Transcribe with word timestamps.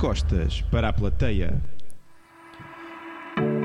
Costas 0.00 0.62
para 0.70 0.88
a 0.88 0.92
plateia. 0.94 1.60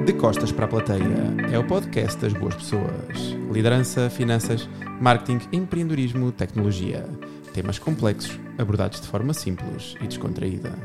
De 0.06 0.12
Costas 0.12 0.52
para 0.52 0.66
a 0.66 0.68
Plateia 0.68 1.34
é 1.50 1.58
o 1.58 1.66
podcast 1.66 2.20
das 2.20 2.34
boas 2.34 2.56
pessoas. 2.56 3.18
Liderança, 3.50 4.10
finanças, 4.10 4.70
marketing, 5.00 5.40
empreendedorismo, 5.54 6.34
tecnologia. 6.34 7.06
Temas 7.54 7.80
complexos 7.80 8.38
abordados 8.58 9.00
de 9.00 9.08
forma 9.08 9.34
simples 9.34 9.96
e 10.02 10.08
descontraída. 10.08 10.78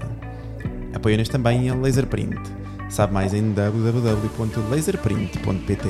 Apoia-nos 0.95 1.29
também 1.29 1.69
a 1.69 1.75
Laserprint. 1.75 2.68
Sabe 2.89 3.13
mais 3.13 3.35
em 3.35 3.53
www.laserprint.pt. 3.53 5.89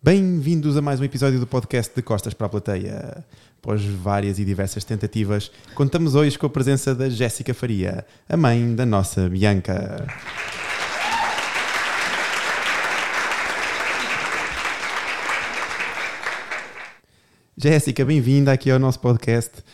Bem-vindos 0.00 0.76
a 0.76 0.80
mais 0.80 1.00
um 1.00 1.04
episódio 1.04 1.40
do 1.40 1.46
podcast 1.46 1.92
de 1.92 2.02
Costas 2.02 2.32
para 2.32 2.46
a 2.46 2.50
Plateia. 2.50 3.24
Após 3.60 3.84
várias 3.84 4.38
e 4.38 4.44
diversas 4.44 4.84
tentativas, 4.84 5.50
contamos 5.74 6.14
hoje 6.14 6.38
com 6.38 6.46
a 6.46 6.50
presença 6.50 6.94
da 6.94 7.10
Jéssica 7.10 7.52
Faria, 7.52 8.06
a 8.28 8.36
mãe 8.36 8.76
da 8.76 8.86
nossa 8.86 9.28
Bianca. 9.28 10.06
Jéssica, 17.56 18.04
bem-vinda 18.04 18.52
aqui 18.52 18.70
ao 18.70 18.78
nosso 18.78 19.00
podcast. 19.00 19.64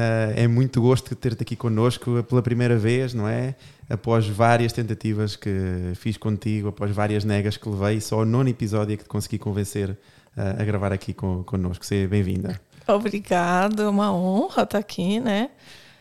Uh, 0.00 0.32
é 0.34 0.48
muito 0.48 0.80
gosto 0.80 1.14
ter-te 1.14 1.42
aqui 1.42 1.54
connosco 1.54 2.22
pela 2.22 2.40
primeira 2.40 2.78
vez, 2.78 3.12
não 3.12 3.28
é? 3.28 3.54
Após 3.86 4.26
várias 4.26 4.72
tentativas 4.72 5.36
que 5.36 5.92
fiz 5.94 6.16
contigo, 6.16 6.68
após 6.68 6.90
várias 6.90 7.22
negas 7.22 7.58
que 7.58 7.68
levei, 7.68 8.00
só 8.00 8.20
o 8.20 8.24
nono 8.24 8.48
episódio 8.48 8.94
é 8.94 8.96
que 8.96 9.02
te 9.02 9.08
consegui 9.10 9.38
convencer 9.38 9.90
uh, 9.90 10.58
a 10.58 10.64
gravar 10.64 10.90
aqui 10.90 11.12
con 11.12 11.42
connosco. 11.44 11.84
Seja 11.84 12.08
bem-vinda. 12.08 12.58
Obrigada, 12.88 13.82
é 13.82 13.88
uma 13.88 14.10
honra 14.10 14.62
estar 14.62 14.78
aqui, 14.78 15.20
né? 15.20 15.50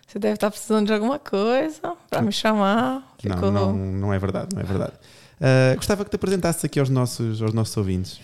Você 0.07 0.17
deve 0.17 0.35
estar 0.35 0.49
precisando 0.49 0.87
de 0.87 0.93
alguma 0.93 1.19
coisa 1.19 1.93
para 2.09 2.21
me 2.21 2.31
chamar. 2.31 3.05
Ficou... 3.19 3.51
Não, 3.51 3.73
não, 3.73 3.91
não 3.91 4.13
é 4.13 4.17
verdade, 4.17 4.47
não 4.55 4.61
é 4.61 4.65
verdade. 4.65 4.93
Uh, 5.41 5.75
gostava 5.75 6.05
que 6.05 6.09
te 6.09 6.15
apresentasses 6.15 6.63
aqui 6.63 6.79
aos 6.79 6.89
nossos, 6.89 7.41
aos 7.41 7.53
nossos 7.53 7.75
ouvintes. 7.75 8.21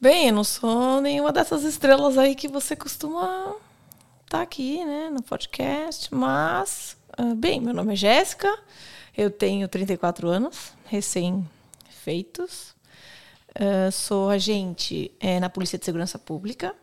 Bem, 0.00 0.28
eu 0.28 0.34
não 0.34 0.42
sou 0.42 1.00
nenhuma 1.00 1.32
dessas 1.32 1.62
estrelas 1.62 2.18
aí 2.18 2.34
que 2.34 2.48
você 2.48 2.74
costuma 2.74 3.54
estar 4.34 4.42
aqui, 4.42 4.84
né, 4.84 5.10
no 5.10 5.22
podcast, 5.22 6.12
mas, 6.12 6.96
uh, 7.20 7.36
bem, 7.36 7.60
meu 7.60 7.72
nome 7.72 7.92
é 7.92 7.96
Jéssica, 7.96 8.52
eu 9.16 9.30
tenho 9.30 9.68
34 9.68 10.26
anos, 10.26 10.72
recém-feitos, 10.86 12.74
uh, 13.50 13.92
sou 13.92 14.28
agente 14.28 15.12
é, 15.20 15.38
na 15.38 15.48
Polícia 15.48 15.78
de 15.78 15.84
Segurança 15.84 16.18
Pública 16.18 16.74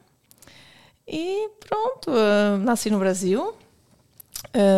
e 1.05 1.49
pronto, 1.59 2.09
uh, 2.09 2.57
nasci 2.59 2.89
no 2.89 2.99
Brasil, 2.99 3.53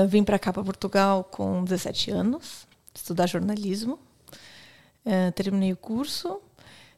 vim 0.09 0.23
para 0.23 0.39
cá, 0.39 0.51
para 0.51 0.63
Portugal, 0.63 1.23
com 1.23 1.63
17 1.63 2.09
anos, 2.09 2.67
estudar 2.93 3.27
jornalismo, 3.27 3.99
terminei 5.35 5.71
o 5.71 5.77
curso 5.77 6.41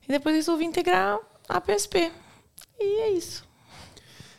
e 0.04 0.08
depois 0.08 0.36
resolvi 0.36 0.66
integrar 0.66 1.20
a 1.48 1.60
PSP. 1.62 2.12
E 2.80 3.02
é 3.02 3.12
isso. 3.12 3.46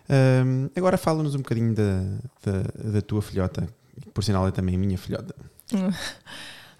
Um, 0.09 0.71
agora 0.77 0.97
fala-nos 0.97 1.35
um 1.35 1.39
bocadinho 1.39 1.75
da, 1.75 2.03
da, 2.45 2.91
da, 2.93 3.03
tua 3.03 3.21
filhota, 3.21 3.69
que 4.01 4.09
por 4.11 4.23
sinal 4.23 4.47
é 4.47 4.51
também 4.51 4.77
minha 4.77 4.99
filhota. 4.99 5.35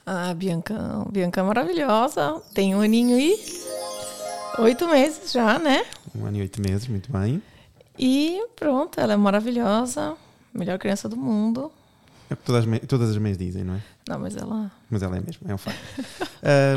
Ah, 0.09 0.33
Bianca, 0.35 1.05
Bianca 1.11 1.41
é 1.41 1.43
maravilhosa, 1.43 2.41
tem 2.55 2.77
um 2.77 2.81
aninho 2.81 3.19
e 3.19 3.35
oito 4.61 4.87
meses 4.87 5.33
já, 5.33 5.59
né? 5.59 5.85
Um 6.15 6.25
ano 6.25 6.37
e 6.37 6.43
oito 6.43 6.63
meses, 6.63 6.87
muito 6.87 7.11
bem. 7.11 7.43
E 7.99 8.41
pronto, 8.55 9.01
ela 9.01 9.15
é 9.15 9.17
maravilhosa, 9.17 10.17
melhor 10.55 10.79
criança 10.79 11.09
do 11.09 11.17
mundo. 11.17 11.73
É 12.31 12.35
o 12.35 12.37
que 12.37 12.45
todas 12.45 12.65
as, 12.65 12.81
todas 12.87 13.11
as 13.11 13.19
mães 13.19 13.37
dizem, 13.37 13.65
não 13.65 13.75
é? 13.75 13.83
Não, 14.09 14.21
mas 14.21 14.37
ela. 14.37 14.71
Mas 14.89 15.03
ela 15.03 15.17
é 15.17 15.21
mesmo, 15.21 15.51
é 15.51 15.55
um 15.55 15.59
facto. 15.59 15.81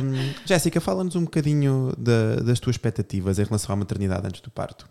um, 0.04 0.34
Jéssica, 0.44 0.82
fala-nos 0.82 1.16
um 1.16 1.24
bocadinho 1.24 1.94
da, 2.00 2.38
das 2.38 2.60
tuas 2.60 2.76
expectativas 2.76 3.38
em 3.38 3.44
relação 3.44 3.74
à 3.74 3.76
maternidade 3.76 4.26
antes 4.26 4.42
do 4.42 4.50
parto. 4.50 4.90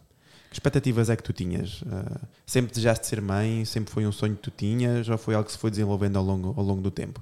Que 0.50 0.56
expectativas 0.56 1.10
é 1.10 1.16
que 1.16 1.22
tu 1.22 1.32
tinhas? 1.32 1.82
Uh, 1.82 2.20
sempre 2.46 2.70
desejaste 2.70 3.06
ser 3.06 3.20
mãe? 3.20 3.64
Sempre 3.64 3.92
foi 3.92 4.06
um 4.06 4.12
sonho 4.12 4.34
que 4.34 4.42
tu 4.42 4.50
tinhas? 4.50 5.08
Ou 5.08 5.18
foi 5.18 5.34
algo 5.34 5.46
que 5.46 5.52
se 5.52 5.58
foi 5.58 5.70
desenvolvendo 5.70 6.16
ao 6.16 6.24
longo, 6.24 6.54
ao 6.56 6.64
longo 6.64 6.80
do 6.80 6.90
tempo? 6.90 7.20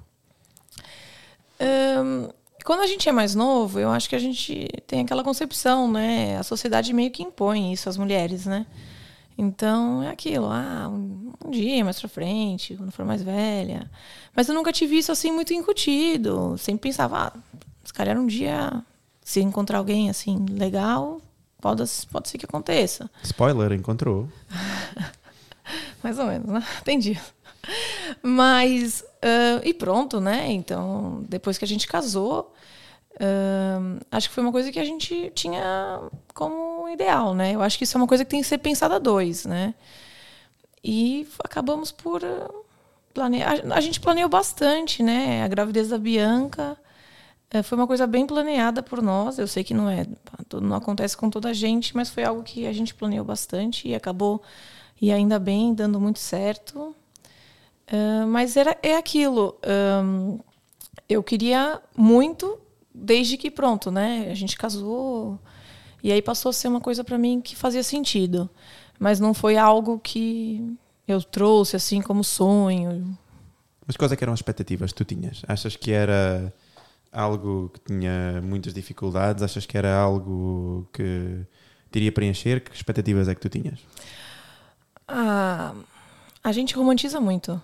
Um, 1.59 2.29
quando 2.63 2.81
a 2.81 2.87
gente 2.87 3.07
é 3.07 3.11
mais 3.11 3.35
novo, 3.35 3.79
eu 3.79 3.89
acho 3.89 4.09
que 4.09 4.15
a 4.15 4.19
gente 4.19 4.67
tem 4.85 5.01
aquela 5.01 5.23
concepção, 5.23 5.91
né? 5.91 6.37
A 6.37 6.43
sociedade 6.43 6.93
meio 6.93 7.11
que 7.11 7.23
impõe 7.23 7.73
isso 7.73 7.89
às 7.89 7.97
mulheres, 7.97 8.45
né? 8.45 8.65
Então 9.37 10.01
é 10.01 10.09
aquilo, 10.09 10.47
ah, 10.47 10.89
um, 10.89 11.31
um 11.45 11.51
dia 11.51 11.83
mais 11.85 11.99
pra 11.99 12.09
frente, 12.09 12.75
quando 12.75 12.91
for 12.91 13.05
mais 13.05 13.21
velha. 13.21 13.89
Mas 14.35 14.47
eu 14.49 14.55
nunca 14.55 14.73
tive 14.73 14.97
isso 14.97 15.11
assim 15.11 15.31
muito 15.31 15.53
incutido. 15.53 16.57
Sempre 16.57 16.89
pensava, 16.89 17.27
ah, 17.27 17.39
se 17.83 17.93
calhar 17.93 18.17
um 18.17 18.25
dia, 18.25 18.83
se 19.21 19.39
encontrar 19.41 19.77
alguém 19.77 20.09
assim 20.09 20.43
legal, 20.49 21.21
pode, 21.61 21.83
pode 22.11 22.29
ser 22.29 22.37
que 22.37 22.45
aconteça. 22.45 23.09
Spoiler, 23.23 23.71
encontrou. 23.73 24.29
mais 26.03 26.17
ou 26.19 26.25
menos, 26.25 26.47
né? 26.47 26.65
Entendi. 26.81 27.19
Mas, 28.21 29.01
uh, 29.01 29.61
e 29.63 29.73
pronto, 29.73 30.21
né? 30.21 30.51
Então, 30.51 31.23
depois 31.27 31.57
que 31.57 31.65
a 31.65 31.67
gente 31.67 31.87
casou, 31.87 32.53
Uh, 33.19 33.99
acho 34.11 34.29
que 34.29 34.35
foi 34.35 34.43
uma 34.43 34.51
coisa 34.51 34.71
que 34.71 34.79
a 34.79 34.85
gente 34.85 35.31
tinha 35.33 35.99
como 36.35 36.87
ideal, 36.87 37.33
né? 37.33 37.55
Eu 37.55 37.63
acho 37.63 37.75
que 37.75 37.83
isso 37.83 37.97
é 37.97 37.99
uma 37.99 38.07
coisa 38.07 38.23
que 38.23 38.29
tem 38.29 38.41
que 38.41 38.47
ser 38.47 38.59
pensada 38.59 38.97
a 38.97 38.99
dois, 38.99 39.43
né? 39.43 39.73
E 40.83 41.27
acabamos 41.43 41.91
por 41.91 42.21
uh, 42.23 42.65
planear. 43.15 43.59
A 43.71 43.81
gente 43.81 43.99
planeou 43.99 44.29
bastante, 44.29 45.01
né? 45.01 45.43
A 45.43 45.47
gravidez 45.47 45.89
da 45.89 45.97
Bianca 45.97 46.77
foi 47.63 47.77
uma 47.77 47.87
coisa 47.87 48.05
bem 48.05 48.25
planeada 48.25 48.83
por 48.83 49.01
nós. 49.01 49.39
Eu 49.39 49.47
sei 49.47 49.63
que 49.63 49.73
não 49.73 49.89
é, 49.89 50.05
não 50.61 50.75
acontece 50.75 51.15
com 51.15 51.29
toda 51.29 51.49
a 51.49 51.53
gente, 51.53 51.95
mas 51.95 52.09
foi 52.09 52.23
algo 52.23 52.43
que 52.43 52.67
a 52.67 52.73
gente 52.73 52.93
planeou 52.93 53.23
bastante 53.23 53.87
e 53.87 53.95
acabou 53.95 54.41
e 55.01 55.11
ainda 55.11 55.39
bem 55.39 55.73
dando 55.73 55.99
muito 55.99 56.19
certo. 56.19 56.95
mas 58.29 58.57
era 58.57 58.77
é 58.83 58.97
aquilo. 58.97 59.57
Um, 60.03 60.39
eu 61.07 61.23
queria 61.23 61.81
muito 61.95 62.59
desde 62.93 63.37
que 63.37 63.49
pronto, 63.49 63.91
né? 63.91 64.27
A 64.29 64.33
gente 64.33 64.57
casou 64.57 65.39
e 66.03 66.11
aí 66.11 66.21
passou 66.21 66.49
a 66.49 66.53
ser 66.53 66.67
uma 66.67 66.81
coisa 66.81 67.03
para 67.03 67.17
mim 67.17 67.39
que 67.39 67.55
fazia 67.55 67.83
sentido, 67.83 68.49
mas 68.99 69.19
não 69.19 69.33
foi 69.33 69.57
algo 69.57 69.99
que 69.99 70.75
eu 71.07 71.21
trouxe 71.23 71.75
assim 71.75 72.01
como 72.01 72.23
sonho. 72.23 73.17
Mas 73.85 73.95
quais 73.95 74.11
é 74.11 74.17
eram 74.19 74.33
as 74.33 74.39
expectativas 74.39 74.91
que 74.91 74.97
tu 74.97 75.05
tinhas? 75.05 75.43
Achas 75.47 75.75
que 75.77 75.91
era 75.91 76.53
algo 77.11 77.69
que 77.73 77.79
tinha 77.81 78.41
muitas 78.43 78.73
dificuldades? 78.73 79.43
Achas 79.43 79.65
que 79.65 79.77
era 79.77 79.95
algo 79.95 80.87
que 80.93 81.45
teria 81.91 82.11
preencher? 82.11 82.61
Que 82.61 82.75
expectativas 82.75 83.27
é 83.27 83.35
que 83.35 83.41
tu 83.41 83.49
tinhas? 83.49 83.79
Ah, 85.07 85.73
a 86.43 86.51
gente 86.51 86.75
romantiza 86.75 87.19
muito 87.19 87.61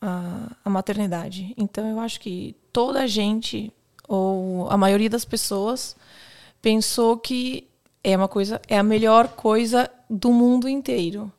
a, 0.00 0.56
a 0.64 0.70
maternidade. 0.70 1.54
Então 1.56 1.88
eu 1.88 2.00
acho 2.00 2.20
que 2.20 2.56
toda 2.72 3.02
a 3.02 3.06
gente 3.06 3.72
ou 4.08 4.70
a 4.70 4.76
maioria 4.76 5.10
das 5.10 5.24
pessoas 5.24 5.94
pensou 6.62 7.18
que 7.18 7.68
é 8.02 8.16
uma 8.16 8.28
coisa, 8.28 8.60
é 8.66 8.78
a 8.78 8.82
melhor 8.82 9.28
coisa 9.28 9.90
do 10.08 10.32
mundo 10.32 10.68
inteiro. 10.68 11.30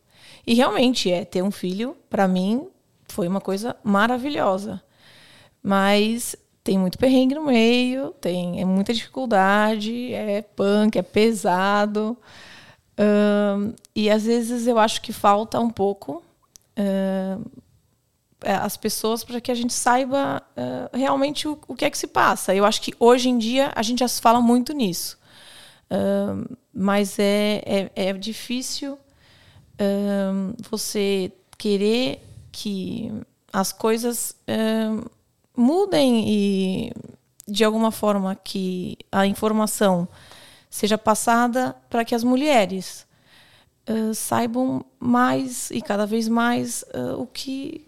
E 0.45 0.53
realmente 0.53 1.12
é, 1.12 1.25
ter 1.25 1.42
um 1.42 1.51
filho, 1.51 1.95
para 2.09 2.27
mim, 2.27 2.68
foi 3.07 3.27
uma 3.27 3.42
coisa 3.42 3.75
maravilhosa. 3.83 4.81
Mas 5.62 6.35
tem 6.63 6.77
muito 6.77 6.97
perrengue 6.97 7.35
no 7.35 7.45
meio, 7.45 8.11
tem 8.21 8.61
é 8.61 8.65
muita 8.65 8.94
dificuldade, 8.94 10.13
é 10.13 10.41
punk, 10.41 10.97
é 10.97 11.01
pesado. 11.01 12.17
E 13.95 14.09
às 14.09 14.25
vezes 14.25 14.67
eu 14.67 14.77
acho 14.77 15.01
que 15.01 15.13
falta 15.13 15.59
um 15.59 15.69
pouco 15.69 16.21
é, 18.41 18.53
as 18.53 18.77
pessoas 18.77 19.23
para 19.23 19.41
que 19.41 19.51
a 19.51 19.56
gente 19.56 19.73
saiba 19.73 20.41
uh, 20.56 20.97
realmente 20.97 21.47
o, 21.47 21.59
o, 21.67 21.75
que 21.75 21.83
é 21.83 21.89
que 21.89 21.97
se 21.97 22.07
passa. 22.07 22.56
Eu 22.56 22.63
acho 22.63 22.81
que 22.81 22.94
hoje 22.97 23.27
em 23.27 23.38
dia 23.38 23.71
a 23.75 23.83
gente 23.83 24.00
já 24.00 24.07
se 24.07 24.21
fala 24.21 24.39
muito 24.39 24.73
nisso. 24.73 25.17
Uh, 25.91 26.57
mas 26.73 27.19
é, 27.19 27.61
é, 27.65 27.91
é 27.95 28.13
difícil 28.13 28.94
uh, 28.94 30.56
você 30.69 31.33
querer 31.57 32.23
que 32.51 33.11
as 33.51 33.73
coisas 33.73 34.35
mudem 35.59 36.23
e 36.27 36.91
de 37.47 37.63
alguma 37.63 37.91
forma 37.91 38.35
que 38.35 38.97
a 39.11 39.27
informação 39.27 40.07
seja 40.69 40.97
passada 40.97 41.75
para 41.89 42.06
que 42.06 42.15
as 42.15 42.23
mulheres 42.23 43.06
uh, 43.89 44.13
saibam 44.13 44.85
mais 45.00 45.69
e 45.71 45.81
cada 45.81 46.06
vez 46.06 46.27
mais 46.27 46.83
uh, 46.94 47.19
o 47.19 47.27
que 47.27 47.85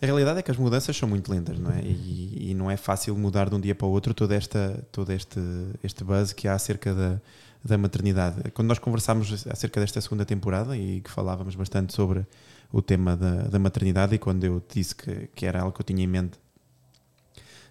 a 0.00 0.04
realidade 0.04 0.38
é 0.38 0.42
que 0.42 0.50
as 0.50 0.58
mudanças 0.58 0.94
são 0.94 1.08
muito 1.08 1.32
lentas, 1.32 1.58
não 1.58 1.70
é? 1.70 1.80
E, 1.80 2.50
e, 2.50 2.54
não 2.54 2.70
é 2.70 2.76
fácil 2.76 3.16
mudar 3.16 3.48
de 3.48 3.54
um 3.54 3.60
dia 3.60 3.74
para 3.74 3.86
o 3.86 3.90
outro 3.90 4.12
todo, 4.12 4.30
esta, 4.32 4.84
todo 4.92 5.10
este, 5.10 5.40
este 5.82 6.04
buzz 6.04 6.34
que 6.34 6.46
há 6.46 6.52
acerca 6.52 6.94
da, 6.94 7.18
da 7.64 7.78
maternidade. 7.78 8.50
Quando 8.50 8.68
nós 8.68 8.78
conversámos 8.78 9.46
acerca 9.46 9.80
desta 9.80 9.98
segunda 10.02 10.26
temporada 10.26 10.76
e 10.76 11.00
que 11.00 11.10
falávamos 11.10 11.54
bastante 11.54 11.94
sobre 11.94 12.26
o 12.70 12.82
tema 12.82 13.16
da, 13.16 13.44
da 13.44 13.58
maternidade, 13.58 14.14
e 14.14 14.18
quando 14.18 14.44
eu 14.44 14.62
disse 14.68 14.94
que, 14.94 15.30
que 15.34 15.46
era 15.46 15.62
algo 15.62 15.72
que 15.72 15.80
eu 15.80 15.86
tinha 15.86 16.04
em 16.04 16.06
mente, 16.06 16.38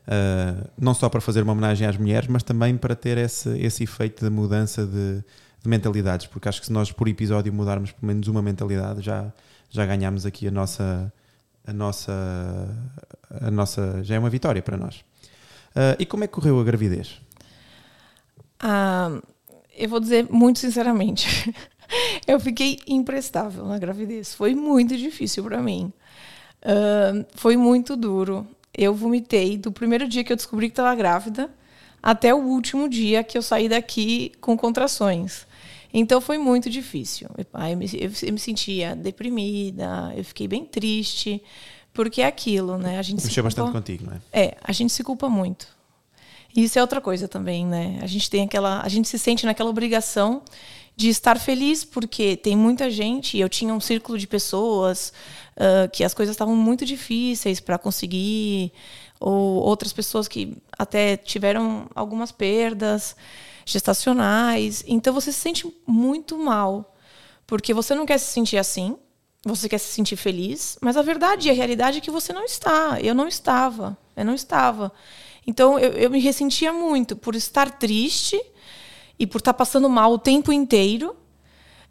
uh, 0.07 0.69
não 0.79 0.93
só 0.93 1.09
para 1.09 1.21
fazer 1.21 1.43
uma 1.43 1.53
homenagem 1.53 1.87
às 1.87 1.97
mulheres, 1.97 2.27
mas 2.27 2.43
também 2.43 2.77
para 2.77 2.95
ter 2.95 3.17
esse, 3.17 3.49
esse 3.59 3.83
efeito 3.83 4.23
de 4.23 4.31
mudança 4.31 4.85
de, 4.85 5.23
de 5.61 5.69
mentalidades, 5.69 6.27
porque 6.27 6.49
acho 6.49 6.59
que 6.59 6.67
se 6.67 6.73
nós 6.73 6.91
por 6.91 7.07
episódio 7.07 7.51
mudarmos 7.53 7.91
pelo 7.91 8.07
menos 8.07 8.27
uma 8.27 8.41
mentalidade, 8.41 9.01
já, 9.01 9.31
já 9.69 9.85
ganhamos 9.85 10.25
aqui 10.25 10.47
a 10.47 10.51
nossa 10.51 11.11
a 11.67 11.73
nossa, 11.73 12.13
a 13.41 13.51
nossa 13.51 14.03
já 14.03 14.15
é 14.15 14.19
uma 14.19 14.29
vitória 14.29 14.61
para 14.61 14.77
nós. 14.77 14.97
Uh, 15.71 15.97
e 15.99 16.05
como 16.05 16.23
é 16.23 16.27
que 16.27 16.33
correu 16.33 16.59
a 16.59 16.63
gravidez? 16.63 17.19
Ah, 18.59 19.19
eu 19.75 19.89
vou 19.89 19.99
dizer 19.99 20.27
muito 20.29 20.59
sinceramente, 20.59 21.53
eu 22.27 22.39
fiquei 22.39 22.79
imprestável 22.87 23.65
na 23.65 23.77
gravidez. 23.77 24.33
Foi 24.33 24.55
muito 24.55 24.95
difícil 24.95 25.43
para 25.43 25.61
mim. 25.61 25.91
Uh, 26.61 27.25
foi 27.35 27.57
muito 27.57 27.95
duro. 27.95 28.47
Eu 28.77 28.94
vomitei 28.94 29.57
do 29.57 29.72
primeiro 29.72 30.07
dia 30.07 30.24
que 30.24 30.31
eu 30.31 30.36
descobri 30.36 30.68
que 30.68 30.74
estava 30.74 30.94
grávida 30.95 31.50
até 32.01 32.33
o 32.33 32.38
último 32.38 32.88
dia 32.88 33.24
que 33.24 33.38
eu 33.38 33.42
saí 33.42 33.68
daqui 33.68 34.31
com 34.39 34.57
contrações. 34.57 35.48
Então 35.94 36.19
foi 36.19 36.38
muito 36.38 36.69
difícil. 36.69 37.30
Eu 37.38 37.77
me, 37.77 37.89
eu 38.22 38.33
me 38.33 38.39
sentia 38.39 38.95
deprimida, 38.95 40.13
eu 40.16 40.24
fiquei 40.24 40.48
bem 40.48 40.66
triste, 40.66 41.42
porque 41.94 42.22
é 42.22 42.25
aquilo, 42.25 42.77
né? 42.77 43.00
A 43.00 43.01
gente 43.01 43.24
Mexeu 43.24 43.44
culpa... 43.44 43.44
bastante 43.44 43.72
contigo, 43.72 44.06
não 44.06 44.22
é? 44.33 44.57
A 44.62 44.72
gente 44.74 44.92
se 44.92 45.04
culpa 45.04 45.30
muito. 45.30 45.68
E 46.56 46.63
isso 46.63 46.77
é 46.77 46.81
outra 46.81 47.01
coisa 47.01 47.27
também, 47.27 47.66
né? 47.66 48.00
A 48.01 48.07
gente 48.07 48.30
tem 48.30 48.44
aquela, 48.44 48.81
a 48.81 48.88
gente 48.88 49.07
se 49.07 49.18
sente 49.18 49.45
naquela 49.45 49.69
obrigação 49.69 50.42
de 50.95 51.10
estar 51.10 51.39
feliz 51.39 51.83
porque 51.83 52.38
tem 52.38 52.56
muita 52.56 52.89
gente. 52.89 53.38
E 53.38 53.42
eu 53.42 53.50
tinha 53.50 53.74
um 53.74 53.80
círculo 53.80 54.18
de 54.18 54.27
pessoas 54.27 55.12
que 55.91 56.03
as 56.03 56.13
coisas 56.13 56.33
estavam 56.33 56.55
muito 56.55 56.85
difíceis 56.85 57.59
para 57.59 57.77
conseguir, 57.77 58.73
ou 59.19 59.61
outras 59.63 59.93
pessoas 59.93 60.27
que 60.27 60.57
até 60.77 61.17
tiveram 61.17 61.87
algumas 61.95 62.31
perdas 62.31 63.15
gestacionais. 63.65 64.83
Então 64.87 65.13
você 65.13 65.31
se 65.31 65.39
sente 65.39 65.73
muito 65.87 66.37
mal, 66.37 66.95
porque 67.47 67.73
você 67.73 67.95
não 67.95 68.05
quer 68.05 68.17
se 68.17 68.31
sentir 68.31 68.57
assim, 68.57 68.97
você 69.43 69.69
quer 69.69 69.77
se 69.77 69.93
sentir 69.93 70.15
feliz, 70.15 70.77
mas 70.81 70.97
a 70.97 71.01
verdade 71.01 71.47
e 71.47 71.51
a 71.51 71.53
realidade 71.53 71.99
é 71.99 72.01
que 72.01 72.11
você 72.11 72.33
não 72.33 72.43
está. 72.43 72.99
Eu 73.01 73.13
não 73.13 73.27
estava, 73.27 73.97
eu 74.15 74.25
não 74.25 74.33
estava. 74.33 74.91
Então 75.45 75.77
eu, 75.77 75.91
eu 75.91 76.09
me 76.09 76.19
ressentia 76.19 76.73
muito 76.73 77.15
por 77.15 77.35
estar 77.35 77.71
triste 77.77 78.39
e 79.17 79.25
por 79.25 79.37
estar 79.37 79.53
passando 79.53 79.89
mal 79.89 80.11
o 80.11 80.19
tempo 80.19 80.51
inteiro. 80.51 81.15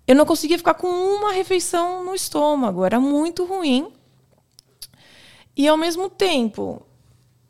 Eu 0.06 0.15
não 0.15 0.27
conseguia 0.27 0.59
ficar 0.59 0.75
com 0.75 0.89
uma 0.89 1.33
refeição 1.33 2.05
no 2.05 2.15
estômago, 2.15 2.85
era 2.85 3.01
muito 3.01 3.45
ruim. 3.45 3.91
E 5.56 5.67
ao 5.69 5.77
mesmo 5.77 6.11
tempo, 6.11 6.85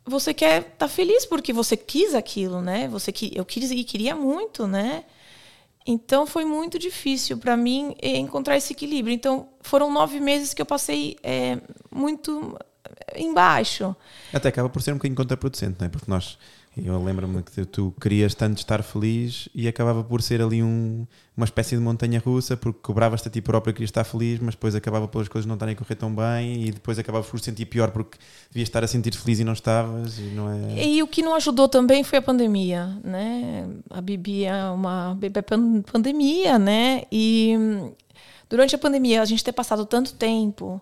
você 0.04 0.34
quer 0.34 0.60
estar 0.60 0.70
tá 0.76 0.88
feliz 0.88 1.24
porque 1.24 1.52
você 1.52 1.76
quis 1.76 2.14
aquilo, 2.14 2.60
né? 2.60 2.86
Você 2.88 3.10
que 3.10 3.32
eu 3.34 3.44
quis 3.44 3.70
e 3.70 3.82
queria 3.82 4.14
muito, 4.14 4.66
né? 4.66 5.04
Então 5.86 6.26
foi 6.26 6.44
muito 6.44 6.78
difícil 6.78 7.36
para 7.36 7.56
mim 7.56 7.94
encontrar 8.02 8.56
esse 8.56 8.72
equilíbrio. 8.72 9.14
Então 9.14 9.48
foram 9.60 9.92
nove 9.92 10.20
meses 10.20 10.54
que 10.54 10.62
eu 10.62 10.66
passei 10.66 11.16
é, 11.22 11.58
muito 11.90 12.56
embaixo. 13.16 13.94
Até 14.32 14.48
acaba 14.48 14.68
por 14.68 14.80
ser 14.82 14.92
um 14.92 14.96
bocadinho 14.96 15.16
contraproducente, 15.16 15.76
não 15.78 15.86
é? 15.86 15.90
Porque 15.90 16.10
nós 16.10 16.38
eu 16.76 17.02
lembro-me 17.02 17.42
que 17.42 17.64
tu 17.64 17.94
querias 18.00 18.34
tanto 18.34 18.58
estar 18.58 18.82
feliz 18.82 19.48
e 19.54 19.68
acabava 19.68 20.02
por 20.02 20.20
ser 20.20 20.42
ali 20.42 20.62
um, 20.62 21.06
uma 21.36 21.44
espécie 21.44 21.76
de 21.76 21.80
montanha 21.82 22.20
russa, 22.24 22.56
porque 22.56 22.80
cobravas-te 22.82 23.28
a 23.28 23.30
ti 23.30 23.40
próprio 23.40 23.72
querias 23.72 23.90
estar 23.90 24.02
feliz, 24.02 24.40
mas 24.40 24.54
depois 24.54 24.74
acabava 24.74 25.06
pelas 25.06 25.28
coisas 25.28 25.46
não 25.46 25.54
estarem 25.54 25.74
a 25.74 25.76
correr 25.76 25.94
tão 25.94 26.12
bem 26.14 26.64
e 26.64 26.72
depois 26.72 26.98
acabavas 26.98 27.28
por 27.28 27.38
sentir 27.38 27.66
pior 27.66 27.90
porque 27.92 28.18
devias 28.50 28.68
estar 28.68 28.82
a 28.82 28.88
sentir 28.88 29.14
feliz 29.14 29.38
e 29.38 29.44
não 29.44 29.52
estavas. 29.52 30.18
E, 30.18 30.22
não 30.22 30.50
é... 30.50 30.84
e 30.84 31.02
o 31.02 31.06
que 31.06 31.22
não 31.22 31.34
ajudou 31.36 31.68
também 31.68 32.02
foi 32.02 32.18
a 32.18 32.22
pandemia, 32.22 32.86
né? 33.04 33.68
A 33.90 34.00
Bibi 34.00 34.44
é 34.44 34.64
uma 34.70 35.14
bebê 35.14 35.42
pandemia, 35.42 36.58
né? 36.58 37.02
E 37.12 37.54
durante 38.50 38.74
a 38.74 38.78
pandemia, 38.78 39.22
a 39.22 39.24
gente 39.24 39.44
ter 39.44 39.52
passado 39.52 39.86
tanto 39.86 40.14
tempo 40.14 40.80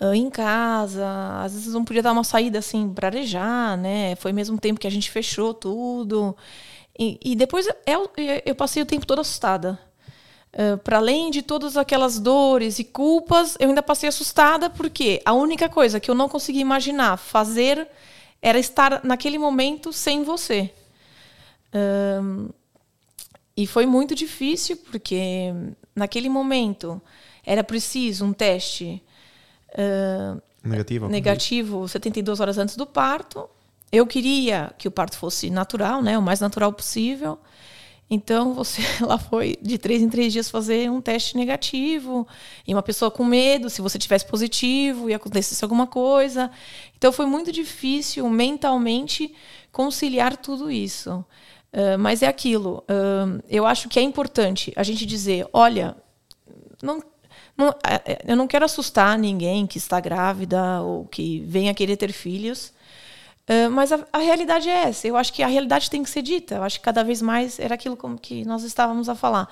uh, 0.00 0.14
em 0.14 0.30
casa, 0.30 1.06
às 1.42 1.52
vezes 1.52 1.74
não 1.74 1.84
podia 1.84 2.02
dar 2.02 2.12
uma 2.12 2.24
saída 2.24 2.58
assim 2.58 2.92
para 2.92 3.08
arejar, 3.08 3.76
né? 3.76 4.16
Foi 4.16 4.32
mesmo 4.32 4.58
tempo 4.58 4.80
que 4.80 4.86
a 4.86 4.90
gente 4.90 5.10
fechou 5.10 5.54
tudo. 5.54 6.36
E, 6.98 7.18
e 7.24 7.36
depois 7.36 7.66
eu, 7.86 8.10
eu 8.44 8.54
passei 8.54 8.82
o 8.82 8.86
tempo 8.86 9.06
todo 9.06 9.20
assustada. 9.20 9.78
Uh, 10.52 10.78
para 10.78 10.98
além 10.98 11.32
de 11.32 11.42
todas 11.42 11.76
aquelas 11.76 12.20
dores 12.20 12.78
e 12.78 12.84
culpas, 12.84 13.56
eu 13.58 13.68
ainda 13.68 13.82
passei 13.82 14.08
assustada 14.08 14.70
porque 14.70 15.20
a 15.24 15.32
única 15.32 15.68
coisa 15.68 15.98
que 15.98 16.08
eu 16.08 16.14
não 16.14 16.28
conseguia 16.28 16.62
imaginar 16.62 17.16
fazer 17.16 17.88
era 18.40 18.58
estar 18.58 19.04
naquele 19.04 19.38
momento 19.38 19.92
sem 19.92 20.22
você. 20.22 20.72
Um, 21.74 22.50
e 23.56 23.66
foi 23.66 23.86
muito 23.86 24.14
difícil 24.14 24.76
porque 24.76 25.52
naquele 25.94 26.28
momento 26.28 27.00
era 27.44 27.64
preciso 27.64 28.24
um 28.24 28.32
teste 28.32 29.02
uh, 29.76 30.42
negativo, 30.62 31.08
negativo 31.08 31.88
72 31.88 32.40
horas 32.40 32.58
antes 32.58 32.76
do 32.76 32.86
parto. 32.86 33.48
Eu 33.92 34.06
queria 34.06 34.72
que 34.76 34.88
o 34.88 34.90
parto 34.90 35.16
fosse 35.16 35.50
natural, 35.50 36.02
né, 36.02 36.18
o 36.18 36.22
mais 36.22 36.40
natural 36.40 36.72
possível. 36.72 37.38
Então 38.10 38.52
você 38.52 38.82
lá 39.00 39.18
foi 39.18 39.56
de 39.62 39.78
três 39.78 40.02
em 40.02 40.08
três 40.08 40.32
dias 40.32 40.50
fazer 40.50 40.90
um 40.90 41.00
teste 41.00 41.36
negativo 41.36 42.26
e 42.66 42.74
uma 42.74 42.82
pessoa 42.82 43.10
com 43.10 43.24
medo, 43.24 43.70
se 43.70 43.80
você 43.80 43.98
tivesse 43.98 44.26
positivo 44.26 45.08
e 45.08 45.14
acontecesse 45.14 45.64
alguma 45.64 45.86
coisa. 45.86 46.50
Então 46.96 47.12
foi 47.12 47.26
muito 47.26 47.50
difícil 47.50 48.28
mentalmente 48.28 49.34
conciliar 49.72 50.36
tudo 50.36 50.70
isso. 50.70 51.24
Uh, 51.72 51.98
mas 51.98 52.22
é 52.22 52.28
aquilo. 52.28 52.84
Uh, 52.88 53.42
eu 53.48 53.66
acho 53.66 53.88
que 53.88 53.98
é 53.98 54.02
importante 54.02 54.72
a 54.76 54.82
gente 54.84 55.04
dizer, 55.04 55.46
olha, 55.52 55.96
não 56.80 57.02
não, 57.56 57.68
é, 57.84 58.12
é, 58.12 58.24
eu 58.26 58.36
não 58.36 58.46
quero 58.46 58.64
assustar 58.64 59.18
ninguém 59.18 59.66
que 59.66 59.78
está 59.78 60.00
grávida 60.00 60.80
ou 60.80 61.06
que 61.06 61.40
venha 61.46 61.74
querer 61.74 61.96
ter 61.96 62.12
filhos. 62.12 62.72
Uh, 63.48 63.70
mas 63.70 63.92
a, 63.92 64.06
a, 64.12 64.18
realidade 64.18 64.68
é 64.68 64.84
essa. 64.84 65.06
Eu 65.06 65.16
acho 65.16 65.32
que 65.32 65.42
a 65.42 65.46
realidade 65.46 65.90
tem 65.90 66.02
que 66.02 66.10
ser 66.10 66.22
dita. 66.22 66.56
Eu 66.56 66.62
acho 66.62 66.78
que 66.78 66.84
cada 66.84 67.04
vez 67.04 67.20
mais 67.20 67.58
era 67.58 67.74
aquilo 67.74 67.96
como 67.96 68.18
que 68.18 68.44
nós 68.44 68.64
estávamos 68.64 69.08
a 69.08 69.14
falar. 69.14 69.48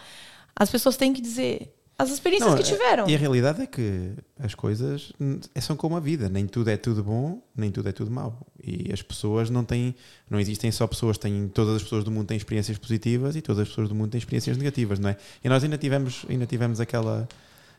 As 0.57 0.71
pessoas 0.71 0.97
têm 0.97 1.13
que 1.13 1.21
dizer 1.21 1.73
as 1.99 2.11
experiências 2.11 2.51
não, 2.51 2.57
que 2.57 2.65
tiveram. 2.65 3.09
E 3.09 3.15
a 3.15 3.19
realidade 3.19 3.63
é 3.63 3.67
que 3.67 4.13
as 4.41 4.55
coisas 4.55 5.13
são 5.61 5.77
como 5.77 5.97
a 5.97 6.01
vida. 6.01 6.29
Nem 6.29 6.47
tudo 6.47 6.71
é 6.71 6.77
tudo 6.77 7.05
bom, 7.05 7.41
nem 7.55 7.71
tudo 7.71 7.89
é 7.89 7.93
tudo 7.93 8.11
mau. 8.11 8.45
E 8.63 8.91
as 8.93 9.03
pessoas 9.03 9.51
não 9.51 9.63
têm, 9.63 9.95
não 10.29 10.41
existem 10.41 10.73
só 10.73 10.87
pessoas, 10.87 11.19
têm, 11.19 11.49
todas 11.49 11.77
as 11.77 11.83
pessoas 11.83 12.03
do 12.03 12.11
mundo 12.11 12.27
têm 12.27 12.37
experiências 12.37 12.79
positivas 12.79 13.37
e 13.37 13.43
todas 13.43 13.63
as 13.63 13.69
pessoas 13.69 13.89
do 13.89 13.95
mundo 13.95 14.11
têm 14.11 14.19
experiências 14.19 14.57
negativas, 14.57 14.99
não 14.99 15.11
é? 15.11 15.17
E 15.45 15.49
nós 15.49 15.63
ainda 15.63 15.79
tivemos, 15.79 16.25
ainda 16.29 16.47
tivemos 16.47 16.81
aquela 16.81 17.29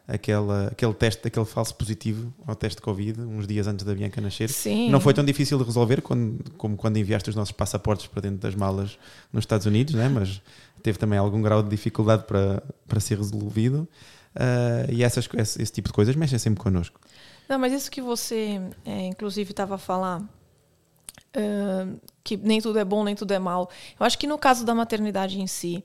aquela, 0.07 0.67
aquele 0.67 0.93
teste, 0.93 1.27
aquele 1.27 1.45
falso 1.45 1.75
positivo 1.75 2.33
ao 2.45 2.55
teste 2.55 2.77
de 2.77 2.81
Covid, 2.81 3.21
uns 3.21 3.47
dias 3.47 3.67
antes 3.67 3.85
da 3.85 3.93
Bianca 3.93 4.19
nascer. 4.19 4.49
Sim. 4.49 4.89
Não 4.89 4.99
foi 4.99 5.13
tão 5.13 5.23
difícil 5.23 5.57
de 5.57 5.63
resolver 5.63 6.01
quando, 6.01 6.51
como 6.57 6.75
quando 6.75 6.97
enviaste 6.97 7.29
os 7.29 7.35
nossos 7.35 7.51
passaportes 7.51 8.07
para 8.07 8.21
dentro 8.21 8.37
das 8.39 8.55
malas 8.55 8.97
nos 9.31 9.43
Estados 9.43 9.65
Unidos, 9.65 9.93
né? 9.93 10.09
mas 10.09 10.41
teve 10.81 10.97
também 10.97 11.17
algum 11.17 11.41
grau 11.41 11.63
de 11.63 11.69
dificuldade 11.69 12.23
para, 12.25 12.61
para 12.87 12.99
ser 12.99 13.17
resolvido. 13.17 13.87
Uh, 14.35 14.91
e 14.91 15.03
essas, 15.03 15.29
esse, 15.37 15.61
esse, 15.61 15.71
tipo 15.71 15.89
de 15.89 15.93
coisas 15.93 16.15
mexem 16.15 16.39
sempre 16.39 16.61
connosco. 16.61 16.99
Não, 17.47 17.59
mas 17.59 17.71
isso 17.71 17.91
que 17.91 18.01
você, 18.01 18.59
é, 18.83 19.05
inclusive, 19.05 19.51
estava 19.51 19.75
a 19.75 19.77
falar, 19.77 20.21
uh, 20.21 21.99
que 22.23 22.35
nem 22.35 22.59
tudo 22.59 22.79
é 22.79 22.83
bom, 22.83 23.03
nem 23.03 23.15
tudo 23.15 23.31
é 23.31 23.39
mal. 23.39 23.69
Eu 23.99 24.05
acho 24.05 24.17
que 24.17 24.25
no 24.25 24.37
caso 24.37 24.65
da 24.65 24.73
maternidade 24.73 25.39
em 25.39 25.45
si, 25.45 25.83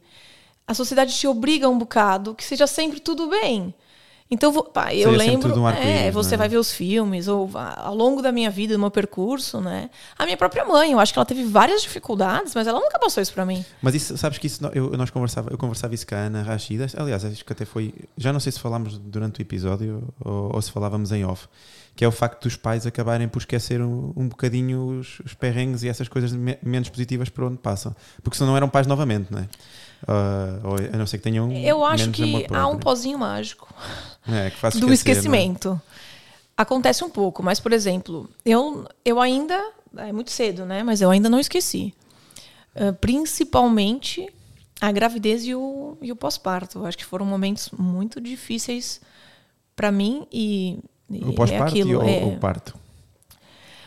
a 0.67 0.73
sociedade 0.73 1.15
te 1.15 1.27
obriga 1.27 1.69
um 1.69 1.79
bocado 1.79 2.35
que 2.35 2.43
seja 2.43 2.67
sempre 2.67 3.01
tudo 3.01 3.29
bem. 3.29 3.75
Então, 4.31 4.53
vou- 4.53 4.65
pá, 4.65 4.93
eu 4.95 5.11
Seria 5.11 5.31
lembro. 5.33 5.59
um 5.61 5.69
é, 5.69 6.11
você 6.11 6.31
não 6.31 6.35
é? 6.35 6.37
vai 6.39 6.49
ver 6.51 6.59
os 6.59 6.71
filmes, 6.71 7.29
ou 7.29 7.49
ao 7.55 7.95
longo 7.95 8.21
da 8.21 8.31
minha 8.31 8.51
vida, 8.51 8.75
do 8.75 8.79
meu 8.81 8.91
percurso, 8.91 9.61
né? 9.61 9.89
A 10.19 10.25
minha 10.27 10.37
própria 10.37 10.65
mãe, 10.67 10.93
eu 10.93 11.01
acho 11.01 11.13
que 11.15 11.19
ela 11.19 11.25
teve 11.27 11.45
várias 11.45 11.81
dificuldades, 11.83 12.55
mas 12.55 12.67
ela 12.67 12.79
nunca 12.79 12.99
passou 12.99 13.23
isso 13.23 13.33
pra 13.33 13.47
mim. 13.47 13.65
Mas 13.81 13.95
isso, 13.95 14.19
sabes 14.19 14.37
que 14.39 14.47
isso, 14.47 14.61
eu, 14.75 14.91
nós 14.99 15.09
conversava, 15.11 15.51
eu 15.51 15.57
conversava 15.57 15.95
isso 15.95 16.07
com 16.07 16.15
a 16.15 16.19
Ana 16.19 16.43
Rachida, 16.43 16.87
aliás, 16.97 17.25
acho 17.25 17.43
que 17.45 17.53
até 17.53 17.65
foi, 17.65 17.95
já 18.19 18.31
não 18.33 18.41
sei 18.41 18.53
se 18.53 18.61
falámos 18.61 18.99
durante 18.99 19.41
o 19.41 19.43
episódio 19.43 20.03
ou, 20.23 20.55
ou 20.55 20.61
se 20.63 20.71
falávamos 20.71 21.11
em 21.11 21.25
off, 21.25 21.49
que 21.99 22.05
é 22.05 22.09
o 22.09 22.12
facto 22.12 22.45
dos 22.45 22.55
pais 22.55 22.87
acabarem 22.87 23.26
por 23.26 23.40
esquecer 23.40 23.83
um, 23.83 24.12
um 24.17 24.28
bocadinho 24.28 25.00
os, 25.00 25.19
os 25.19 25.35
perrengues 25.35 25.83
e 25.83 25.88
essas 25.88 26.07
coisas 26.07 26.31
me- 26.33 26.57
menos 26.62 26.88
positivas 26.88 27.28
por 27.28 27.43
onde 27.43 27.59
passam. 27.59 27.93
Porque 28.23 28.37
senão 28.38 28.50
não 28.52 28.57
eram 28.57 28.69
pais 28.69 28.87
novamente, 28.87 29.33
não 29.33 29.40
é? 29.40 29.49
Ah, 30.07 30.61
ou, 30.62 30.76
a 30.76 30.97
não 30.97 31.09
ser 31.09 31.19
que 31.19 31.25
tenham 31.25 31.50
Eu 31.50 31.85
acho 31.85 32.12
que 32.12 32.47
há 32.55 32.69
um 32.69 32.78
pozinho 32.78 33.19
mágico 33.19 33.67
É, 34.28 34.49
que 34.49 34.57
faz 34.59 34.75
do 34.75 34.93
esquecer, 34.93 35.09
é? 35.11 35.12
esquecimento. 35.12 35.83
Acontece 36.57 37.02
um 37.02 37.11
pouco, 37.11 37.43
mas, 37.43 37.59
por 37.59 37.73
exemplo, 37.73 38.31
eu, 38.45 38.87
eu 39.05 39.21
ainda. 39.21 39.61
É 39.97 40.12
muito 40.12 40.31
cedo, 40.31 40.64
né? 40.64 40.85
Mas 40.85 41.00
eu 41.00 41.11
ainda 41.11 41.28
não 41.28 41.40
esqueci. 41.40 41.93
Ah, 42.76 42.93
principalmente 42.93 44.33
a 44.81 44.93
gravidez 44.93 45.45
e 45.45 45.52
o, 45.52 45.99
e 46.00 46.12
o 46.12 46.17
pós-parto. 46.17 46.87
Acho 46.87 46.97
que 46.97 47.05
foram 47.05 47.26
momentos 47.26 47.71
muito 47.76 48.21
difíceis 48.21 49.00
para 49.75 49.90
mim 49.90 50.28
e. 50.33 50.78
O 51.11 51.31
é 51.31 51.33
pós-parto 51.33 51.71
aquilo, 51.75 51.91
e 51.91 51.97
o, 51.97 52.03
é- 52.03 52.25
o 52.25 52.37
parto. 52.38 52.75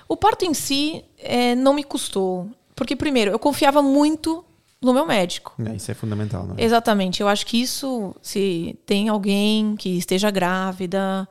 o 0.08 0.18
parto 0.18 0.46
em 0.46 0.54
si 0.54 1.04
é, 1.20 1.56
não 1.56 1.74
me 1.74 1.84
custou. 1.84 2.50
Porque, 2.76 2.96
primeiro, 2.96 3.32
eu 3.32 3.38
confiava 3.40 3.82
muito 3.82 4.44
no 4.82 4.94
meu 4.94 5.06
médico. 5.06 5.54
É, 5.64 5.76
isso 5.76 5.92
é 5.92 5.94
fundamental, 5.94 6.48
não 6.48 6.56
é? 6.58 6.64
Exatamente. 6.64 7.22
Eu 7.22 7.28
acho 7.28 7.46
que 7.46 7.62
isso, 7.62 8.16
se 8.22 8.78
tem 8.86 9.10
alguém 9.10 9.76
que 9.76 9.90
esteja 9.98 10.32
grávida, 10.32 11.28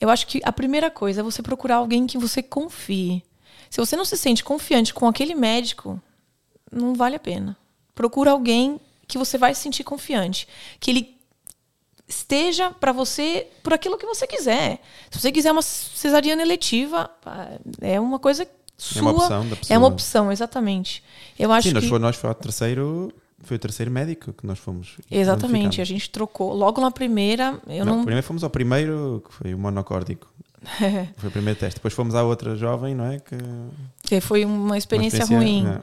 eu 0.00 0.10
acho 0.10 0.26
que 0.26 0.40
a 0.44 0.52
primeira 0.52 0.90
coisa 0.90 1.20
é 1.20 1.22
você 1.22 1.40
procurar 1.42 1.76
alguém 1.76 2.06
que 2.06 2.18
você 2.18 2.42
confie. 2.42 3.22
Se 3.70 3.78
você 3.80 3.94
não 3.96 4.04
se 4.04 4.16
sente 4.16 4.42
confiante 4.42 4.92
com 4.92 5.06
aquele 5.06 5.34
médico, 5.34 6.00
não 6.72 6.94
vale 6.94 7.14
a 7.14 7.20
pena. 7.20 7.56
Procura 7.94 8.32
alguém 8.32 8.80
que 9.06 9.18
você 9.18 9.38
vai 9.38 9.54
se 9.54 9.60
sentir 9.60 9.84
confiante, 9.84 10.48
que 10.80 10.90
ele 10.90 11.17
esteja 12.08 12.70
para 12.70 12.90
você 12.92 13.46
por 13.62 13.72
aquilo 13.74 13.98
que 13.98 14.06
você 14.06 14.26
quiser. 14.26 14.80
Se 15.10 15.20
você 15.20 15.30
quiser 15.30 15.52
uma 15.52 15.62
cesariana 15.62 16.42
eletiva, 16.42 17.10
é 17.80 18.00
uma 18.00 18.18
coisa 18.18 18.48
sua. 18.76 18.98
É 19.00 19.02
uma 19.02 19.12
opção 19.12 19.48
da 19.48 19.54
É 19.54 19.58
pessoa. 19.58 19.78
uma 19.78 19.88
opção, 19.88 20.32
exatamente. 20.32 21.02
Eu 21.38 21.52
acho 21.52 21.68
Sim, 21.68 21.74
nós, 21.74 21.84
que 21.84 21.90
foi, 21.90 21.98
nós 21.98 22.16
foi 22.16 22.30
o 22.30 22.34
terceiro, 22.34 23.12
foi 23.42 23.56
o 23.56 23.60
terceiro 23.60 23.90
médico 23.90 24.32
que 24.32 24.46
nós 24.46 24.58
fomos. 24.58 24.96
Exatamente, 25.10 25.80
a 25.80 25.84
gente 25.84 26.08
trocou. 26.10 26.54
Logo 26.54 26.80
na 26.80 26.90
primeira, 26.90 27.60
eu 27.66 27.84
não, 27.84 27.96
não. 27.96 28.04
Primeiro 28.04 28.26
fomos 28.26 28.42
ao 28.42 28.50
primeiro, 28.50 29.22
que 29.26 29.34
foi 29.34 29.54
o 29.54 29.58
monocórdico. 29.58 30.26
Foi 31.18 31.28
o 31.28 31.32
primeiro 31.32 31.56
teste. 31.58 31.76
Depois 31.76 31.94
fomos 31.94 32.16
à 32.16 32.24
outra 32.24 32.56
jovem, 32.56 32.92
não 32.92 33.06
é? 33.12 33.20
Que, 33.20 33.36
uma 33.36 33.70
que 34.02 34.20
foi 34.20 34.44
uma 34.44 34.76
experiência, 34.76 35.24
ruim. 35.24 35.64
é. 35.68 35.80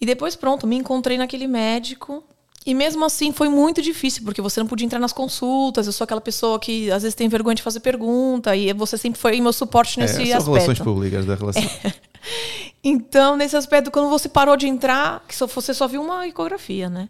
E 0.00 0.04
depois, 0.04 0.34
pronto, 0.34 0.66
me 0.66 0.74
encontrei 0.76 1.16
naquele 1.16 1.46
médico. 1.46 2.24
E 2.64 2.74
mesmo 2.74 3.04
assim 3.04 3.32
foi 3.32 3.48
muito 3.48 3.80
difícil, 3.80 4.22
porque 4.22 4.42
você 4.42 4.60
não 4.60 4.66
podia 4.66 4.84
entrar 4.84 4.98
nas 4.98 5.12
consultas. 5.12 5.86
Eu 5.86 5.92
sou 5.92 6.04
aquela 6.04 6.20
pessoa 6.20 6.58
que 6.58 6.90
às 6.90 7.02
vezes 7.02 7.14
tem 7.14 7.28
vergonha 7.28 7.54
de 7.54 7.62
fazer 7.62 7.80
pergunta. 7.80 8.54
E 8.54 8.72
você 8.74 8.98
sempre 8.98 9.18
foi 9.18 9.40
meu 9.40 9.52
suporte 9.52 9.98
É, 9.98 10.02
nesse 10.02 10.22
relações 10.22 10.62
aspecto. 10.62 10.84
públicas 10.84 11.24
da 11.24 11.34
relação. 11.34 11.62
Então, 12.82 13.36
nesse 13.36 13.56
aspecto, 13.56 13.90
quando 13.90 14.08
você 14.08 14.28
parou 14.28 14.56
de 14.56 14.66
entrar, 14.66 15.22
que 15.28 15.36
só, 15.36 15.46
você 15.46 15.74
só 15.74 15.86
viu 15.86 16.02
uma 16.02 16.26
ecografia, 16.26 16.88
né? 16.88 17.08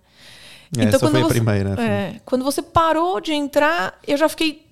É, 0.77 0.91
só 0.93 0.99
foi 1.09 1.21
a 1.21 1.25
você, 1.25 1.35
primeira. 1.35 1.81
É, 1.81 2.21
quando 2.25 2.45
você 2.45 2.63
parou 2.63 3.21
de 3.21 3.33
entrar, 3.33 3.99
eu 4.07 4.17
já 4.17 4.29
fiquei. 4.29 4.67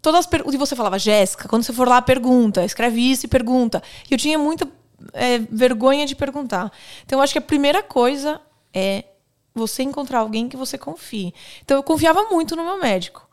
Todas 0.00 0.20
as 0.20 0.26
perguntas. 0.26 0.54
E 0.54 0.58
você 0.58 0.74
falava, 0.74 0.98
Jéssica, 0.98 1.48
quando 1.48 1.62
você 1.62 1.72
for 1.72 1.86
lá, 1.88 2.02
pergunta, 2.02 2.64
escreve 2.64 3.00
isso 3.00 3.26
e 3.26 3.28
pergunta. 3.28 3.82
E 4.10 4.14
eu 4.14 4.18
tinha 4.18 4.38
muita 4.38 4.68
é, 5.12 5.38
vergonha 5.38 6.04
de 6.06 6.16
perguntar. 6.16 6.72
Então, 7.04 7.18
eu 7.18 7.22
acho 7.22 7.32
que 7.32 7.38
a 7.38 7.42
primeira 7.42 7.82
coisa 7.82 8.40
é 8.74 9.04
você 9.54 9.82
encontrar 9.82 10.20
alguém 10.20 10.48
que 10.48 10.56
você 10.56 10.78
confie. 10.78 11.34
Então, 11.62 11.76
eu 11.76 11.82
confiava 11.82 12.24
muito 12.24 12.56
no 12.56 12.64
meu 12.64 12.80
médico. 12.80 13.28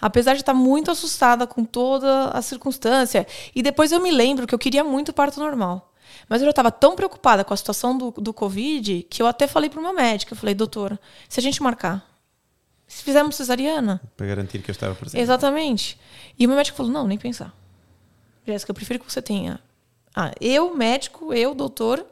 Apesar 0.00 0.34
de 0.34 0.40
estar 0.40 0.54
muito 0.54 0.90
assustada 0.90 1.46
com 1.46 1.64
toda 1.64 2.28
a 2.30 2.42
circunstância. 2.42 3.26
E 3.54 3.62
depois 3.62 3.92
eu 3.92 4.00
me 4.00 4.10
lembro 4.10 4.46
que 4.46 4.54
eu 4.54 4.58
queria 4.58 4.82
muito 4.82 5.12
parto 5.12 5.38
normal. 5.38 5.92
Mas 6.28 6.40
eu 6.40 6.46
já 6.46 6.50
estava 6.50 6.70
tão 6.70 6.96
preocupada 6.96 7.44
com 7.44 7.54
a 7.54 7.56
situação 7.56 7.96
do, 7.96 8.10
do 8.10 8.32
Covid 8.32 9.04
que 9.04 9.22
eu 9.22 9.26
até 9.26 9.46
falei 9.46 9.70
para 9.70 9.78
o 9.78 9.82
meu 9.82 9.94
médico. 9.94 10.32
Eu 10.32 10.36
falei, 10.36 10.54
doutora, 10.54 10.98
se 11.28 11.38
a 11.38 11.42
gente 11.42 11.62
marcar, 11.62 12.04
se 12.86 13.02
fizermos 13.02 13.36
cesariana, 13.36 14.02
Para 14.16 14.26
garantir 14.26 14.60
que 14.60 14.70
eu 14.70 14.72
estava 14.72 14.94
presente. 14.94 15.20
Exatamente. 15.20 15.98
E 16.38 16.44
o 16.44 16.48
meu 16.48 16.56
médico 16.56 16.76
falou: 16.76 16.92
não, 16.92 17.06
nem 17.06 17.16
pensar. 17.16 17.54
Jéssica, 18.46 18.70
eu 18.70 18.74
prefiro 18.74 18.98
que 18.98 19.10
você 19.10 19.22
tenha. 19.22 19.58
Ah, 20.14 20.30
eu, 20.40 20.76
médico, 20.76 21.32
eu, 21.32 21.54
doutor, 21.54 22.04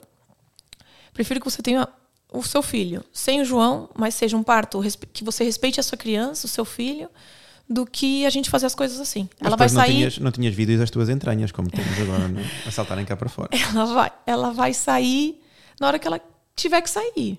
prefiro 1.12 1.38
que 1.38 1.50
você 1.50 1.60
tenha 1.60 1.86
o 2.32 2.42
seu 2.42 2.62
filho 2.62 3.04
sem 3.12 3.40
o 3.40 3.44
João, 3.44 3.88
mas 3.94 4.14
seja 4.14 4.36
um 4.36 4.42
parto 4.42 4.80
que 5.12 5.24
você 5.24 5.44
respeite 5.44 5.80
a 5.80 5.82
sua 5.82 5.98
criança, 5.98 6.46
o 6.46 6.48
seu 6.48 6.64
filho, 6.64 7.08
do 7.68 7.86
que 7.86 8.26
a 8.26 8.30
gente 8.30 8.50
fazer 8.50 8.66
as 8.66 8.74
coisas 8.74 8.98
assim. 8.98 9.28
Mas 9.38 9.46
ela 9.46 9.56
vai 9.56 9.68
não 9.68 9.74
sair. 9.74 9.96
Tinhas, 9.96 10.18
não 10.18 10.32
tinhas 10.32 10.54
vídeos 10.54 10.80
das 10.80 10.90
tuas 10.90 11.08
entranhas, 11.08 11.52
como 11.52 11.70
temos 11.70 11.98
agora, 12.00 12.26
não 12.28 12.40
é? 12.40 12.44
A 12.66 12.70
saltarem 12.70 13.04
cá 13.04 13.16
para 13.16 13.28
fora. 13.28 13.50
ela 13.52 13.84
vai, 13.86 14.12
ela 14.26 14.50
vai 14.50 14.74
sair 14.74 15.40
na 15.80 15.86
hora 15.86 15.98
que 15.98 16.06
ela 16.06 16.20
tiver 16.56 16.80
que 16.82 16.90
sair. 16.90 17.38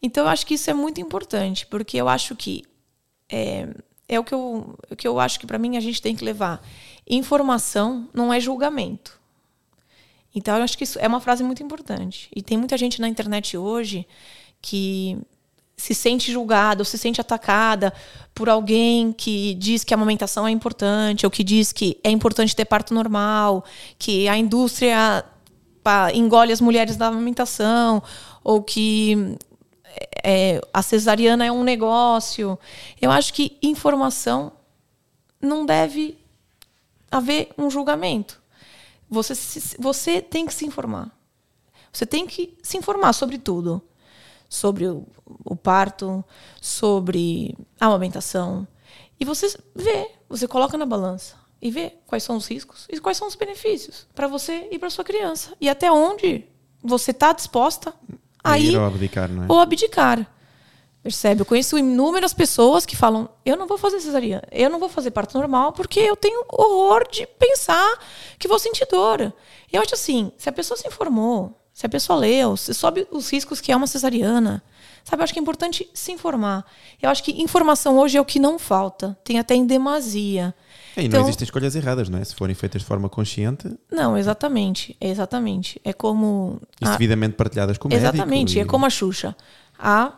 Então 0.00 0.24
eu 0.24 0.28
acho 0.30 0.46
que 0.46 0.54
isso 0.54 0.70
é 0.70 0.74
muito 0.74 1.00
importante, 1.00 1.66
porque 1.66 1.96
eu 1.96 2.08
acho 2.08 2.34
que 2.34 2.64
é, 3.28 3.68
é 4.08 4.18
o 4.18 4.24
que 4.24 4.32
eu, 4.32 4.78
o 4.90 4.96
que 4.96 5.06
eu 5.06 5.20
acho 5.20 5.38
que 5.38 5.46
para 5.46 5.58
mim 5.58 5.76
a 5.76 5.80
gente 5.80 6.00
tem 6.00 6.16
que 6.16 6.24
levar. 6.24 6.66
Informação 7.06 8.08
não 8.14 8.32
é 8.32 8.40
julgamento. 8.40 9.17
Então 10.38 10.56
eu 10.56 10.62
acho 10.62 10.78
que 10.78 10.84
isso 10.84 10.98
é 11.00 11.08
uma 11.08 11.20
frase 11.20 11.42
muito 11.42 11.62
importante. 11.62 12.28
E 12.34 12.40
tem 12.40 12.56
muita 12.56 12.78
gente 12.78 13.00
na 13.00 13.08
internet 13.08 13.56
hoje 13.56 14.06
que 14.62 15.18
se 15.76 15.94
sente 15.94 16.32
julgada 16.32 16.80
ou 16.80 16.84
se 16.84 16.98
sente 16.98 17.20
atacada 17.20 17.92
por 18.34 18.48
alguém 18.48 19.12
que 19.12 19.54
diz 19.54 19.84
que 19.84 19.92
a 19.92 19.96
amamentação 19.96 20.46
é 20.46 20.50
importante 20.50 21.24
ou 21.24 21.30
que 21.30 21.44
diz 21.44 21.72
que 21.72 21.98
é 22.02 22.10
importante 22.10 22.54
ter 22.54 22.64
parto 22.64 22.94
normal, 22.94 23.64
que 23.98 24.28
a 24.28 24.36
indústria 24.36 25.24
engole 26.14 26.52
as 26.52 26.60
mulheres 26.60 26.96
da 26.96 27.06
amamentação 27.06 28.02
ou 28.44 28.62
que 28.62 29.36
é, 30.22 30.60
a 30.72 30.82
cesariana 30.82 31.46
é 31.46 31.50
um 31.50 31.64
negócio. 31.64 32.58
Eu 33.00 33.10
acho 33.10 33.32
que 33.32 33.56
informação 33.62 34.52
não 35.40 35.64
deve 35.64 36.18
haver 37.10 37.50
um 37.56 37.70
julgamento. 37.70 38.37
Você, 39.10 39.34
você 39.78 40.20
tem 40.20 40.46
que 40.46 40.54
se 40.54 40.66
informar. 40.66 41.10
Você 41.92 42.04
tem 42.04 42.26
que 42.26 42.56
se 42.62 42.76
informar 42.76 43.12
sobre 43.12 43.38
tudo. 43.38 43.82
Sobre 44.48 44.86
o, 44.86 45.06
o 45.44 45.54
parto, 45.54 46.24
sobre 46.60 47.54
a 47.78 47.86
amamentação. 47.86 48.66
E 49.20 49.24
você 49.24 49.54
vê, 49.74 50.10
você 50.28 50.48
coloca 50.48 50.78
na 50.78 50.86
balança 50.86 51.36
e 51.60 51.70
vê 51.70 51.94
quais 52.06 52.22
são 52.22 52.36
os 52.36 52.46
riscos 52.46 52.86
e 52.88 53.00
quais 53.00 53.16
são 53.18 53.26
os 53.26 53.34
benefícios 53.34 54.06
para 54.14 54.28
você 54.28 54.68
e 54.70 54.78
para 54.78 54.90
sua 54.90 55.04
criança. 55.04 55.54
E 55.60 55.68
até 55.68 55.90
onde 55.90 56.44
você 56.82 57.10
está 57.10 57.32
disposta 57.32 57.92
a 58.42 58.58
Ir 58.58 58.72
ir 58.72 58.76
ou 58.76 58.84
abdicar, 58.84 59.30
é? 59.30 59.52
ou 59.52 59.60
abdicar. 59.60 60.37
Percebe? 61.02 61.40
Eu 61.42 61.46
conheço 61.46 61.78
inúmeras 61.78 62.34
pessoas 62.34 62.84
que 62.84 62.96
falam: 62.96 63.28
eu 63.44 63.56
não 63.56 63.66
vou 63.66 63.78
fazer 63.78 64.00
cesariana, 64.00 64.42
eu 64.50 64.68
não 64.68 64.78
vou 64.78 64.88
fazer 64.88 65.10
parto 65.10 65.38
normal 65.38 65.72
porque 65.72 66.00
eu 66.00 66.16
tenho 66.16 66.44
horror 66.50 67.06
de 67.10 67.26
pensar 67.26 67.98
que 68.38 68.48
vou 68.48 68.58
sentir 68.58 68.86
dor. 68.90 69.32
Eu 69.72 69.80
acho 69.80 69.94
assim: 69.94 70.32
se 70.36 70.48
a 70.48 70.52
pessoa 70.52 70.76
se 70.76 70.86
informou, 70.88 71.56
se 71.72 71.86
a 71.86 71.88
pessoa 71.88 72.18
leu, 72.18 72.56
se 72.56 72.74
soube 72.74 73.06
os 73.10 73.30
riscos 73.30 73.60
que 73.60 73.70
é 73.70 73.76
uma 73.76 73.86
cesariana, 73.86 74.62
sabe? 75.04 75.20
Eu 75.20 75.24
acho 75.24 75.32
que 75.32 75.38
é 75.38 75.42
importante 75.42 75.88
se 75.94 76.10
informar. 76.10 76.66
Eu 77.00 77.08
acho 77.08 77.22
que 77.22 77.40
informação 77.40 77.96
hoje 77.96 78.18
é 78.18 78.20
o 78.20 78.24
que 78.24 78.40
não 78.40 78.58
falta, 78.58 79.16
tem 79.22 79.38
até 79.38 79.54
em 79.54 79.64
demasia. 79.64 80.52
E 80.96 81.02
não 81.02 81.06
Então- 81.06 81.20
existem 81.22 81.44
escolhas 81.44 81.76
erradas, 81.76 82.08
não 82.08 82.18
é? 82.18 82.24
Se 82.24 82.34
forem 82.34 82.56
feitas 82.56 82.82
de 82.82 82.88
forma 82.88 83.08
consciente 83.08 83.72
Não, 83.90 84.18
exatamente, 84.18 84.96
exatamente. 85.00 85.80
É 85.84 85.92
como. 85.92 86.60
e 86.80 86.84
a- 86.84 86.90
devidamente 86.90 87.36
partilhadas 87.36 87.78
com 87.78 87.86
o 87.86 87.90
médico. 87.90 88.08
Exatamente, 88.16 88.58
e- 88.58 88.60
é 88.60 88.64
como 88.64 88.84
a 88.84 88.90
Xuxa. 88.90 89.36
Há 89.78 90.12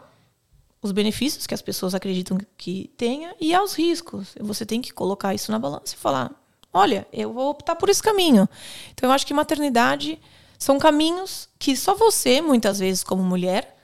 os 0.83 0.93
benefícios 0.93 1.47
que 1.47 1.55
as 1.55 1.63
pessoas 1.63 1.95
acreditam 1.95 2.39
que 2.57 2.91
tenha 2.97 3.35
e 3.41 3.55
há 3.55 3.63
os 3.63 3.75
riscos. 3.75 4.35
Você 4.41 4.65
tem 4.65 4.81
que 4.81 4.93
colocar 4.93 5.35
isso 5.35 5.53
na 5.53 5.59
balança 5.59 5.95
e 5.95 5.99
falar: 5.99 6.31
olha, 6.73 7.07
eu 7.13 7.33
vou 7.33 7.51
optar 7.51 7.77
por 7.77 7.89
esse 7.89 8.03
caminho. 8.03 8.49
Então 8.93 9.09
eu 9.09 9.13
acho 9.13 9.27
que 9.27 9.35
maternidade 9.35 10.19
são 10.59 10.79
caminhos 10.79 11.49
que 11.59 11.77
só 11.77 11.95
você, 11.95 12.41
muitas 12.41 12.79
vezes, 12.79 13.03
como 13.03 13.23
mulher, 13.23 13.77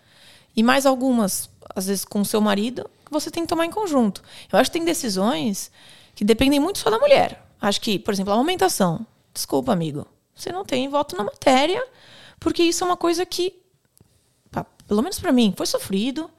e 0.54 0.62
mais 0.62 0.86
algumas, 0.86 1.50
às 1.74 1.86
vezes, 1.86 2.04
com 2.04 2.24
seu 2.24 2.40
marido, 2.40 2.88
você 3.10 3.30
tem 3.30 3.42
que 3.42 3.48
tomar 3.48 3.66
em 3.66 3.70
conjunto. 3.70 4.22
Eu 4.50 4.58
acho 4.58 4.70
que 4.70 4.78
tem 4.78 4.84
decisões 4.84 5.70
que 6.14 6.24
dependem 6.24 6.58
muito 6.58 6.78
só 6.78 6.90
da 6.90 6.98
mulher. 6.98 7.46
Acho 7.60 7.80
que, 7.80 7.98
por 7.98 8.12
exemplo, 8.12 8.32
a 8.32 8.36
aumentação. 8.36 9.06
Desculpa, 9.32 9.72
amigo. 9.72 10.06
Você 10.34 10.52
não 10.52 10.64
tem 10.64 10.88
voto 10.88 11.16
na 11.16 11.24
matéria, 11.24 11.86
porque 12.38 12.62
isso 12.62 12.84
é 12.84 12.86
uma 12.86 12.96
coisa 12.96 13.24
que 13.24 13.54
pelo 14.86 15.02
menos 15.02 15.18
para 15.18 15.32
mim, 15.32 15.52
foi 15.56 15.66
sofrido, 15.66 16.30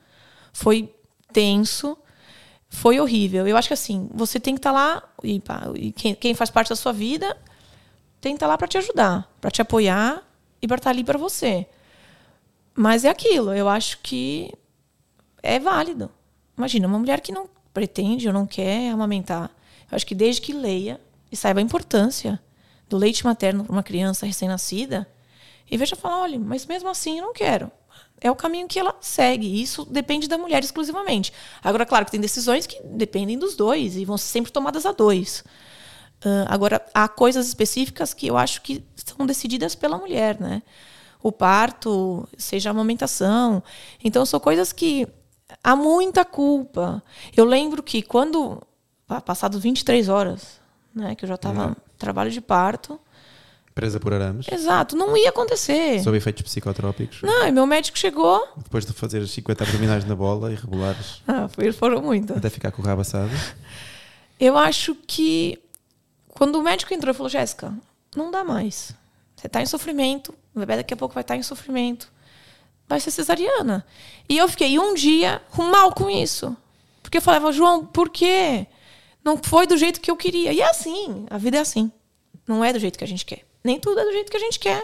foi 0.57 0.91
tenso. 1.31 1.95
foi 2.67 2.99
horrível. 2.99 3.47
Eu 3.47 3.55
acho 3.55 3.67
que 3.67 3.75
assim, 3.75 4.09
você 4.11 4.39
tem 4.39 4.55
que 4.55 4.59
estar 4.59 4.71
lá, 4.71 5.03
e, 5.23 5.39
pá, 5.39 5.69
e 5.75 5.91
quem, 5.91 6.15
quem 6.15 6.33
faz 6.33 6.49
parte 6.49 6.69
da 6.69 6.75
sua 6.75 6.91
vida 6.91 7.37
tem 8.19 8.33
que 8.33 8.37
estar 8.37 8.47
lá 8.47 8.57
para 8.57 8.67
te 8.67 8.77
ajudar, 8.77 9.31
para 9.39 9.51
te 9.51 9.61
apoiar 9.61 10.21
e 10.61 10.67
para 10.67 10.77
estar 10.77 10.89
ali 10.89 11.03
para 11.03 11.17
você. 11.17 11.67
Mas 12.75 13.05
é 13.05 13.09
aquilo, 13.09 13.53
eu 13.53 13.69
acho 13.69 13.99
que 13.99 14.51
é 15.43 15.59
válido. 15.59 16.09
Imagina, 16.57 16.87
uma 16.87 16.99
mulher 16.99 17.21
que 17.21 17.31
não 17.31 17.47
pretende 17.71 18.27
ou 18.27 18.33
não 18.33 18.47
quer 18.47 18.89
amamentar. 18.89 19.51
Eu 19.89 19.95
acho 19.95 20.05
que 20.07 20.15
desde 20.15 20.41
que 20.41 20.53
leia 20.53 20.99
e 21.31 21.37
saiba 21.37 21.59
a 21.59 21.63
importância 21.63 22.41
do 22.89 22.97
leite 22.97 23.23
materno 23.23 23.63
para 23.63 23.73
uma 23.73 23.83
criança 23.83 24.25
recém-nascida, 24.25 25.07
e 25.69 25.77
veja 25.77 25.95
falar, 25.95 26.21
olha, 26.21 26.39
mas 26.39 26.65
mesmo 26.65 26.89
assim 26.89 27.19
eu 27.19 27.25
não 27.25 27.33
quero. 27.33 27.71
É 28.19 28.31
o 28.31 28.35
caminho 28.35 28.67
que 28.67 28.79
ela 28.79 28.95
segue. 28.99 29.61
Isso 29.61 29.85
depende 29.85 30.27
da 30.27 30.37
mulher 30.37 30.63
exclusivamente. 30.63 31.31
Agora, 31.63 31.85
claro 31.85 32.05
que 32.05 32.11
tem 32.11 32.19
decisões 32.19 32.65
que 32.65 32.81
dependem 32.83 33.37
dos 33.37 33.55
dois 33.55 33.95
e 33.95 34.05
vão 34.05 34.17
ser 34.17 34.27
sempre 34.27 34.51
tomadas 34.51 34.85
a 34.85 34.91
dois. 34.91 35.43
Uh, 36.25 36.45
agora, 36.47 36.83
há 36.93 37.07
coisas 37.07 37.47
específicas 37.47 38.13
que 38.13 38.27
eu 38.27 38.37
acho 38.37 38.61
que 38.61 38.83
são 38.95 39.25
decididas 39.25 39.75
pela 39.75 39.97
mulher, 39.97 40.39
né? 40.39 40.63
O 41.21 41.31
parto, 41.31 42.27
seja 42.37 42.69
a 42.69 42.71
amamentação. 42.71 43.61
Então, 44.03 44.25
são 44.25 44.39
coisas 44.39 44.73
que 44.73 45.07
há 45.63 45.75
muita 45.75 46.25
culpa. 46.25 47.03
Eu 47.35 47.45
lembro 47.45 47.83
que 47.83 48.01
quando, 48.01 48.61
passados 49.25 49.61
23 49.61 50.09
horas, 50.09 50.59
né, 50.93 51.15
que 51.15 51.25
eu 51.25 51.29
já 51.29 51.35
estava 51.35 51.67
uhum. 51.67 51.75
trabalho 51.97 52.31
de 52.31 52.41
parto, 52.41 52.99
Presa 53.77 53.99
por 53.99 54.11
arames. 54.11 54.47
Exato, 54.51 54.95
não 54.95 55.15
ia 55.15 55.29
acontecer. 55.29 56.01
Sob 56.01 56.17
efeitos 56.17 56.41
psicotrópicos. 56.41 57.21
Não, 57.21 57.47
e 57.47 57.51
meu 57.51 57.67
médico 57.67 57.95
chegou. 57.95 58.43
Depois 58.57 58.83
de 58.83 58.91
fazer 58.91 59.27
50 59.27 59.63
abdominais 59.63 60.03
na 60.03 60.15
bola 60.15 60.51
e 60.51 60.55
regulares. 60.55 61.21
Ah, 61.29 61.47
foram 61.73 62.01
muito. 62.01 62.33
Até 62.33 62.49
ficar 62.49 62.71
com 62.71 62.81
o 62.81 62.85
rabo 62.85 63.01
assado. 63.01 63.29
Eu 64.39 64.57
acho 64.57 64.95
que 65.05 65.59
quando 66.29 66.55
o 66.55 66.63
médico 66.63 66.91
entrou, 66.91 67.11
ele 67.11 67.17
falou: 67.17 67.29
Jéssica, 67.29 67.71
não 68.15 68.31
dá 68.31 68.43
mais. 68.43 68.95
Você 69.35 69.45
está 69.45 69.61
em 69.61 69.67
sofrimento, 69.67 70.33
o 70.55 70.59
bebê 70.59 70.77
daqui 70.77 70.95
a 70.95 70.97
pouco 70.97 71.13
vai 71.13 71.21
estar 71.21 71.35
tá 71.35 71.37
em 71.37 71.43
sofrimento. 71.43 72.11
Vai 72.89 72.99
ser 72.99 73.11
cesariana. 73.11 73.85
E 74.27 74.35
eu 74.39 74.47
fiquei 74.49 74.79
um 74.79 74.95
dia 74.95 75.39
mal 75.55 75.93
com 75.93 76.09
isso. 76.09 76.57
Porque 77.03 77.19
eu 77.19 77.21
falava, 77.21 77.51
João, 77.51 77.85
por 77.85 78.09
quê? 78.09 78.65
Não 79.23 79.37
foi 79.37 79.67
do 79.67 79.77
jeito 79.77 80.01
que 80.01 80.09
eu 80.09 80.17
queria. 80.17 80.51
E 80.51 80.61
é 80.61 80.67
assim, 80.67 81.27
a 81.29 81.37
vida 81.37 81.57
é 81.57 81.59
assim. 81.59 81.91
Não 82.47 82.65
é 82.65 82.73
do 82.73 82.79
jeito 82.79 82.97
que 82.97 83.03
a 83.03 83.07
gente 83.07 83.23
quer 83.23 83.45
nem 83.67 83.79
tudo 83.79 83.99
é 83.99 84.05
do 84.05 84.11
jeito 84.11 84.31
que 84.31 84.37
a 84.37 84.39
gente 84.39 84.59
quer. 84.59 84.83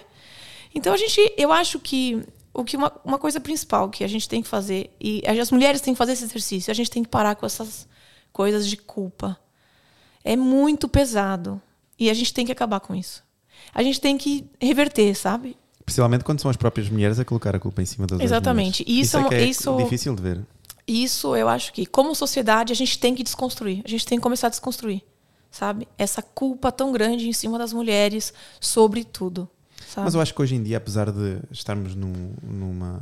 Então 0.75 0.93
a 0.93 0.97
gente, 0.97 1.33
eu 1.37 1.51
acho 1.51 1.79
que 1.79 2.21
o 2.53 2.63
que 2.63 2.77
uma, 2.77 2.91
uma 3.03 3.17
coisa 3.17 3.39
principal 3.39 3.89
que 3.89 4.03
a 4.03 4.07
gente 4.07 4.29
tem 4.29 4.43
que 4.43 4.47
fazer 4.47 4.91
e 4.99 5.23
as 5.25 5.49
mulheres 5.49 5.81
têm 5.81 5.93
que 5.93 5.97
fazer 5.97 6.11
esse 6.11 6.25
exercício, 6.25 6.69
a 6.69 6.73
gente 6.73 6.91
tem 6.91 7.01
que 7.01 7.09
parar 7.09 7.35
com 7.35 7.45
essas 7.45 7.87
coisas 8.31 8.67
de 8.67 8.77
culpa. 8.77 9.39
É 10.23 10.35
muito 10.35 10.87
pesado 10.87 11.61
e 11.97 12.09
a 12.09 12.13
gente 12.13 12.33
tem 12.33 12.45
que 12.45 12.51
acabar 12.51 12.79
com 12.79 12.93
isso. 12.93 13.23
A 13.73 13.81
gente 13.81 13.99
tem 13.99 14.17
que 14.17 14.45
reverter, 14.61 15.15
sabe? 15.15 15.57
Principalmente 15.85 16.23
quando 16.23 16.41
são 16.41 16.51
as 16.51 16.57
próprias 16.57 16.89
mulheres 16.89 17.19
a 17.19 17.25
colocar 17.25 17.55
a 17.55 17.59
culpa 17.59 17.81
em 17.81 17.85
cima 17.85 18.05
das 18.05 18.19
Exatamente. 18.19 18.83
Mulheres. 18.83 19.07
Isso, 19.07 19.17
isso 19.17 19.33
é, 19.33 19.37
é 19.37 19.45
isso, 19.45 19.77
difícil 19.77 20.15
de 20.15 20.21
ver. 20.21 20.45
Isso 20.85 21.35
eu 21.35 21.47
acho 21.47 21.71
que, 21.71 21.85
como 21.85 22.13
sociedade, 22.13 22.73
a 22.73 22.75
gente 22.75 22.99
tem 22.99 23.15
que 23.15 23.23
desconstruir. 23.23 23.81
A 23.85 23.89
gente 23.89 24.05
tem 24.05 24.17
que 24.17 24.21
começar 24.21 24.47
a 24.47 24.49
desconstruir 24.49 25.01
sabe? 25.53 25.87
Essa 25.97 26.21
culpa 26.21 26.71
tão 26.71 26.91
grande 26.91 27.29
em 27.29 27.33
cima 27.33 27.59
das 27.59 27.71
mulheres 27.71 28.33
sobre 28.59 29.05
tudo. 29.05 29.47
Sabe? 29.87 30.05
Mas 30.05 30.15
eu 30.15 30.19
acho 30.19 30.33
que 30.33 30.41
hoje 30.41 30.55
em 30.55 30.63
dia, 30.63 30.77
apesar 30.77 31.11
de 31.11 31.37
estarmos 31.51 31.93
num, 31.93 32.33
numa 32.41 33.01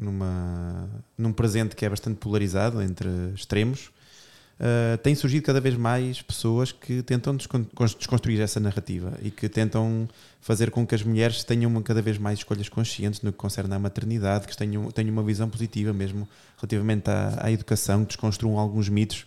numa 0.00 0.88
num 1.18 1.32
presente 1.32 1.74
que 1.74 1.84
é 1.84 1.88
bastante 1.88 2.16
polarizado 2.18 2.80
entre 2.80 3.08
extremos, 3.34 3.90
uh, 4.60 4.96
tem 4.98 5.16
surgido 5.16 5.44
cada 5.44 5.60
vez 5.60 5.76
mais 5.76 6.22
pessoas 6.22 6.70
que 6.70 7.02
tentam 7.02 7.36
desconstruir 7.36 8.40
essa 8.40 8.60
narrativa 8.60 9.12
e 9.20 9.32
que 9.32 9.48
tentam 9.48 10.08
fazer 10.40 10.70
com 10.70 10.86
que 10.86 10.94
as 10.94 11.02
mulheres 11.02 11.42
tenham 11.42 11.82
cada 11.82 12.00
vez 12.00 12.18
mais 12.18 12.38
escolhas 12.38 12.68
conscientes 12.68 13.20
no 13.20 13.32
que 13.32 13.38
concerne 13.38 13.74
à 13.74 13.80
maternidade, 13.80 14.46
que 14.46 14.56
tenham, 14.56 14.92
tenham 14.92 15.12
uma 15.12 15.24
visão 15.24 15.50
positiva 15.50 15.92
mesmo 15.92 16.26
relativamente 16.56 17.10
à, 17.10 17.46
à 17.46 17.50
educação, 17.50 18.02
que 18.02 18.10
desconstruam 18.10 18.60
alguns 18.60 18.88
mitos 18.88 19.26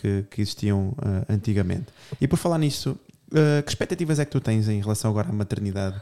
que, 0.00 0.24
que 0.30 0.40
existiam 0.40 0.90
uh, 0.90 1.24
antigamente. 1.28 1.86
E 2.20 2.28
por 2.28 2.36
falar 2.36 2.58
nisso, 2.58 2.98
uh, 3.32 3.62
que 3.62 3.70
expectativas 3.70 4.18
é 4.18 4.24
que 4.24 4.30
tu 4.30 4.40
tens 4.40 4.68
em 4.68 4.80
relação 4.80 5.10
agora 5.10 5.28
à 5.28 5.32
maternidade 5.32 6.00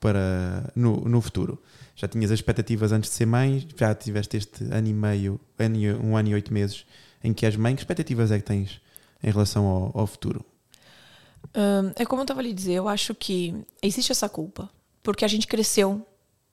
para 0.00 0.70
no, 0.74 1.00
no 1.08 1.20
futuro? 1.20 1.60
Já 1.94 2.06
tinhas 2.06 2.30
as 2.30 2.38
expectativas 2.38 2.92
antes 2.92 3.10
de 3.10 3.16
ser 3.16 3.26
mãe, 3.26 3.66
já 3.76 3.94
tiveste 3.94 4.36
este 4.36 4.64
ano 4.64 4.88
e 4.88 4.92
meio, 4.92 5.40
ano, 5.58 5.78
um 6.04 6.16
ano 6.16 6.28
e 6.28 6.34
oito 6.34 6.52
meses 6.52 6.84
em 7.22 7.32
que 7.32 7.44
és 7.44 7.56
mãe. 7.56 7.74
Que 7.74 7.82
expectativas 7.82 8.30
é 8.30 8.38
que 8.38 8.44
tens 8.44 8.80
em 9.22 9.30
relação 9.30 9.66
ao, 9.66 10.00
ao 10.00 10.06
futuro? 10.06 10.44
É 11.96 12.04
como 12.04 12.20
eu 12.20 12.24
estava 12.24 12.42
lhe 12.42 12.52
dizer, 12.52 12.74
eu 12.74 12.88
acho 12.88 13.14
que 13.14 13.54
existe 13.82 14.12
essa 14.12 14.28
culpa, 14.28 14.70
porque 15.02 15.24
a 15.24 15.28
gente 15.28 15.46
cresceu 15.46 16.06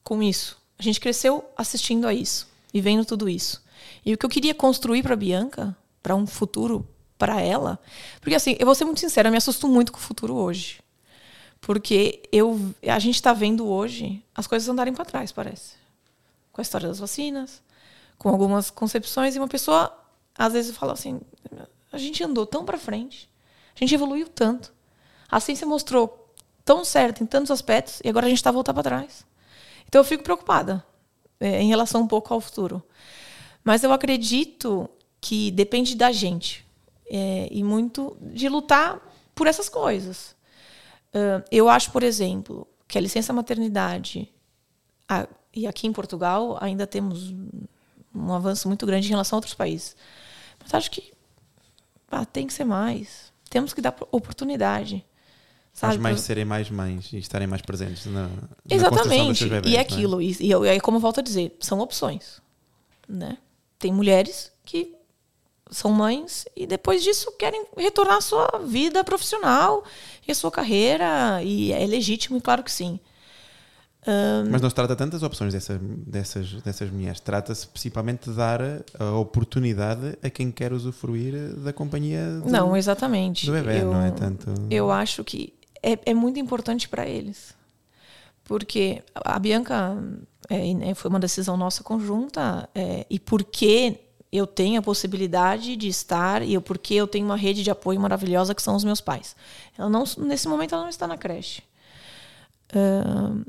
com 0.04 0.24
isso. 0.24 0.58
A 0.80 0.84
gente 0.84 1.00
cresceu 1.00 1.46
assistindo 1.56 2.08
a 2.08 2.14
isso 2.14 2.48
e 2.74 2.82
vendo 2.82 3.06
tudo 3.06 3.30
isso. 3.30 3.64
E 4.06 4.14
o 4.14 4.18
que 4.18 4.26
eu 4.26 4.30
queria 4.30 4.56
construir 4.56 5.04
para 5.04 5.16
Bianca 5.16 5.76
para 6.06 6.16
um 6.16 6.28
futuro 6.28 6.88
para 7.18 7.42
ela. 7.42 7.80
Porque 8.22 8.36
assim, 8.36 8.56
eu 8.60 8.66
vou 8.68 8.76
ser 8.76 8.86
muito 8.86 9.00
sincera, 9.00 9.28
eu 9.28 9.32
me 9.32 9.40
assusto 9.40 9.68
muito 9.68 9.92
com 9.92 9.98
o 9.98 10.02
futuro 10.02 10.36
hoje. 10.36 10.80
Porque 11.60 12.22
eu, 12.32 12.76
a 12.88 13.00
gente 13.00 13.16
está 13.16 13.34
vendo 13.34 13.68
hoje 13.68 14.24
as 14.36 14.46
coisas 14.46 14.70
andarem 14.70 14.94
para 14.94 15.04
trás, 15.04 15.32
parece. 15.32 15.74
Com 16.52 16.62
a 16.62 16.64
história 16.64 16.88
das 16.88 17.00
vacinas, 17.00 17.60
com 18.20 18.30
algumas 18.30 18.70
concepções, 18.70 19.36
e 19.36 19.40
uma 19.40 19.48
pessoa 19.48 19.98
às 20.38 20.54
vezes 20.54 20.78
fala 20.78 20.94
assim: 20.94 21.20
a 21.92 21.98
gente 21.98 22.24
andou 22.24 22.46
tão 22.46 22.64
para 22.64 22.78
frente, 22.78 23.28
a 23.76 23.80
gente 23.80 23.96
evoluiu 23.96 24.30
tanto, 24.30 24.72
a 25.28 25.40
ciência 25.40 25.66
mostrou 25.66 26.32
tão 26.64 26.86
certo 26.86 27.24
em 27.24 27.26
tantos 27.26 27.50
aspectos, 27.50 28.00
e 28.04 28.10
agora 28.10 28.28
a 28.28 28.30
gente 28.30 28.38
está 28.38 28.52
voltando 28.52 28.76
para 28.76 28.84
trás. 28.84 29.26
Então 29.88 30.02
eu 30.02 30.06
fico 30.06 30.24
preocupada 30.24 30.86
é, 31.40 31.64
em 31.64 31.68
relação 31.68 32.02
um 32.02 32.08
pouco 32.08 32.32
ao 32.32 32.40
futuro. 32.40 32.84
Mas 33.64 33.84
eu 33.84 33.92
acredito 33.92 34.88
que 35.26 35.50
depende 35.50 35.96
da 35.96 36.12
gente 36.12 36.64
é, 37.10 37.48
e 37.50 37.64
muito 37.64 38.16
de 38.22 38.48
lutar 38.48 39.02
por 39.34 39.48
essas 39.48 39.68
coisas. 39.68 40.36
Uh, 41.08 41.44
eu 41.52 41.68
acho, 41.68 41.90
por 41.90 42.04
exemplo, 42.04 42.68
que 42.88 42.96
a 42.96 43.02
licença 43.02 43.34
maternidade 43.34 44.32
a, 45.10 45.28
e 45.52 45.66
aqui 45.66 45.88
em 45.88 45.92
Portugal 45.92 46.60
ainda 46.62 46.86
temos 46.86 47.34
um 48.14 48.34
avanço 48.34 48.68
muito 48.68 48.86
grande 48.86 49.08
em 49.08 49.10
relação 49.10 49.38
a 49.38 49.40
outros 49.40 49.56
países. 49.56 49.96
Mas 50.62 50.76
acho 50.76 50.92
que 50.92 51.12
ah, 52.12 52.24
tem 52.24 52.46
que 52.46 52.54
ser 52.54 52.66
mais. 52.66 53.34
Temos 53.50 53.74
que 53.74 53.82
dar 53.82 53.96
oportunidade. 54.12 55.04
Sabe? 55.74 55.96
As 55.96 56.00
mães 56.00 56.22
serem 56.22 56.46
mais 56.46 56.70
mães 56.70 57.12
e 57.12 57.18
estarem 57.18 57.48
mais 57.48 57.64
presentes 57.64 58.06
na, 58.06 58.30
Exatamente. 58.70 59.46
Na 59.46 59.56
bebés, 59.56 59.74
e 59.74 59.76
é 59.76 59.80
aquilo. 59.80 60.22
É? 60.22 60.26
E, 60.26 60.54
e, 60.76 60.82
como 60.82 60.98
eu 60.98 61.02
volto 61.02 61.20
a 61.20 61.24
dizer, 61.24 61.58
são 61.60 61.80
opções. 61.80 62.40
Né? 63.10 63.40
Tem 63.80 63.92
mulheres 63.92 64.54
que 64.64 64.95
são 65.70 65.92
mães 65.92 66.46
e 66.56 66.68
depois 66.68 67.04
disso 67.04 67.32
querem 67.38 67.66
retornar 67.76 68.18
à 68.18 68.22
sua 68.22 68.48
vida 68.66 69.04
profissional 69.04 69.84
e 70.28 70.32
à 70.32 70.36
sua 70.36 70.52
carreira 70.52 71.42
e 71.44 71.72
é 71.72 71.86
legítimo 71.86 72.38
e 72.38 72.42
claro 72.42 72.64
que 72.64 72.72
sim. 72.72 73.00
Um, 74.08 74.52
Mas 74.52 74.62
não 74.62 74.70
se 74.70 74.76
trata 74.76 74.96
tantas 74.96 75.24
opções 75.24 75.52
dessa, 75.52 75.80
dessas, 75.82 76.62
dessas 76.62 76.92
mulheres. 76.92 77.20
Trata-se 77.20 77.68
principalmente 77.68 78.30
de 78.30 78.36
dar 78.36 78.62
a 79.00 79.12
oportunidade 79.18 80.16
a 80.22 80.30
quem 80.30 80.52
quer 80.52 80.72
usufruir 80.72 81.56
da 81.56 81.74
companhia 81.74 82.40
do, 82.40 82.50
não, 82.50 82.78
exatamente. 82.78 83.48
do 83.48 83.52
bebê, 83.52 83.82
eu, 83.82 83.92
não 83.92 84.02
é 84.04 84.12
tanto... 84.12 84.54
Eu 84.70 84.92
acho 84.92 85.24
que 85.24 85.54
é, 85.82 85.98
é 86.06 86.14
muito 86.14 86.40
importante 86.40 86.88
para 86.88 87.08
eles. 87.08 87.56
Porque 88.44 89.02
a 89.16 89.40
Bianca 89.40 89.98
é, 90.50 90.94
foi 90.94 91.10
uma 91.10 91.20
decisão 91.20 91.58
nossa 91.58 91.84
conjunta 91.84 92.70
é, 92.76 93.08
e 93.10 93.20
porque 93.20 94.05
eu 94.32 94.46
tenho 94.46 94.80
a 94.80 94.84
possibilidade 94.84 95.76
de 95.76 95.88
estar 95.88 96.42
e 96.42 96.54
eu, 96.54 96.62
porque 96.62 96.94
eu 96.94 97.08
tenho 97.08 97.26
uma 97.26 97.38
rede 97.38 97.64
de 97.64 97.72
apoio 97.72 98.00
maravilhosa 98.00 98.54
que 98.54 98.62
são 98.62 98.76
os 98.76 98.84
meus 98.84 99.02
pais. 99.02 99.36
Ela 99.78 99.90
não, 99.90 100.04
nesse 100.18 100.48
momento 100.48 100.74
ela 100.74 100.84
não 100.84 100.90
está 100.90 101.08
na 101.08 101.18
creche. 101.18 101.62
Uh, 102.72 103.46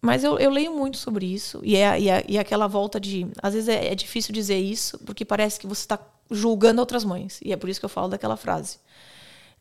mas 0.00 0.24
eu, 0.24 0.38
eu, 0.38 0.50
leio 0.50 0.72
muito 0.72 0.96
sobre 0.96 1.26
isso 1.26 1.60
e 1.62 1.76
é, 1.76 2.00
e 2.00 2.08
é, 2.08 2.24
e 2.26 2.36
é 2.38 2.40
aquela 2.40 2.66
volta 2.66 2.98
de. 2.98 3.26
Às 3.42 3.52
vezes 3.52 3.68
é, 3.68 3.92
é, 3.92 3.94
difícil 3.94 4.32
dizer 4.32 4.58
isso 4.58 4.98
porque 5.00 5.24
parece 5.24 5.60
que 5.60 5.66
você 5.66 5.82
está 5.82 5.98
julgando 6.30 6.80
outras 6.80 7.04
mães. 7.04 7.38
E 7.44 7.52
é 7.52 7.56
por 7.56 7.68
isso 7.68 7.80
que 7.80 7.84
eu 7.84 7.90
falo 7.90 8.08
daquela 8.08 8.36
frase. 8.36 8.78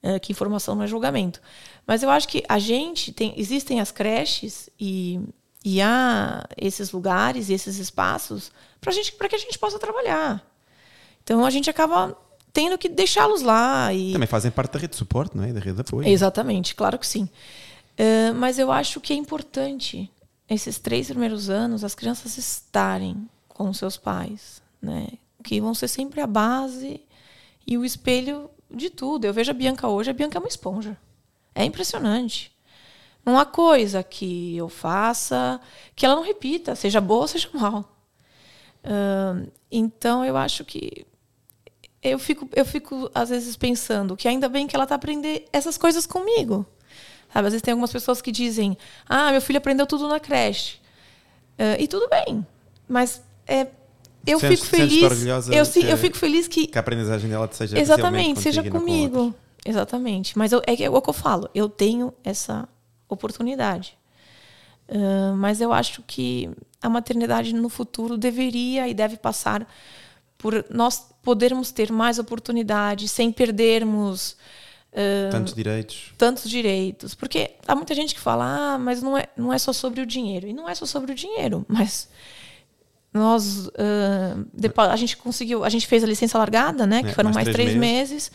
Uh, 0.02 0.18
que 0.22 0.32
informação 0.32 0.76
não 0.76 0.84
é 0.84 0.88
julgamento. 0.88 1.42
Mas 1.86 2.04
eu 2.04 2.10
acho 2.10 2.28
que 2.28 2.44
a 2.48 2.58
gente 2.58 3.12
tem. 3.12 3.34
Existem 3.36 3.82
as 3.82 3.92
creches 3.92 4.70
e, 4.80 5.20
e 5.66 5.82
há 5.82 6.48
esses 6.56 6.92
lugares 6.92 7.50
e 7.50 7.54
esses 7.54 7.78
espaços 7.78 8.50
para 8.80 9.28
que 9.28 9.36
a 9.36 9.40
gente 9.40 9.60
possa 9.60 9.78
trabalhar. 9.78 10.49
Então 11.24 11.46
a 11.46 11.50
gente 11.50 11.70
acaba 11.70 12.18
tendo 12.52 12.78
que 12.78 12.90
deixá-los 12.90 13.42
lá. 13.42 13.94
E... 13.94 14.14
Também 14.14 14.28
fazem 14.28 14.52
parte 14.52 14.74
da 14.74 14.80
rede 14.80 14.92
de 14.92 14.98
suporte, 14.98 15.36
não 15.36 15.44
é? 15.44 15.54
Da 15.54 15.60
rede 15.60 15.76
de 15.76 15.82
apoio. 15.82 16.08
Exatamente, 16.08 16.76
claro 16.76 16.98
que 16.98 17.08
sim. 17.08 17.30
Uh, 17.98 18.34
mas 18.36 18.58
eu 18.58 18.72
acho 18.72 19.02
que 19.02 19.14
é 19.14 19.16
importante, 19.16 20.10
esses 20.50 20.80
três 20.80 21.08
primeiros 21.08 21.50
anos, 21.50 21.84
as 21.84 21.94
crianças 21.94 22.38
estarem 22.38 23.28
com 23.48 23.74
seus 23.74 23.98
pais. 23.98 24.62
Né? 24.82 25.08
que 25.44 25.62
vão 25.62 25.74
ser 25.74 25.88
sempre 25.88 26.22
a 26.22 26.28
base 26.28 27.02
e 27.66 27.78
o 27.78 27.86
espelho 27.86 28.50
de 28.70 28.90
tudo. 28.90 29.26
Eu 29.26 29.34
vejo 29.34 29.52
a 29.52 29.54
Bianca 29.54 29.88
hoje, 29.88 30.10
a 30.10 30.14
Bianca 30.14 30.38
é 30.38 30.42
uma 30.42 30.48
esponja. 30.48 30.98
É 31.56 31.64
impressionante. 31.64 32.52
Não 33.26 33.38
há 33.38 33.46
coisa 33.46 34.04
que 34.04 34.56
eu 34.56 34.70
faça 34.70 35.60
que 35.96 36.06
ela 36.06 36.16
não 36.16 36.24
repita, 36.24 36.76
seja 36.76 37.02
boa 37.02 37.22
ou 37.22 37.28
seja 37.28 37.50
mal. 37.54 37.98
Uh, 38.84 39.52
então 39.72 40.24
eu 40.24 40.38
acho 40.38 40.64
que 40.64 41.06
eu 42.02 42.18
fico, 42.18 42.48
eu 42.56 42.66
fico 42.66 43.12
às 43.14 43.30
vezes 43.30 43.58
pensando 43.58 44.16
que 44.16 44.28
ainda 44.28 44.48
bem 44.48 44.66
que 44.68 44.76
ela 44.76 44.86
está 44.86 44.96
aprendendo 44.96 45.44
essas 45.52 45.78
coisas 45.78 46.06
comigo. 46.06 46.66
Sabe? 47.34 47.48
Às 47.48 47.54
vezes 47.54 47.62
tem 47.62 47.72
algumas 47.74 47.92
pessoas 47.92 48.22
que 48.22 48.32
dizem: 48.32 48.78
Ah, 49.08 49.32
meu 49.32 49.42
filho 49.42 49.58
aprendeu 49.58 49.86
tudo 49.86 50.08
na 50.08 50.20
creche. 50.20 50.78
Uh, 51.60 51.76
e 51.78 51.88
tudo 51.88 52.08
bem. 52.10 52.46
Mas 52.88 53.22
é, 53.46 53.68
eu 54.26 54.40
Sentes- 54.40 54.62
fico 54.62 54.76
feliz. 54.76 55.26
Eu, 55.50 55.66
que- 55.66 55.86
eu 55.86 55.98
fico 55.98 56.18
feliz 56.18 56.48
que. 56.48 56.68
Que 56.68 56.78
a 56.78 56.82
aprendizagem 56.82 57.30
dela 57.30 57.50
seja 57.52 57.78
Exatamente, 57.78 58.42
seja 58.42 58.64
não 58.64 58.72
com 58.72 58.80
comigo. 58.80 59.36
Exatamente. 59.66 60.38
Mas 60.38 60.54
eu- 60.54 60.62
é, 60.66 60.82
é 60.84 60.90
o 60.90 61.02
que 61.02 61.10
eu 61.10 61.14
falo. 61.14 61.50
Eu 61.54 61.68
tenho 61.68 62.14
essa 62.24 62.68
oportunidade. 63.10 63.98
Ah, 64.88 65.34
mas 65.38 65.62
eu 65.62 65.72
acho 65.74 66.02
que 66.04 66.50
a 66.82 66.90
maternidade 66.90 67.54
no 67.54 67.70
futuro 67.70 68.18
deveria 68.18 68.88
e 68.88 68.94
deve 68.94 69.18
passar 69.18 69.68
por 70.38 70.66
nós 70.70 71.06
podermos 71.22 71.72
ter 71.72 71.92
mais 71.92 72.18
oportunidades 72.20 73.12
sem 73.12 73.32
perdermos 73.32 74.38
ah, 74.94 75.30
Tantos 75.32 75.54
direitos. 75.54 76.14
tantos 76.18 76.50
direitos. 76.50 77.14
Porque 77.14 77.52
há 77.68 77.76
muita 77.76 77.94
gente 77.94 78.16
que 78.16 78.22
fala, 78.22 78.46
ah, 78.76 78.78
mas 78.78 79.02
não 79.02 79.18
é, 79.18 79.28
não 79.36 79.52
é 79.54 79.58
só 79.60 79.74
sobre 79.74 80.02
o 80.02 80.06
dinheiro. 80.06 80.48
E 80.48 80.54
não 80.54 80.68
é 80.70 80.74
só 80.74 80.86
sobre 80.86 81.12
o 81.12 81.16
dinheiro, 81.16 81.66
mas 81.68 82.08
nós 83.14 83.68
ah, 83.78 84.38
depo- 84.54 84.82
a 84.82 84.96
gente 84.96 85.18
conseguiu, 85.18 85.64
a 85.64 85.70
gente 85.70 85.88
fez 85.88 86.04
a 86.04 86.08
licença 86.08 86.38
largada, 86.38 86.86
né? 86.88 87.04
Que 87.04 87.10
É, 87.10 87.14
foram 87.14 87.30
mais 87.32 87.46
mais 87.46 87.56
três 87.56 87.70
três 87.70 87.80
meses. 87.80 88.32
Aí 88.32 88.34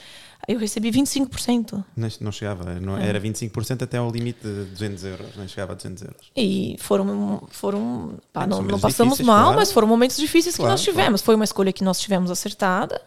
eu 0.48 0.58
recebi 0.58 0.90
25%. 0.90 1.84
Não, 1.96 2.08
não 2.20 2.32
chegava, 2.32 2.74
não, 2.80 2.96
É. 2.98 3.06
era 3.08 3.20
25% 3.20 3.82
até 3.82 3.98
ao 3.98 4.10
limite 4.10 4.40
de 4.42 4.64
200 4.64 5.04
euros, 5.04 5.26
não 5.36 5.46
chegava 5.48 5.72
a 5.72 5.74
200 5.76 6.02
euros. 6.02 6.30
E 6.36 6.76
foram, 6.78 7.42
foram 7.50 8.14
pá, 8.32 8.44
É, 8.44 8.46
não, 8.46 8.62
não 8.62 8.78
passamos 8.78 9.14
difíceis, 9.14 9.26
mal, 9.26 9.42
claro. 9.44 9.58
mas 9.58 9.72
foram 9.72 9.88
momentos 9.88 10.16
difíceis 10.16 10.56
Claro, 10.56 10.68
que 10.68 10.72
nós 10.72 10.82
tivemos. 10.82 11.20
Foi 11.22 11.34
uma 11.34 11.44
escolha 11.44 11.72
que 11.72 11.84
nós 11.84 11.98
tivemos 12.00 12.30
acertada, 12.30 13.00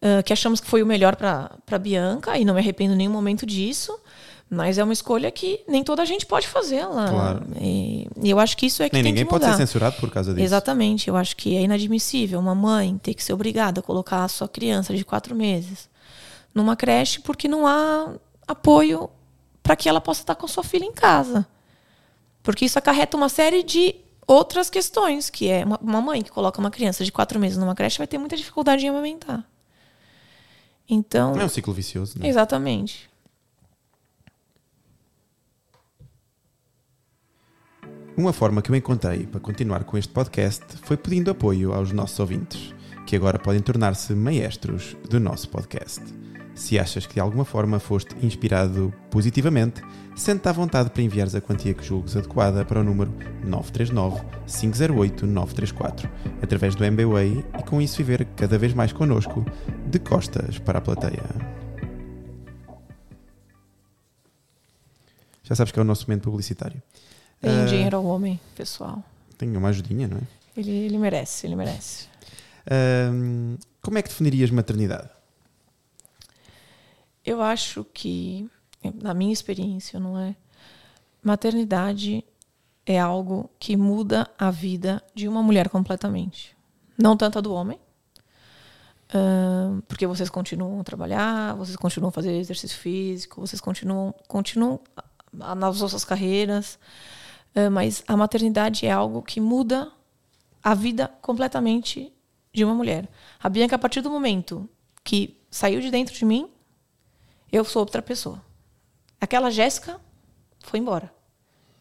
ah, 0.00 0.22
que 0.22 0.32
achamos 0.32 0.60
que 0.60 0.66
foi 0.66 0.82
o 0.82 0.86
melhor 0.86 1.16
para 1.16 1.78
Bianca, 1.80 2.36
e 2.38 2.44
não 2.44 2.54
me 2.54 2.60
arrependo 2.60 2.94
em 2.94 2.96
nenhum 2.96 3.12
momento 3.12 3.44
disso. 3.46 3.96
Mas 4.54 4.76
é 4.76 4.84
uma 4.84 4.92
escolha 4.92 5.30
que 5.30 5.60
nem 5.66 5.82
toda 5.82 6.02
a 6.02 6.04
gente 6.04 6.26
pode 6.26 6.46
fazê-la. 6.46 7.08
Claro. 7.08 7.42
E, 7.58 8.06
e 8.22 8.28
eu 8.28 8.38
acho 8.38 8.54
que 8.54 8.66
isso 8.66 8.82
é 8.82 8.88
que 8.90 8.94
Nem 8.94 9.02
tem 9.02 9.12
ninguém 9.12 9.24
que 9.24 9.30
pode 9.30 9.44
mudar. 9.46 9.56
ser 9.56 9.66
censurado 9.66 9.96
por 9.98 10.10
causa 10.10 10.34
disso. 10.34 10.44
Exatamente. 10.44 11.08
Eu 11.08 11.16
acho 11.16 11.34
que 11.36 11.56
é 11.56 11.62
inadmissível 11.62 12.38
uma 12.38 12.54
mãe 12.54 12.98
ter 13.02 13.14
que 13.14 13.24
ser 13.24 13.32
obrigada 13.32 13.80
a 13.80 13.82
colocar 13.82 14.24
a 14.24 14.28
sua 14.28 14.46
criança 14.46 14.94
de 14.94 15.06
quatro 15.06 15.34
meses 15.34 15.88
numa 16.54 16.76
creche 16.76 17.20
porque 17.20 17.48
não 17.48 17.66
há 17.66 18.14
apoio 18.46 19.08
para 19.62 19.76
que 19.76 19.88
ela 19.88 20.00
possa 20.00 20.20
estar 20.22 20.34
com 20.34 20.46
sua 20.48 20.64
filha 20.64 20.84
em 20.84 20.92
casa. 20.92 21.46
Porque 22.42 22.64
isso 22.64 22.78
acarreta 22.78 23.16
uma 23.16 23.28
série 23.28 23.62
de 23.62 23.94
outras 24.26 24.68
questões, 24.68 25.30
que 25.30 25.48
é 25.48 25.64
uma, 25.64 25.78
uma 25.80 26.00
mãe 26.00 26.22
que 26.22 26.30
coloca 26.30 26.58
uma 26.60 26.70
criança 26.70 27.04
de 27.04 27.12
quatro 27.12 27.38
meses 27.38 27.56
numa 27.58 27.74
creche 27.74 27.98
vai 27.98 28.06
ter 28.06 28.18
muita 28.18 28.36
dificuldade 28.36 28.84
em 28.84 28.88
amamentar. 28.88 29.44
Então, 30.88 31.38
É 31.40 31.44
um 31.44 31.48
ciclo 31.48 31.72
vicioso, 31.72 32.18
não 32.18 32.26
é? 32.26 32.28
exatamente. 32.28 33.08
Uma 38.16 38.32
forma 38.32 38.60
que 38.60 38.70
eu 38.70 38.76
encontrei 38.76 39.26
para 39.26 39.40
continuar 39.40 39.84
com 39.84 39.96
este 39.96 40.12
podcast 40.12 40.64
foi 40.82 40.96
pedindo 40.96 41.30
apoio 41.30 41.72
aos 41.72 41.92
nossos 41.92 42.18
ouvintes, 42.20 42.74
que 43.06 43.16
agora 43.16 43.38
podem 43.38 43.62
tornar-se 43.62 44.12
maestros 44.14 44.94
do 45.08 45.18
nosso 45.18 45.48
podcast. 45.48 46.02
Se 46.62 46.78
achas 46.78 47.06
que 47.06 47.14
de 47.14 47.20
alguma 47.20 47.44
forma 47.44 47.80
foste 47.80 48.14
inspirado 48.24 48.94
positivamente, 49.10 49.82
sente-te 50.14 50.48
à 50.48 50.52
vontade 50.52 50.90
para 50.90 51.02
enviares 51.02 51.34
a 51.34 51.40
quantia 51.40 51.74
que 51.74 51.82
julgues 51.84 52.16
adequada 52.16 52.64
para 52.64 52.78
o 52.78 52.84
número 52.84 53.12
939-508-934, 53.44 56.08
através 56.40 56.76
do 56.76 56.84
MBWay 56.84 57.44
e 57.58 57.62
com 57.64 57.82
isso 57.82 57.96
viver 57.96 58.24
cada 58.36 58.56
vez 58.58 58.72
mais 58.74 58.92
connosco, 58.92 59.44
de 59.88 59.98
costas 59.98 60.60
para 60.60 60.78
a 60.78 60.80
plateia. 60.80 61.24
Já 65.42 65.56
sabes 65.56 65.72
que 65.72 65.80
é 65.80 65.82
o 65.82 65.84
nosso 65.84 66.08
momento 66.08 66.30
publicitário. 66.30 66.80
Tem 67.40 67.50
Ah, 67.50 67.64
dinheiro 67.64 67.96
ao 67.96 68.04
homem, 68.04 68.38
pessoal. 68.54 69.02
Tenho 69.36 69.58
uma 69.58 69.70
ajudinha, 69.70 70.06
não 70.06 70.18
é? 70.18 70.20
Ele, 70.56 70.70
ele 70.70 70.96
merece, 70.96 71.44
ele 71.44 71.56
merece. 71.56 72.06
Ahm, 72.70 73.56
como 73.82 73.98
é 73.98 74.02
que 74.02 74.10
definirias 74.10 74.52
maternidade? 74.52 75.10
Eu 77.24 77.40
acho 77.40 77.84
que, 77.84 78.50
na 79.02 79.14
minha 79.14 79.32
experiência, 79.32 80.00
não 80.00 80.18
é? 80.18 80.34
Maternidade 81.22 82.24
é 82.84 82.98
algo 82.98 83.48
que 83.60 83.76
muda 83.76 84.28
a 84.36 84.50
vida 84.50 85.02
de 85.14 85.28
uma 85.28 85.42
mulher 85.42 85.68
completamente. 85.68 86.56
Não 86.98 87.16
tanto 87.16 87.38
a 87.38 87.40
do 87.40 87.54
homem, 87.54 87.78
porque 89.86 90.06
vocês 90.06 90.28
continuam 90.28 90.80
a 90.80 90.84
trabalhar, 90.84 91.54
vocês 91.54 91.76
continuam 91.76 92.08
a 92.08 92.12
fazer 92.12 92.32
exercício 92.32 92.76
físico, 92.76 93.40
vocês 93.40 93.60
continuam, 93.60 94.14
continuam 94.26 94.80
nas 95.32 95.76
suas 95.76 96.04
carreiras, 96.04 96.78
mas 97.70 98.02
a 98.08 98.16
maternidade 98.16 98.84
é 98.84 98.90
algo 98.90 99.22
que 99.22 99.40
muda 99.40 99.92
a 100.62 100.74
vida 100.74 101.08
completamente 101.20 102.12
de 102.52 102.64
uma 102.64 102.74
mulher. 102.74 103.08
A 103.40 103.48
Bianca, 103.48 103.76
a 103.76 103.78
partir 103.78 104.00
do 104.00 104.10
momento 104.10 104.68
que 105.04 105.40
saiu 105.50 105.80
de 105.80 105.90
dentro 105.90 106.14
de 106.14 106.24
mim, 106.24 106.48
eu 107.52 107.64
sou 107.64 107.80
outra 107.82 108.00
pessoa. 108.02 108.42
Aquela 109.20 109.50
Jéssica 109.50 110.00
foi 110.60 110.80
embora. 110.80 111.12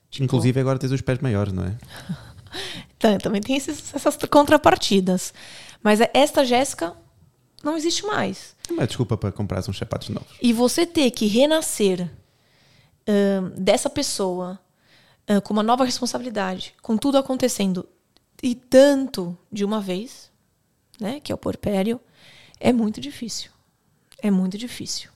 Tipo, 0.09 0.25
Inclusive 0.25 0.59
agora 0.59 0.77
tens 0.77 0.91
os 0.91 1.01
pés 1.01 1.19
maiores, 1.19 1.53
não 1.53 1.63
é? 1.65 1.77
Tá, 2.99 3.17
também 3.17 3.41
tem 3.41 3.55
esses- 3.55 3.95
essas 3.95 4.15
contrapartidas. 4.29 5.33
Mas 5.81 6.01
é- 6.01 6.11
esta 6.13 6.43
Jéssica 6.45 6.93
não 7.63 7.75
existe 7.77 8.05
mais. 8.05 8.55
É 8.69 8.73
uma 8.73 8.85
desculpa 8.85 9.17
para 9.17 9.31
comprar 9.31 9.67
uns 9.67 9.77
sapatos 9.77 10.09
novos. 10.09 10.29
E 10.41 10.51
você 10.53 10.85
ter 10.85 11.09
que 11.11 11.25
renascer 11.27 12.09
ahn, 13.07 13.51
dessa 13.57 13.89
pessoa 13.89 14.59
ahn, 15.27 15.39
com 15.41 15.53
uma 15.53 15.63
nova 15.63 15.83
responsabilidade, 15.85 16.75
com 16.81 16.97
tudo 16.97 17.17
acontecendo 17.17 17.87
e 18.43 18.53
tanto 18.53 19.35
de 19.51 19.63
uma 19.65 19.79
vez, 19.79 20.29
né, 20.99 21.19
que 21.21 21.31
é 21.31 21.35
o 21.35 21.37
porpério, 21.37 21.99
é 22.59 22.71
muito 22.73 22.99
difícil. 23.01 23.49
É 24.21 24.29
muito 24.29 24.57
difícil. 24.57 25.09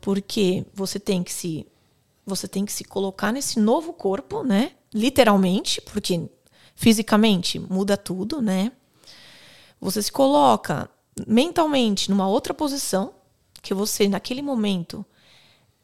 Porque 0.00 0.64
você 0.74 0.98
tem 0.98 1.22
que 1.22 1.32
se 1.32 1.66
você 2.24 2.46
tem 2.46 2.64
que 2.64 2.72
se 2.72 2.84
colocar 2.84 3.32
nesse 3.32 3.58
novo 3.58 3.92
corpo, 3.92 4.42
né? 4.42 4.72
Literalmente, 4.94 5.80
porque 5.80 6.28
fisicamente 6.74 7.58
muda 7.58 7.96
tudo, 7.96 8.40
né? 8.40 8.72
Você 9.80 10.02
se 10.02 10.12
coloca 10.12 10.88
mentalmente 11.26 12.10
numa 12.10 12.28
outra 12.28 12.54
posição, 12.54 13.14
que 13.62 13.74
você, 13.74 14.08
naquele 14.08 14.42
momento, 14.42 15.04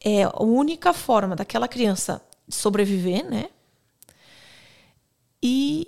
é 0.01 0.25
a 0.25 0.43
única 0.43 0.93
forma 0.93 1.35
daquela 1.35 1.69
criança 1.69 2.23
sobreviver, 2.49 3.29
né? 3.29 3.51
E 5.43 5.87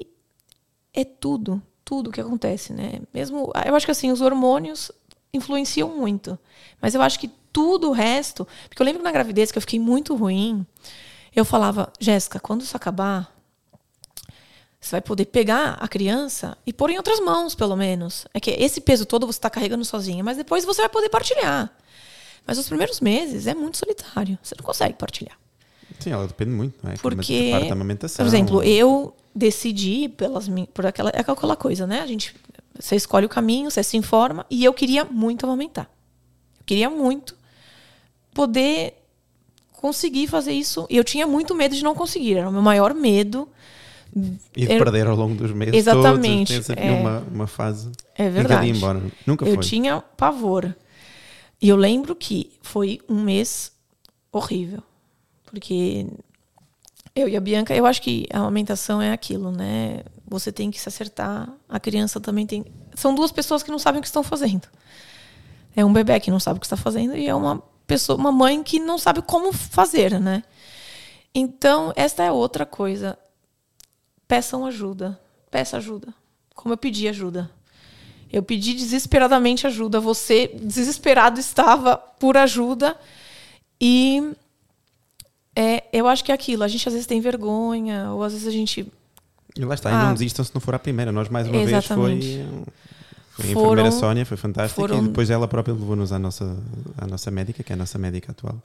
é 0.92 1.04
tudo, 1.04 1.62
tudo 1.84 2.10
que 2.10 2.20
acontece, 2.20 2.72
né? 2.72 3.00
Mesmo, 3.12 3.52
eu 3.66 3.74
acho 3.74 3.86
que 3.86 3.92
assim, 3.92 4.10
os 4.10 4.20
hormônios 4.20 4.90
influenciam 5.32 5.88
muito, 5.96 6.38
mas 6.80 6.94
eu 6.94 7.02
acho 7.02 7.18
que 7.18 7.30
tudo 7.52 7.88
o 7.90 7.92
resto, 7.92 8.46
porque 8.68 8.80
eu 8.80 8.86
lembro 8.86 9.02
na 9.02 9.10
gravidez 9.10 9.50
que 9.50 9.58
eu 9.58 9.62
fiquei 9.62 9.80
muito 9.80 10.14
ruim, 10.14 10.66
eu 11.34 11.44
falava, 11.44 11.92
Jéssica, 12.00 12.40
quando 12.40 12.62
isso 12.62 12.76
acabar, 12.76 13.32
você 14.80 14.92
vai 14.92 15.00
poder 15.00 15.26
pegar 15.26 15.72
a 15.80 15.88
criança 15.88 16.56
e 16.64 16.72
pôr 16.72 16.90
em 16.90 16.96
outras 16.96 17.20
mãos, 17.20 17.54
pelo 17.54 17.76
menos. 17.76 18.26
É 18.32 18.40
que 18.40 18.50
esse 18.50 18.80
peso 18.80 19.04
todo 19.04 19.26
você 19.26 19.38
está 19.38 19.50
carregando 19.50 19.84
sozinha, 19.84 20.22
mas 20.22 20.36
depois 20.36 20.64
você 20.64 20.82
vai 20.82 20.88
poder 20.88 21.08
partilhar. 21.08 21.70
Mas 22.46 22.58
os 22.58 22.68
primeiros 22.68 23.00
meses 23.00 23.46
é 23.46 23.54
muito 23.54 23.76
solitário. 23.76 24.38
Você 24.42 24.54
não 24.56 24.64
consegue 24.64 24.94
partilhar. 24.94 25.36
Sim, 25.98 26.12
ela 26.12 26.26
depende 26.26 26.52
muito, 26.52 26.78
não 26.82 26.92
é? 26.92 26.96
Porque, 26.96 27.52
por 28.16 28.26
exemplo, 28.26 28.62
eu 28.62 29.14
decidi 29.34 30.08
pelas 30.08 30.48
por 30.72 30.86
aquela 30.86 31.10
é 31.10 31.20
aquela 31.20 31.56
coisa, 31.56 31.86
né? 31.86 32.00
A 32.00 32.06
gente 32.06 32.34
você 32.78 32.96
escolhe 32.96 33.26
o 33.26 33.28
caminho, 33.28 33.70
você 33.70 33.82
se 33.82 33.96
informa 33.96 34.46
e 34.50 34.64
eu 34.64 34.72
queria 34.72 35.04
muito 35.04 35.44
amamentar. 35.46 35.88
Eu 36.58 36.64
queria 36.66 36.88
muito 36.90 37.36
poder 38.34 38.94
conseguir 39.72 40.26
fazer 40.26 40.52
isso. 40.52 40.86
E 40.90 40.96
eu 40.96 41.04
tinha 41.04 41.26
muito 41.26 41.54
medo 41.54 41.74
de 41.74 41.82
não 41.82 41.94
conseguir, 41.94 42.36
era 42.36 42.48
o 42.48 42.52
meu 42.52 42.62
maior 42.62 42.94
medo. 42.94 43.48
E 44.56 44.66
de 44.66 44.72
eu- 44.72 44.78
perder 44.82 45.06
ao 45.06 45.14
longo 45.16 45.34
dos 45.34 45.52
meses 45.52 45.74
Exatamente, 45.74 46.54
todos. 46.54 46.70
É. 46.70 46.90
uma, 46.92 47.18
uma 47.32 47.46
fase 47.46 47.90
É 48.16 48.28
verdade. 48.28 48.66
ia 48.66 48.72
embora. 48.72 49.02
Nunca 49.26 49.44
eu 49.44 49.54
foi. 49.54 49.62
tinha 49.62 50.00
pavor. 50.16 50.74
E 51.60 51.68
eu 51.68 51.76
lembro 51.76 52.14
que 52.16 52.52
foi 52.62 53.00
um 53.08 53.20
mês 53.22 53.72
horrível. 54.32 54.82
Porque 55.44 56.06
eu 57.14 57.28
e 57.28 57.36
a 57.36 57.40
Bianca, 57.40 57.74
eu 57.74 57.84
acho 57.86 58.00
que 58.02 58.26
a 58.32 58.38
amamentação 58.38 59.00
é 59.02 59.12
aquilo, 59.12 59.50
né? 59.50 60.00
Você 60.28 60.52
tem 60.52 60.70
que 60.70 60.80
se 60.80 60.88
acertar. 60.88 61.52
A 61.68 61.80
criança 61.80 62.20
também 62.20 62.46
tem. 62.46 62.64
São 62.94 63.14
duas 63.14 63.32
pessoas 63.32 63.62
que 63.62 63.70
não 63.70 63.78
sabem 63.78 63.98
o 63.98 64.02
que 64.02 64.08
estão 64.08 64.22
fazendo. 64.22 64.68
É 65.74 65.84
um 65.84 65.92
bebê 65.92 66.18
que 66.20 66.30
não 66.30 66.40
sabe 66.40 66.58
o 66.58 66.60
que 66.60 66.66
está 66.66 66.76
fazendo 66.76 67.16
e 67.16 67.28
é 67.28 67.34
uma 67.34 67.62
pessoa, 67.86 68.18
uma 68.18 68.32
mãe 68.32 68.62
que 68.62 68.78
não 68.78 68.98
sabe 68.98 69.22
como 69.22 69.52
fazer, 69.52 70.20
né? 70.20 70.42
Então, 71.34 71.92
esta 71.96 72.22
é 72.22 72.32
outra 72.32 72.66
coisa. 72.66 73.18
Peçam 74.26 74.66
ajuda. 74.66 75.18
Peça 75.50 75.76
ajuda. 75.76 76.12
Como 76.54 76.74
eu 76.74 76.78
pedi 76.78 77.08
ajuda. 77.08 77.50
Eu 78.30 78.42
pedi 78.42 78.74
desesperadamente 78.74 79.66
ajuda. 79.66 80.00
Você, 80.00 80.48
desesperado, 80.48 81.40
estava 81.40 81.96
por 81.96 82.36
ajuda. 82.36 82.98
E 83.80 84.34
é, 85.56 85.84
eu 85.92 86.06
acho 86.06 86.24
que 86.24 86.30
é 86.30 86.34
aquilo. 86.34 86.62
A 86.62 86.68
gente 86.68 86.86
às 86.88 86.92
vezes 86.92 87.06
tem 87.06 87.20
vergonha, 87.20 88.12
ou 88.12 88.22
às 88.22 88.32
vezes 88.32 88.46
a 88.46 88.50
gente. 88.50 88.86
E 89.56 89.64
lá 89.64 89.74
está, 89.74 89.90
e 89.90 89.94
Ah. 89.94 90.04
não 90.06 90.12
desistam 90.14 90.44
se 90.44 90.50
não 90.54 90.60
for 90.60 90.74
a 90.74 90.78
primeira. 90.78 91.10
Nós, 91.12 91.28
mais 91.28 91.46
uma 91.48 91.56
Exatamente. 91.56 92.26
vez, 92.26 92.46
foi. 92.48 92.64
Foi 93.30 93.46
a 93.46 93.52
enfermeira 93.52 93.92
Sónia, 93.92 94.26
foi 94.26 94.36
fantástica. 94.36 94.80
foram- 94.80 94.98
E 94.98 95.02
depois 95.08 95.30
ela 95.30 95.46
própria 95.46 95.72
levou-nos 95.72 96.10
à 96.12 96.18
nossa, 96.18 96.56
à 96.96 97.06
nossa 97.06 97.30
médica, 97.30 97.62
que 97.62 97.72
é 97.72 97.74
a 97.74 97.76
nossa 97.76 97.96
médica 97.98 98.32
atual. 98.32 98.60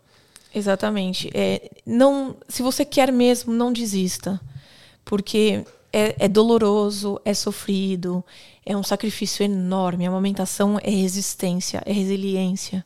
Exatamente. 0.53 1.29
É, 1.33 1.69
não, 1.85 2.35
se 2.49 2.61
você 2.63 2.83
quer 2.83 3.11
mesmo, 3.11 3.53
não 3.53 3.71
desista. 3.71 4.39
Porque 5.05 5.63
é, 5.91 6.15
é 6.25 6.27
doloroso, 6.27 7.19
é 7.25 7.33
sofrido, 7.35 8.23
é 8.65 8.75
um 8.75 8.81
sacrifício 8.83 9.43
enorme. 9.43 10.05
A 10.07 10.09
amamentação 10.09 10.79
é 10.81 10.89
resistência, 10.89 11.83
é 11.85 11.91
resiliência. 11.91 12.83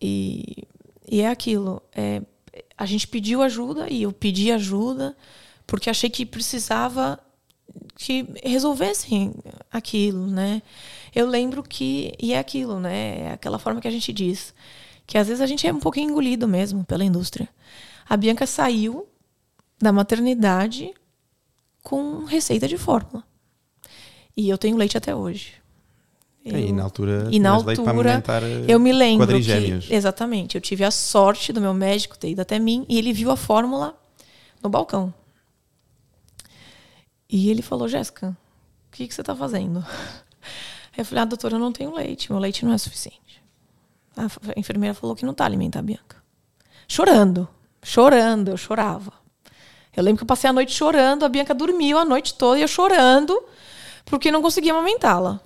E, 0.00 0.64
e 1.08 1.20
é 1.20 1.28
aquilo. 1.28 1.80
é, 1.94 2.22
a 2.82 2.86
gente 2.86 3.06
pediu 3.06 3.42
ajuda 3.42 3.88
e 3.88 4.02
eu 4.02 4.12
pedi 4.12 4.50
ajuda 4.50 5.16
porque 5.68 5.88
achei 5.88 6.10
que 6.10 6.26
precisava 6.26 7.16
que 7.94 8.26
resolvessem 8.42 9.32
aquilo, 9.70 10.26
né? 10.26 10.60
Eu 11.14 11.28
lembro 11.28 11.62
que 11.62 12.12
e 12.18 12.32
é 12.32 12.40
aquilo, 12.40 12.80
né? 12.80 13.20
É 13.20 13.32
aquela 13.34 13.56
forma 13.56 13.80
que 13.80 13.86
a 13.86 13.90
gente 13.90 14.12
diz 14.12 14.52
que 15.06 15.16
às 15.16 15.28
vezes 15.28 15.40
a 15.40 15.46
gente 15.46 15.64
é 15.64 15.72
um 15.72 15.78
pouquinho 15.78 16.10
engolido 16.10 16.48
mesmo 16.48 16.84
pela 16.84 17.04
indústria. 17.04 17.48
A 18.08 18.16
Bianca 18.16 18.48
saiu 18.48 19.06
da 19.80 19.92
maternidade 19.92 20.92
com 21.84 22.24
receita 22.24 22.66
de 22.66 22.76
fórmula. 22.76 23.22
E 24.36 24.48
eu 24.48 24.58
tenho 24.58 24.76
leite 24.76 24.98
até 24.98 25.14
hoje. 25.14 25.61
É, 26.44 26.58
e 26.58 26.72
na 26.72 26.82
altura, 26.82 27.28
e 27.30 27.38
na 27.38 27.50
altura, 27.50 28.22
eh, 28.42 28.64
eu 28.66 28.80
me 28.80 28.92
lembro 28.92 29.28
que 29.28 29.94
exatamente, 29.94 30.56
eu 30.56 30.60
tive 30.60 30.82
a 30.82 30.90
sorte 30.90 31.52
do 31.52 31.60
meu 31.60 31.72
médico 31.72 32.18
ter 32.18 32.30
ido 32.30 32.40
até 32.40 32.58
mim 32.58 32.84
e 32.88 32.98
ele 32.98 33.12
viu 33.12 33.30
a 33.30 33.36
fórmula 33.36 33.94
no 34.60 34.68
balcão. 34.68 35.14
E 37.30 37.48
ele 37.48 37.62
falou: 37.62 37.86
"Jéssica, 37.86 38.36
o 38.88 38.96
que 38.96 39.06
que 39.06 39.14
você 39.14 39.20
está 39.20 39.36
fazendo?" 39.36 39.84
Eu 40.98 41.06
falei: 41.06 41.22
"Ah, 41.22 41.24
doutora, 41.24 41.54
eu 41.54 41.60
não 41.60 41.72
tenho 41.72 41.94
leite, 41.94 42.30
meu 42.30 42.40
leite 42.40 42.66
não 42.66 42.72
é 42.72 42.78
suficiente." 42.78 43.42
A 44.16 44.58
enfermeira 44.58 44.94
falou 44.94 45.16
que 45.16 45.24
não 45.24 45.32
tá 45.32 45.44
alimentar 45.44 45.78
a 45.78 45.82
Bianca. 45.82 46.22
Chorando, 46.86 47.48
chorando, 47.82 48.48
eu 48.48 48.56
chorava. 48.56 49.12
Eu 49.96 50.02
lembro 50.02 50.18
que 50.18 50.24
eu 50.24 50.26
passei 50.26 50.50
a 50.50 50.52
noite 50.52 50.72
chorando, 50.72 51.24
a 51.24 51.28
Bianca 51.28 51.54
dormiu 51.54 51.98
a 51.98 52.04
noite 52.04 52.34
toda 52.34 52.58
e 52.58 52.62
eu 52.62 52.68
chorando 52.68 53.42
porque 54.04 54.30
não 54.30 54.42
conseguia 54.42 54.72
amamentá-la. 54.72 55.40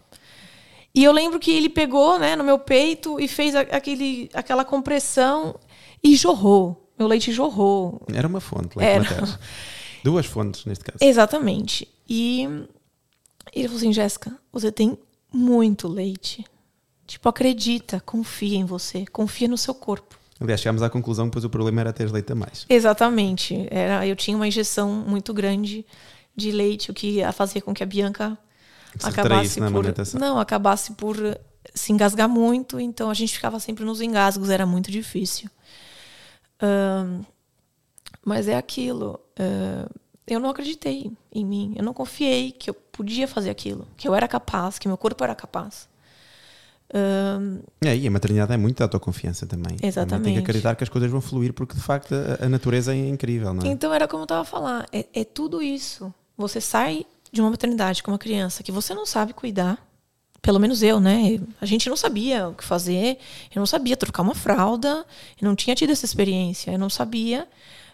E 0.96 1.04
eu 1.04 1.12
lembro 1.12 1.38
que 1.38 1.50
ele 1.50 1.68
pegou 1.68 2.18
né, 2.18 2.34
no 2.34 2.42
meu 2.42 2.58
peito 2.58 3.20
e 3.20 3.28
fez 3.28 3.54
aquele, 3.54 4.30
aquela 4.32 4.64
compressão 4.64 5.54
e 6.02 6.16
jorrou. 6.16 6.90
Meu 6.98 7.06
leite 7.06 7.30
jorrou. 7.32 8.00
Era 8.10 8.26
uma 8.26 8.40
fonte, 8.40 8.78
leite 8.78 8.90
Era. 8.90 9.02
materno. 9.02 9.38
Duas 10.02 10.24
fontes, 10.24 10.64
neste 10.64 10.82
caso. 10.82 10.96
Exatamente. 11.02 11.86
E 12.08 12.44
ele 13.52 13.68
falou 13.68 13.76
assim: 13.76 13.92
Jéssica, 13.92 14.34
você 14.50 14.72
tem 14.72 14.96
muito 15.30 15.86
leite. 15.86 16.46
Tipo, 17.06 17.28
acredita, 17.28 18.00
confia 18.00 18.56
em 18.56 18.64
você, 18.64 19.04
confia 19.04 19.48
no 19.48 19.58
seu 19.58 19.74
corpo. 19.74 20.18
Aliás, 20.40 20.62
chegámos 20.62 20.82
à 20.82 20.88
conclusão 20.88 21.26
que 21.26 21.30
depois 21.30 21.44
o 21.44 21.50
problema 21.50 21.82
era 21.82 21.92
ter 21.92 22.10
leite 22.10 22.32
a 22.32 22.34
mais. 22.34 22.64
Exatamente. 22.70 23.68
Era, 23.70 24.06
eu 24.06 24.16
tinha 24.16 24.34
uma 24.34 24.48
injeção 24.48 25.04
muito 25.06 25.34
grande 25.34 25.84
de 26.34 26.50
leite, 26.50 26.90
o 26.90 26.94
que 26.94 27.20
fazia 27.34 27.60
com 27.60 27.74
que 27.74 27.82
a 27.82 27.86
Bianca 27.86 28.38
Se 28.98 29.08
acabasse 29.08 29.60
na 29.60 29.70
por 29.70 29.84
não 30.18 30.38
acabasse 30.38 30.92
por 30.92 31.16
se 31.74 31.92
engasgar 31.92 32.28
muito. 32.28 32.78
Então 32.80 33.10
a 33.10 33.14
gente 33.14 33.32
ficava 33.34 33.58
sempre 33.60 33.84
nos 33.84 34.00
engasgos, 34.00 34.50
era 34.50 34.66
muito 34.66 34.90
difícil. 34.90 35.48
Mas 38.24 38.48
é 38.48 38.56
aquilo. 38.56 39.20
ah, 39.38 39.88
eu 40.26 40.40
não 40.40 40.50
acreditei 40.50 41.12
em 41.32 41.44
mim. 41.44 41.74
Eu 41.76 41.84
não 41.84 41.94
confiei 41.94 42.50
que 42.50 42.68
eu 42.68 42.74
podia 42.74 43.28
fazer 43.28 43.50
aquilo, 43.50 43.86
que 43.96 44.08
eu 44.08 44.14
era 44.14 44.26
capaz, 44.26 44.78
que 44.78 44.88
meu 44.88 44.96
corpo 44.96 45.22
era 45.22 45.34
capaz. 45.34 45.88
Ahn, 46.92 47.58
É, 47.84 47.96
e 47.96 48.06
a 48.06 48.10
maternidade 48.10 48.52
é 48.52 48.56
muito 48.56 48.78
da 48.78 48.84
autoconfiança 48.84 49.46
também. 49.46 49.76
Tem 49.76 49.88
Exatamente. 49.88 50.34
que 50.34 50.38
acreditar 50.38 50.74
que 50.76 50.84
as 50.84 50.90
coisas 50.90 51.10
vão 51.10 51.20
fluir 51.20 51.52
porque 51.52 51.74
de 51.74 51.80
facto 51.80 52.14
a, 52.14 52.46
a 52.46 52.48
natureza 52.48 52.92
é 52.92 53.08
incrível, 53.08 53.52
não 53.52 53.64
é? 53.64 53.68
Então 53.68 53.92
era 53.92 54.06
como 54.08 54.22
eu 54.22 54.24
estava 54.24 54.42
a 54.42 54.44
falar, 54.44 54.86
é, 54.92 55.06
é 55.12 55.24
tudo 55.24 55.62
isso. 55.62 56.12
Você 56.36 56.60
sai 56.60 57.06
de 57.32 57.40
uma 57.40 57.50
maternidade 57.50 58.02
com 58.02 58.10
uma 58.10 58.18
criança 58.18 58.62
que 58.62 58.72
você 58.72 58.94
não 58.94 59.06
sabe 59.06 59.32
cuidar. 59.32 59.78
Pelo 60.42 60.60
menos 60.60 60.82
eu, 60.82 61.00
né? 61.00 61.40
A 61.60 61.66
gente 61.66 61.88
não 61.88 61.96
sabia 61.96 62.48
o 62.48 62.54
que 62.54 62.62
fazer. 62.62 63.18
Eu 63.54 63.58
não 63.58 63.66
sabia 63.66 63.96
trocar 63.96 64.22
uma 64.22 64.34
fralda. 64.34 65.04
Eu 65.40 65.48
não 65.48 65.56
tinha 65.56 65.74
tido 65.74 65.90
essa 65.90 66.04
experiência. 66.04 66.70
Eu 66.70 66.78
não 66.78 66.88
sabia. 66.88 67.48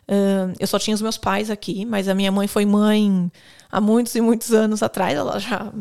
Ahn, 0.08 0.52
eu 0.58 0.66
só 0.66 0.78
tinha 0.78 0.94
os 0.94 1.00
meus 1.00 1.16
pais 1.16 1.50
aqui, 1.50 1.86
mas 1.86 2.08
a 2.08 2.14
minha 2.14 2.30
mãe 2.30 2.46
foi 2.46 2.66
mãe 2.66 3.30
há 3.70 3.80
muitos 3.80 4.14
e 4.14 4.20
muitos 4.20 4.52
anos 4.52 4.82
atrás. 4.82 5.16
Ela 5.16 5.38
já 5.38 5.72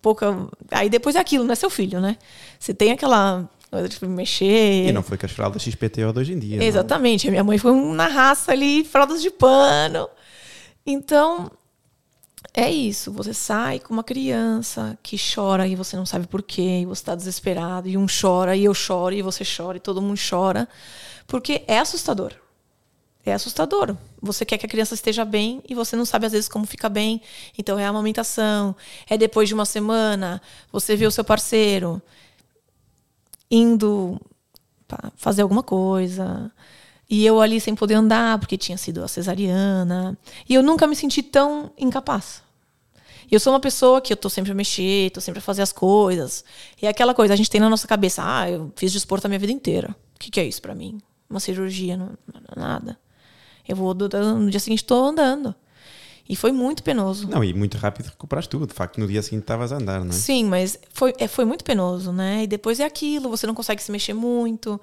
pouca. 0.00 0.48
Aí 0.70 0.88
depois 0.88 1.16
é 1.16 1.18
aquilo, 1.18 1.44
não 1.44 1.52
é 1.52 1.56
seu 1.56 1.70
filho, 1.70 2.00
né? 2.00 2.16
Você 2.58 2.72
tem 2.72 2.92
aquela 2.92 3.48
coisa 3.70 3.88
de 3.88 4.06
mexer. 4.06 4.88
E 4.88 4.92
não 4.92 5.02
foi 5.02 5.16
com 5.18 5.26
as 5.26 5.32
fraldas 5.32 5.62
XPTO 5.62 6.12
de 6.12 6.20
hoje 6.20 6.32
em 6.34 6.38
dia. 6.38 6.58
não? 6.58 6.64
Exatamente. 6.64 7.26
A 7.26 7.30
minha 7.30 7.44
mãe 7.44 7.58
foi 7.58 7.74
na 7.74 8.06
raça 8.06 8.52
ali, 8.52 8.84
fraldas 8.84 9.22
de 9.22 9.30
pano. 9.30 10.08
Então, 10.86 11.50
é 12.54 12.70
isso. 12.70 13.12
Você 13.12 13.32
sai 13.34 13.78
com 13.78 13.92
uma 13.92 14.04
criança 14.04 14.98
que 15.02 15.16
chora 15.16 15.66
e 15.66 15.76
você 15.76 15.96
não 15.96 16.06
sabe 16.06 16.26
por 16.26 16.42
quê, 16.42 16.80
e 16.82 16.86
você 16.86 17.02
está 17.02 17.14
desesperado, 17.14 17.88
e 17.88 17.96
um 17.96 18.06
chora, 18.06 18.56
e 18.56 18.64
eu 18.64 18.74
choro, 18.74 19.14
e 19.14 19.22
você 19.22 19.44
chora, 19.44 19.76
e 19.76 19.80
todo 19.80 20.02
mundo 20.02 20.18
chora. 20.28 20.68
Porque 21.26 21.62
é 21.66 21.78
assustador. 21.78 22.34
É 23.24 23.32
assustador. 23.32 23.96
Você 24.20 24.44
quer 24.44 24.58
que 24.58 24.66
a 24.66 24.68
criança 24.68 24.94
esteja 24.94 25.24
bem 25.24 25.62
e 25.68 25.74
você 25.74 25.94
não 25.94 26.06
sabe 26.06 26.26
às 26.26 26.32
vezes 26.32 26.48
como 26.48 26.66
fica 26.66 26.88
bem. 26.88 27.20
Então 27.56 27.78
é 27.78 27.84
a 27.84 27.90
amamentação. 27.90 28.74
É 29.08 29.16
depois 29.18 29.48
de 29.48 29.54
uma 29.54 29.66
semana, 29.66 30.40
você 30.72 30.96
vê 30.96 31.06
o 31.06 31.10
seu 31.10 31.22
parceiro 31.22 32.00
indo 33.50 34.18
fazer 35.16 35.42
alguma 35.42 35.62
coisa. 35.62 36.50
E 37.10 37.26
eu 37.26 37.40
ali 37.40 37.60
sem 37.60 37.74
poder 37.74 37.94
andar, 37.94 38.38
porque 38.38 38.56
tinha 38.56 38.78
sido 38.78 39.02
a 39.02 39.08
cesariana. 39.08 40.16
E 40.48 40.54
eu 40.54 40.62
nunca 40.62 40.86
me 40.86 40.94
senti 40.94 41.24
tão 41.24 41.72
incapaz. 41.76 42.40
E 43.28 43.34
eu 43.34 43.40
sou 43.40 43.52
uma 43.52 43.60
pessoa 43.60 44.00
que 44.00 44.12
eu 44.12 44.16
tô 44.16 44.30
sempre 44.30 44.52
a 44.52 44.54
mexer, 44.54 45.10
tô 45.10 45.20
sempre 45.20 45.40
a 45.40 45.42
fazer 45.42 45.62
as 45.62 45.72
coisas. 45.72 46.44
E 46.80 46.86
é 46.86 46.88
aquela 46.88 47.12
coisa, 47.12 47.34
a 47.34 47.36
gente 47.36 47.50
tem 47.50 47.60
na 47.60 47.68
nossa 47.68 47.88
cabeça, 47.88 48.22
ah, 48.24 48.48
eu 48.48 48.72
fiz 48.76 48.92
desporto 48.92 49.26
a 49.26 49.28
minha 49.28 49.40
vida 49.40 49.52
inteira. 49.52 49.94
O 50.14 50.18
que, 50.20 50.30
que 50.30 50.38
é 50.38 50.44
isso 50.44 50.62
pra 50.62 50.74
mim? 50.74 51.00
Uma 51.28 51.40
cirurgia, 51.40 51.96
não, 51.96 52.10
nada. 52.56 52.98
Eu 53.68 53.76
vou, 53.76 53.94
no 53.94 54.50
dia 54.50 54.60
seguinte, 54.60 54.84
tô 54.84 55.04
andando. 55.04 55.54
E 56.28 56.36
foi 56.36 56.52
muito 56.52 56.84
penoso. 56.84 57.28
Não, 57.28 57.42
e 57.42 57.52
muito 57.52 57.76
rápido 57.76 58.06
recuperaste 58.06 58.48
tudo. 58.48 58.64
De 58.64 58.72
facto, 58.72 59.00
no 59.00 59.08
dia 59.08 59.20
seguinte 59.20 59.42
estavas 59.42 59.72
a 59.72 59.76
andar, 59.76 60.00
não 60.04 60.10
é? 60.10 60.12
Sim, 60.12 60.44
mas 60.44 60.78
foi, 60.92 61.12
é, 61.18 61.26
foi 61.26 61.44
muito 61.44 61.64
penoso, 61.64 62.12
né? 62.12 62.44
E 62.44 62.46
depois 62.46 62.78
é 62.78 62.84
aquilo, 62.84 63.28
você 63.28 63.48
não 63.48 63.54
consegue 63.54 63.82
se 63.82 63.90
mexer 63.90 64.14
muito. 64.14 64.80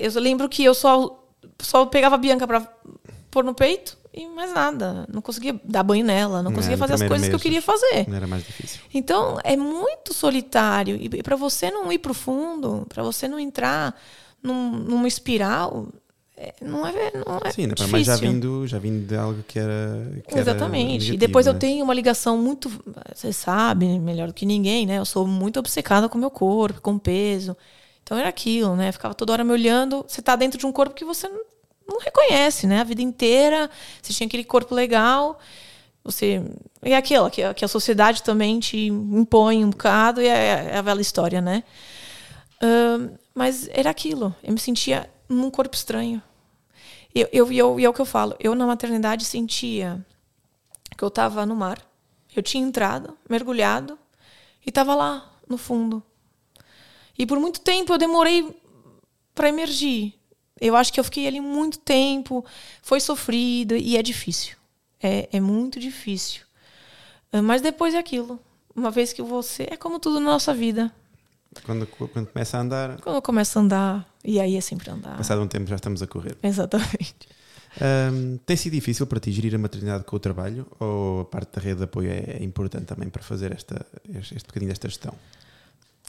Eu 0.00 0.20
lembro 0.20 0.48
que 0.48 0.62
eu 0.62 0.72
só, 0.72 1.19
só 1.60 1.86
pegava 1.86 2.14
a 2.14 2.18
Bianca 2.18 2.46
pra 2.46 2.66
pôr 3.30 3.44
no 3.44 3.54
peito 3.54 3.96
e 4.12 4.26
mais 4.28 4.52
nada. 4.52 5.06
Não 5.12 5.22
conseguia 5.22 5.58
dar 5.64 5.82
banho 5.82 6.04
nela, 6.04 6.42
não 6.42 6.50
É, 6.50 6.54
conseguia 6.54 6.76
no 6.76 6.80
fazer 6.80 6.94
as 6.94 7.02
coisas 7.08 7.28
que 7.28 7.34
eu 7.34 7.38
queria 7.40 7.62
fazer. 7.62 8.08
Não 8.08 8.16
era 8.16 8.26
mais 8.26 8.44
difícil. 8.44 8.80
Então 8.92 9.38
é 9.44 9.56
muito 9.56 10.12
solitário. 10.12 10.96
E, 11.00 11.22
para 11.22 11.36
você 11.36 11.70
não 11.70 11.92
ir 11.92 11.98
pro 11.98 12.14
fundo, 12.14 12.86
para 12.88 13.02
você 13.02 13.28
não 13.28 13.38
entrar 13.38 13.94
num- 14.42 14.70
numa 14.72 15.06
espiral, 15.06 15.88
é, 16.36 16.54
não 16.62 16.86
é, 16.86 17.12
não 17.26 17.38
é 17.44 17.50
Sim, 17.52 17.68
difícil. 17.68 17.88
mais 17.88 18.06
já 18.06 18.16
vindo, 18.16 18.66
já 18.66 18.78
vindo 18.78 19.06
de 19.06 19.14
algo 19.14 19.42
que 19.46 19.58
era. 19.58 20.22
que 20.26 20.32
era 20.32 20.40
Exatamente. 20.40 20.92
negativo, 20.92 21.14
e 21.14 21.18
depois 21.18 21.46
eu 21.46 21.52
né? 21.52 21.58
tenho 21.58 21.84
uma 21.84 21.94
ligação 21.94 22.38
muito. 22.38 22.70
Você 23.14 23.32
sabe, 23.32 23.86
melhor 23.98 24.28
do 24.28 24.34
que 24.34 24.46
ninguém, 24.46 24.86
né? 24.86 24.98
Eu 24.98 25.04
sou 25.04 25.26
muito 25.26 25.58
obcecada 25.60 26.08
com 26.08 26.16
o 26.16 26.20
meu 26.20 26.30
corpo, 26.30 26.80
com 26.80 26.94
o 26.94 26.98
peso. 27.00 27.54
Então 28.10 28.18
era 28.18 28.28
aquilo, 28.28 28.74
né? 28.74 28.90
Ficava 28.90 29.14
toda 29.14 29.32
hora 29.32 29.44
me 29.44 29.52
olhando. 29.52 30.04
Você 30.04 30.20
tá 30.20 30.34
dentro 30.34 30.58
de 30.58 30.66
um 30.66 30.72
corpo 30.72 30.96
que 30.96 31.04
você 31.04 31.28
não, 31.28 31.96
reconhece, 32.00 32.66
né? 32.66 32.80
A 32.80 32.84
vida 32.84 33.00
inteira. 33.00 33.70
Você 34.02 34.12
tinha 34.12 34.26
aquele 34.26 34.42
corpo 34.42 34.74
legal. 34.74 35.38
Você. 36.02 36.42
E 36.82 36.92
é 36.92 36.96
aquilo, 36.96 37.30
que, 37.30 37.40
a- 37.40 37.54
que 37.54 37.68
sociedade 37.68 38.24
também 38.24 38.58
te 38.58 38.86
impõe 38.88 39.64
um 39.64 39.70
bocado, 39.70 40.20
e 40.20 40.26
é, 40.26 40.70
é 40.72 40.76
a 40.78 40.82
velha 40.82 41.00
história, 41.00 41.40
né? 41.40 41.62
Mas 43.32 43.68
era 43.72 43.90
aquilo. 43.90 44.34
Eu 44.42 44.52
me 44.52 44.58
sentia 44.58 45.08
num 45.28 45.50
corpo 45.50 45.76
estranho. 45.76 46.20
E 47.14 47.20
eu, 47.32 47.52
eu, 47.52 47.78
e 47.80 47.84
é 47.84 47.88
o 47.88 47.92
que 47.92 48.00
eu 48.00 48.04
falo. 48.06 48.34
Eu, 48.40 48.54
na 48.56 48.66
maternidade, 48.66 49.24
sentia 49.24 50.04
porque 50.88 51.04
eu 51.04 51.08
estava 51.08 51.46
no 51.46 51.54
mar. 51.54 51.78
Eu 52.34 52.42
tinha 52.42 52.64
entrado, 52.64 53.16
mergulhado 53.28 53.96
e 54.64 54.68
estava 54.68 54.94
lá 54.94 55.30
no 55.48 55.56
fundo. 55.56 56.02
E 57.18 57.26
por 57.26 57.38
muito 57.38 57.60
tempo 57.60 57.92
eu 57.92 57.98
demorei 57.98 58.48
para 59.34 59.48
emergir. 59.48 60.14
Eu 60.60 60.76
acho 60.76 60.92
que 60.92 61.00
eu 61.00 61.04
fiquei 61.04 61.26
ali 61.26 61.40
muito 61.40 61.78
tempo, 61.78 62.44
foi 62.82 63.00
sofrido 63.00 63.74
e 63.76 63.96
é 63.96 64.02
difícil. 64.02 64.56
É, 65.02 65.28
é 65.32 65.40
muito 65.40 65.80
difícil. 65.80 66.42
Ah, 67.32 67.40
Mas 67.40 67.62
depois 67.62 67.94
é 67.94 67.98
aquilo. 67.98 68.38
Uma 68.76 68.90
vez 68.90 69.12
que 69.12 69.22
você. 69.22 69.66
É 69.70 69.76
como 69.76 69.98
tudo 69.98 70.20
na 70.20 70.30
nossa 70.30 70.52
vida. 70.52 70.92
Quando, 71.64 71.86
quando 71.86 72.28
começa 72.28 72.58
a 72.58 72.60
andar, 72.60 73.00
Quando 73.00 73.16
eu 73.16 73.22
começo 73.22 73.58
a 73.58 73.62
andar, 73.62 74.08
e 74.24 74.38
aí 74.38 74.56
é 74.56 74.60
sempre 74.60 74.88
andar. 74.90 75.16
passado 75.16 75.40
um 75.42 75.48
tempo 75.48 75.66
já 75.68 75.76
estamos 75.76 76.00
a 76.02 76.06
correr. 76.06 76.36
Exatamente. 76.42 77.28
Ahm, 77.80 78.36
tem 78.44 78.56
sido 78.56 78.72
difícil 78.74 79.06
para 79.06 79.18
ti 79.20 79.32
gerir 79.32 79.54
a 79.54 79.58
maternidade 79.58 80.04
com 80.04 80.14
o 80.16 80.18
trabalho 80.18 80.66
ou 80.78 81.20
a 81.20 81.24
parte 81.24 81.54
da 81.54 81.62
rede 81.62 81.78
de 81.78 81.84
apoio 81.84 82.10
é, 82.10 82.38
é 82.40 82.44
importante 82.44 82.84
também 82.84 83.08
para 83.08 83.22
fazer 83.22 83.52
esta, 83.52 83.84
este, 84.08 84.36
este 84.36 84.46
bocadinho 84.46 84.70
desta 84.70 84.88
gestão? 84.88 85.14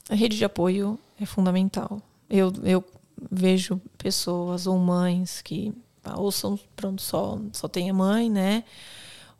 A 0.09 0.15
rede 0.15 0.37
de 0.37 0.45
apoio 0.45 0.99
é 1.19 1.25
fundamental. 1.25 2.01
Eu, 2.29 2.51
eu 2.63 2.83
vejo 3.31 3.79
pessoas 3.97 4.67
ou 4.67 4.77
mães 4.77 5.41
que 5.41 5.73
ah, 6.03 6.19
ou 6.19 6.31
são 6.31 6.59
pronto 6.75 7.01
só 7.01 7.39
só 7.53 7.67
tem 7.67 7.89
a 7.89 7.93
mãe, 7.93 8.29
né? 8.29 8.63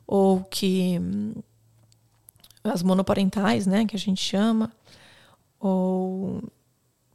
Ou 0.06 0.43
que 0.43 1.00
hum, 1.00 1.34
as 2.63 2.84
monoparentais, 2.84 3.65
né, 3.65 3.86
que 3.86 3.95
a 3.95 4.00
gente 4.00 4.21
chama, 4.21 4.71
ou 5.60 6.43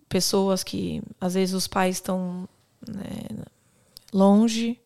pessoas 0.09 0.65
que 0.65 1.03
às 1.21 1.35
vezes 1.35 1.55
os 1.55 1.67
pais 1.67 1.97
estão 1.97 2.49
né, 2.87 3.45
longe 4.13 4.81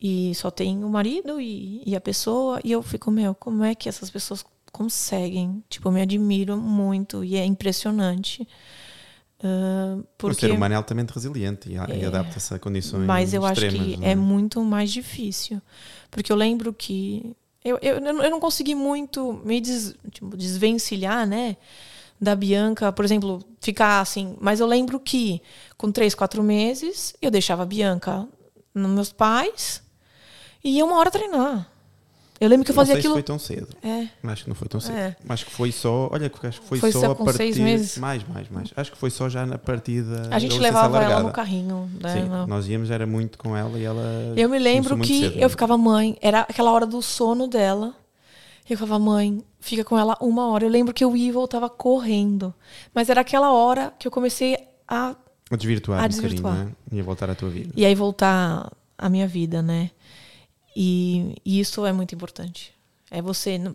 e 0.00 0.34
só 0.34 0.50
tem 0.50 0.84
o 0.84 0.88
marido 0.88 1.40
e, 1.40 1.82
e 1.86 1.96
a 1.96 2.00
pessoa 2.00 2.60
e 2.64 2.72
eu 2.72 2.82
fico 2.82 3.10
meu 3.10 3.34
como 3.34 3.64
é 3.64 3.74
que 3.74 3.88
essas 3.88 4.10
pessoas 4.10 4.44
conseguem 4.78 5.62
tipo 5.68 5.88
eu 5.88 5.92
me 5.92 6.02
admiro 6.02 6.56
muito 6.56 7.22
e 7.24 7.36
é 7.36 7.44
impressionante 7.44 8.46
O 9.42 10.04
porque 10.16 10.46
ser 10.46 10.52
humano 10.52 10.72
é 10.74 10.76
altamente 10.76 11.12
resiliente 11.12 11.70
e, 11.70 11.76
a- 11.76 11.86
e 11.94 12.04
adapta-se 12.04 12.54
a 12.54 12.58
condições 12.58 13.06
mas 13.06 13.34
eu 13.34 13.44
acho 13.44 13.60
extremas. 13.64 13.88
que 13.88 13.96
não 13.98 14.06
é 14.08 14.14
muito 14.14 14.62
mais 14.64 14.90
difícil. 14.90 15.60
Porque 16.10 16.32
eu 16.32 16.36
lembro 16.36 16.72
que. 16.72 17.34
Eu, 17.62 17.78
eu, 17.82 17.96
eu 17.98 18.30
não 18.30 18.40
consegui 18.40 18.74
muito 18.74 19.34
me 19.44 19.60
des, 19.60 19.94
tipo, 20.10 20.36
desvencilhar, 20.36 21.26
né? 21.26 21.56
Da 22.20 22.34
Bianca, 22.34 22.90
por 22.92 23.04
exemplo, 23.04 23.42
ficar 23.60 24.00
assim. 24.00 24.36
Mas 24.40 24.60
eu 24.60 24.66
lembro 24.66 24.98
que 25.00 25.42
com 25.76 25.90
três, 25.92 26.14
quatro 26.14 26.42
meses, 26.42 27.14
eu 27.20 27.30
deixava 27.30 27.64
a 27.64 27.66
Bianca 27.66 28.26
nos 28.74 28.90
meus 28.90 29.12
pais 29.12 29.82
e 30.62 30.76
ia 30.76 30.84
uma 30.84 30.96
hora 30.96 31.10
treinar. 31.10 31.68
Eu 32.44 32.50
lembro 32.50 32.64
que 32.64 32.70
eu 32.70 32.74
Não 32.74 32.80
fazia 32.82 32.94
sei 32.94 33.02
se 33.02 33.06
aquilo. 33.08 33.14
foi 33.14 33.22
tão 33.22 33.38
cedo. 33.38 33.68
É. 33.82 34.08
Acho 34.30 34.42
que 34.44 34.48
não 34.50 34.54
foi 34.54 34.68
tão 34.68 34.80
cedo. 34.80 34.96
É. 34.96 35.16
Acho 35.28 35.46
que 35.46 35.50
foi 35.52 35.72
só. 35.72 36.08
Olha, 36.12 36.30
acho 36.42 36.60
que 36.60 36.66
foi, 36.66 36.78
Foi 36.78 36.92
só, 36.92 37.00
só 37.00 37.10
a 37.12 37.14
partir. 37.14 37.36
seis 37.38 37.58
meses? 37.58 37.98
Mais, 37.98 38.22
mais, 38.28 38.48
mais. 38.50 38.70
Acho 38.76 38.92
que 38.92 38.98
foi 38.98 39.10
só 39.10 39.28
já 39.28 39.46
na 39.46 39.56
partida. 39.58 40.28
A 40.30 40.38
gente 40.38 40.58
levava 40.58 41.02
ela 41.02 41.22
no 41.22 41.32
carrinho. 41.32 41.90
Né? 42.00 42.12
Sim, 42.12 42.28
No- 42.28 42.46
nós 42.46 42.68
íamos, 42.68 42.90
era 42.90 43.06
muito 43.06 43.38
com 43.38 43.56
ela 43.56 43.78
e 43.78 43.84
ela. 43.84 44.02
Eu 44.36 44.48
me 44.48 44.58
lembro 44.58 44.98
que 44.98 45.20
cedo. 45.20 45.36
né? 45.36 45.44
eu 45.44 45.48
ficava 45.48 45.76
mãe, 45.78 46.16
era 46.20 46.40
aquela 46.42 46.70
hora 46.72 46.86
do 46.86 47.00
sono 47.00 47.48
dela. 47.48 47.94
Eu 48.68 48.76
ficava, 48.78 48.98
mãe, 48.98 49.42
fica 49.60 49.84
com 49.84 49.98
ela 49.98 50.16
uma 50.20 50.48
hora. 50.48 50.64
Eu 50.64 50.70
lembro 50.70 50.94
que 50.94 51.04
eu 51.04 51.14
ia 51.16 51.28
e 51.28 51.32
voltava 51.32 51.68
correndo. 51.68 52.52
Mas 52.94 53.08
era 53.10 53.20
aquela 53.20 53.52
hora 53.52 53.92
que 53.98 54.06
eu 54.08 54.12
comecei 54.12 54.56
a. 54.88 55.14
A 55.50 55.56
desvirtuar 55.56 56.00
a 56.00 56.04
um 56.04 56.08
desvirtuar. 56.08 56.52
bocadinho, 56.54 56.76
né? 56.90 56.96
Ia 56.98 57.02
voltar 57.02 57.28
à 57.30 57.34
tua 57.34 57.50
vida. 57.50 57.72
E 57.76 57.84
aí 57.84 57.94
voltar 57.94 58.72
a 58.96 59.08
minha 59.10 59.26
vida, 59.28 59.60
né? 59.60 59.90
E, 60.74 61.36
e 61.44 61.60
isso 61.60 61.84
é 61.86 61.92
muito 61.92 62.14
importante. 62.14 62.74
É 63.10 63.22
você, 63.22 63.58
não- 63.58 63.72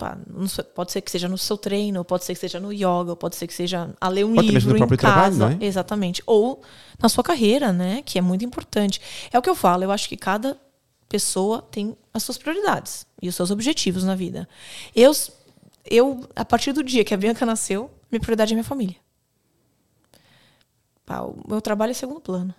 pode 0.75 0.91
ser 0.91 0.99
que 1.01 1.09
seja 1.09 1.29
no 1.29 1.37
seu 1.37 1.57
treino, 1.57 2.03
pode 2.03 2.25
ser 2.25 2.33
que 2.33 2.39
seja 2.41 2.59
no 2.59 2.73
yoga, 2.73 3.15
pode 3.15 3.35
ser 3.37 3.47
que 3.47 3.53
seja 3.53 3.95
a 4.01 4.09
ler 4.09 4.25
um 4.25 4.31
mesmo 4.31 4.51
livro 4.51 4.69
no 4.71 4.75
em 4.75 4.79
próprio 4.79 4.97
trabalho, 4.97 5.23
casa, 5.37 5.49
não 5.49 5.61
é? 5.61 5.65
exatamente, 5.65 6.21
ou 6.25 6.61
na 7.01 7.07
sua 7.07 7.23
carreira, 7.23 7.71
né? 7.71 8.01
Que 8.05 8.17
é 8.19 8.21
muito 8.21 8.43
importante. 8.43 8.99
É 9.31 9.39
o 9.39 9.41
que 9.41 9.49
eu 9.49 9.55
falo. 9.55 9.83
Eu 9.83 9.91
acho 9.91 10.09
que 10.09 10.17
cada 10.17 10.59
pessoa 11.07 11.61
tem 11.61 11.95
as 12.13 12.21
suas 12.23 12.37
prioridades 12.37 13.05
e 13.21 13.29
os 13.29 13.35
seus 13.35 13.49
objetivos 13.49 14.03
na 14.03 14.13
vida. 14.13 14.47
Eu, 14.93 15.11
eu 15.89 16.27
a 16.35 16.43
partir 16.43 16.73
do 16.73 16.83
dia 16.83 17.05
que 17.05 17.13
a 17.13 17.17
Bianca 17.17 17.45
nasceu, 17.45 17.89
minha 18.11 18.19
prioridade 18.19 18.51
é 18.51 18.55
minha 18.55 18.63
família. 18.63 18.97
O 21.07 21.49
meu 21.49 21.61
trabalho 21.61 21.91
é 21.91 21.93
segundo 21.93 22.19
plano. 22.19 22.53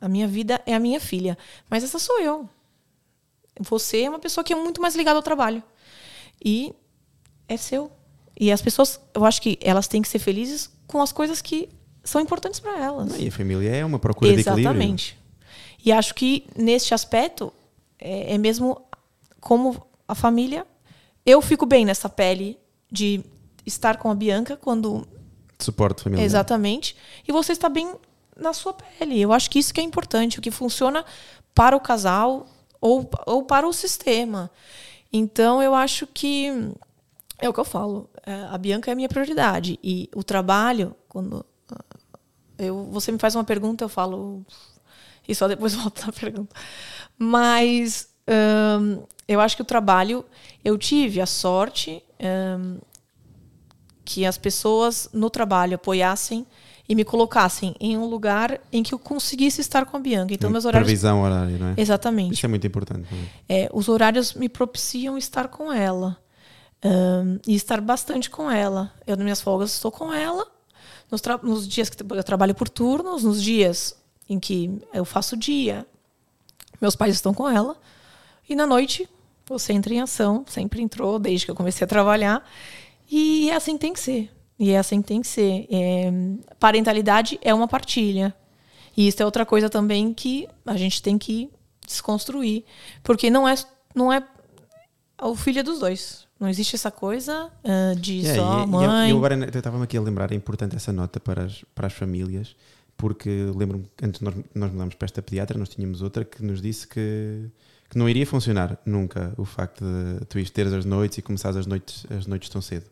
A 0.00 0.08
minha 0.08 0.26
vida 0.26 0.62
é 0.64 0.74
a 0.74 0.80
minha 0.80 0.98
filha. 1.00 1.36
Mas 1.68 1.84
essa 1.84 1.98
sou 1.98 2.20
eu. 2.20 2.48
Você 3.60 4.02
é 4.02 4.08
uma 4.08 4.18
pessoa 4.18 4.44
que 4.44 4.52
é 4.52 4.56
muito 4.56 4.80
mais 4.80 4.94
ligada 4.94 5.18
ao 5.18 5.22
trabalho. 5.22 5.62
E 6.44 6.74
é 7.48 7.56
seu. 7.56 7.90
E 8.38 8.50
as 8.50 8.62
pessoas, 8.62 9.00
eu 9.14 9.24
acho 9.24 9.40
que 9.40 9.58
elas 9.60 9.86
têm 9.86 10.02
que 10.02 10.08
ser 10.08 10.18
felizes 10.18 10.70
com 10.86 11.00
as 11.00 11.12
coisas 11.12 11.40
que 11.40 11.68
são 12.02 12.20
importantes 12.20 12.58
para 12.58 12.78
elas. 12.78 13.18
E 13.18 13.28
a 13.28 13.32
família 13.32 13.70
é 13.70 13.84
uma 13.84 13.98
procura 13.98 14.32
de 14.32 14.40
equilíbrio. 14.40 14.64
Exatamente. 14.64 15.18
E 15.84 15.92
acho 15.92 16.14
que 16.14 16.46
neste 16.56 16.94
aspecto 16.94 17.52
é, 17.98 18.34
é 18.34 18.38
mesmo 18.38 18.80
como 19.40 19.86
a 20.08 20.14
família. 20.14 20.66
Eu 21.24 21.40
fico 21.40 21.66
bem 21.66 21.84
nessa 21.84 22.08
pele 22.08 22.58
de 22.90 23.22
estar 23.64 23.96
com 23.96 24.10
a 24.10 24.14
Bianca 24.14 24.56
quando 24.56 25.06
Suporte 25.58 26.02
familiar. 26.02 26.24
Exatamente. 26.24 26.96
E 27.26 27.32
você 27.32 27.52
está 27.52 27.68
bem 27.68 27.94
na 28.36 28.52
sua 28.52 28.72
pele. 28.72 29.20
Eu 29.20 29.32
acho 29.32 29.48
que 29.48 29.58
isso 29.58 29.72
que 29.72 29.80
é 29.80 29.84
importante, 29.84 30.38
o 30.38 30.42
que 30.42 30.50
funciona 30.50 31.04
para 31.54 31.76
o 31.76 31.80
casal 31.80 32.46
ou, 32.82 33.08
ou 33.26 33.44
para 33.44 33.66
o 33.66 33.72
sistema. 33.72 34.50
Então, 35.12 35.62
eu 35.62 35.74
acho 35.74 36.06
que 36.06 36.50
é 37.38 37.48
o 37.48 37.52
que 37.52 37.60
eu 37.60 37.64
falo. 37.64 38.10
é, 38.26 38.34
A 38.50 38.58
Bianca 38.58 38.90
é 38.90 38.92
a 38.92 38.96
minha 38.96 39.08
prioridade. 39.08 39.78
E 39.82 40.10
o 40.14 40.24
trabalho, 40.24 40.94
quando 41.08 41.46
ah, 41.70 41.96
eu, 42.58 42.84
você 42.90 43.12
me 43.12 43.18
faz 43.18 43.34
uma 43.36 43.44
pergunta, 43.44 43.84
eu 43.84 43.88
falo. 43.88 44.44
E 45.26 45.34
só 45.34 45.48
depois 45.48 45.74
volto 45.76 46.06
na 46.06 46.12
pergunta. 46.12 46.54
Mas 47.18 48.08
hum, 48.80 49.04
eu 49.28 49.40
acho 49.40 49.56
que 49.56 49.62
o 49.62 49.66
trabalho, 49.66 50.24
eu 50.64 50.76
tive 50.78 51.20
a 51.20 51.26
sorte. 51.26 52.02
hum, 52.20 52.78
que 54.04 54.26
as 54.26 54.36
pessoas 54.36 55.08
no 55.12 55.30
trabalho 55.30 55.76
apoiassem 55.76 56.46
e 56.92 56.94
me 56.94 57.06
colocassem 57.06 57.74
em 57.80 57.96
um 57.96 58.04
lugar 58.04 58.60
em 58.70 58.82
que 58.82 58.92
eu 58.92 58.98
conseguisse 58.98 59.62
estar 59.62 59.86
com 59.86 59.96
a 59.96 60.00
Bianca. 60.00 60.34
Então, 60.34 60.50
meus 60.50 60.66
horários. 60.66 60.84
Previsão 60.84 61.22
horária, 61.22 61.56
não 61.56 61.68
é? 61.68 61.74
Exatamente. 61.78 62.34
Isso 62.34 62.44
é 62.44 62.48
muito 62.50 62.66
importante. 62.66 63.08
é? 63.48 63.62
É, 63.62 63.70
os 63.72 63.88
horários 63.88 64.34
me 64.34 64.46
propiciam 64.46 65.16
estar 65.16 65.48
com 65.48 65.72
ela. 65.72 66.18
Ahn, 66.84 67.38
e 67.46 67.54
estar 67.54 67.80
bastante 67.80 68.28
com 68.28 68.50
ela. 68.50 68.92
Eu, 69.06 69.16
nas 69.16 69.24
minhas 69.24 69.40
folgas, 69.40 69.72
estou 69.72 69.90
com 69.90 70.12
ela. 70.12 70.46
Nos, 71.10 71.22
nos 71.42 71.66
dias 71.66 71.88
que 71.88 71.96
eu 72.02 72.22
trabalho 72.22 72.54
por 72.54 72.68
turnos, 72.68 73.24
nos 73.24 73.42
dias 73.42 73.96
em 74.28 74.38
que 74.38 74.78
eu 74.92 75.06
faço 75.06 75.34
dia, 75.34 75.86
meus 76.78 76.94
pais 76.94 77.14
estão 77.14 77.32
com 77.32 77.48
ela. 77.48 77.74
E 78.46 78.54
na 78.54 78.66
noite, 78.66 79.08
você 79.46 79.72
entra 79.72 79.94
em 79.94 80.02
ação. 80.02 80.44
Sempre 80.46 80.82
entrou, 80.82 81.18
desde 81.18 81.46
que 81.46 81.50
eu 81.52 81.56
comecei 81.56 81.86
a 81.86 81.88
trabalhar. 81.88 82.46
E 83.10 83.48
é 83.48 83.56
assim 83.56 83.78
tem 83.78 83.94
que 83.94 84.00
ser. 84.00 84.30
E 84.62 84.70
é 84.70 84.78
assim 84.78 85.02
que 85.02 85.08
tem 85.08 85.20
que 85.20 85.26
ser. 85.26 85.66
É, 85.68 86.12
parentalidade 86.60 87.36
é 87.42 87.52
uma 87.52 87.66
partilha. 87.66 88.32
E 88.96 89.08
isso 89.08 89.20
é 89.20 89.24
outra 89.24 89.44
coisa 89.44 89.68
também 89.68 90.14
que 90.14 90.46
a 90.64 90.76
gente 90.76 91.02
tem 91.02 91.18
que 91.18 91.50
desconstruir. 91.84 92.62
Porque 93.02 93.28
não 93.28 93.48
é, 93.48 93.56
não 93.92 94.12
é 94.12 94.22
o 95.20 95.34
filho 95.34 95.58
é 95.58 95.62
dos 95.64 95.80
dois. 95.80 96.28
Não 96.38 96.48
existe 96.48 96.76
essa 96.76 96.92
coisa 96.92 97.50
ah, 97.64 97.94
de 97.98 98.24
É, 98.24 98.34
só 98.36 98.60
e- 98.60 98.62
e 98.62 98.66
mãe. 98.66 99.10
eu, 99.10 99.16
eu 99.16 99.24
agora 99.24 99.34
estava-me 99.58 99.82
aqui 99.82 99.96
a 99.96 100.00
lembrar, 100.00 100.30
é 100.30 100.36
importante 100.36 100.76
essa 100.76 100.92
nota 100.92 101.18
para 101.18 101.42
as, 101.44 101.64
para 101.74 101.88
as 101.88 101.92
famílias, 101.92 102.54
porque 102.96 103.28
lembro-me 103.56 103.84
que 103.96 104.04
antes 104.04 104.20
nós, 104.20 104.34
nós 104.54 104.70
mudámos 104.70 104.94
para 104.94 105.06
esta 105.06 105.20
pediatra, 105.22 105.58
nós 105.58 105.68
tínhamos 105.70 106.02
outra 106.02 106.24
que 106.24 106.40
nos 106.44 106.62
disse 106.62 106.86
que, 106.86 107.48
que 107.90 107.98
não 107.98 108.08
iria 108.08 108.26
funcionar 108.26 108.78
nunca 108.86 109.32
o 109.36 109.44
facto 109.44 109.84
de 109.84 110.24
tu 110.26 110.38
ires 110.38 110.50
ter 110.50 110.66
as 110.68 110.84
noites 110.84 111.18
e 111.18 111.22
começares 111.22 111.56
as 111.56 111.66
noites, 111.66 112.06
as 112.10 112.26
noites 112.28 112.48
tão 112.48 112.60
cedo. 112.62 112.86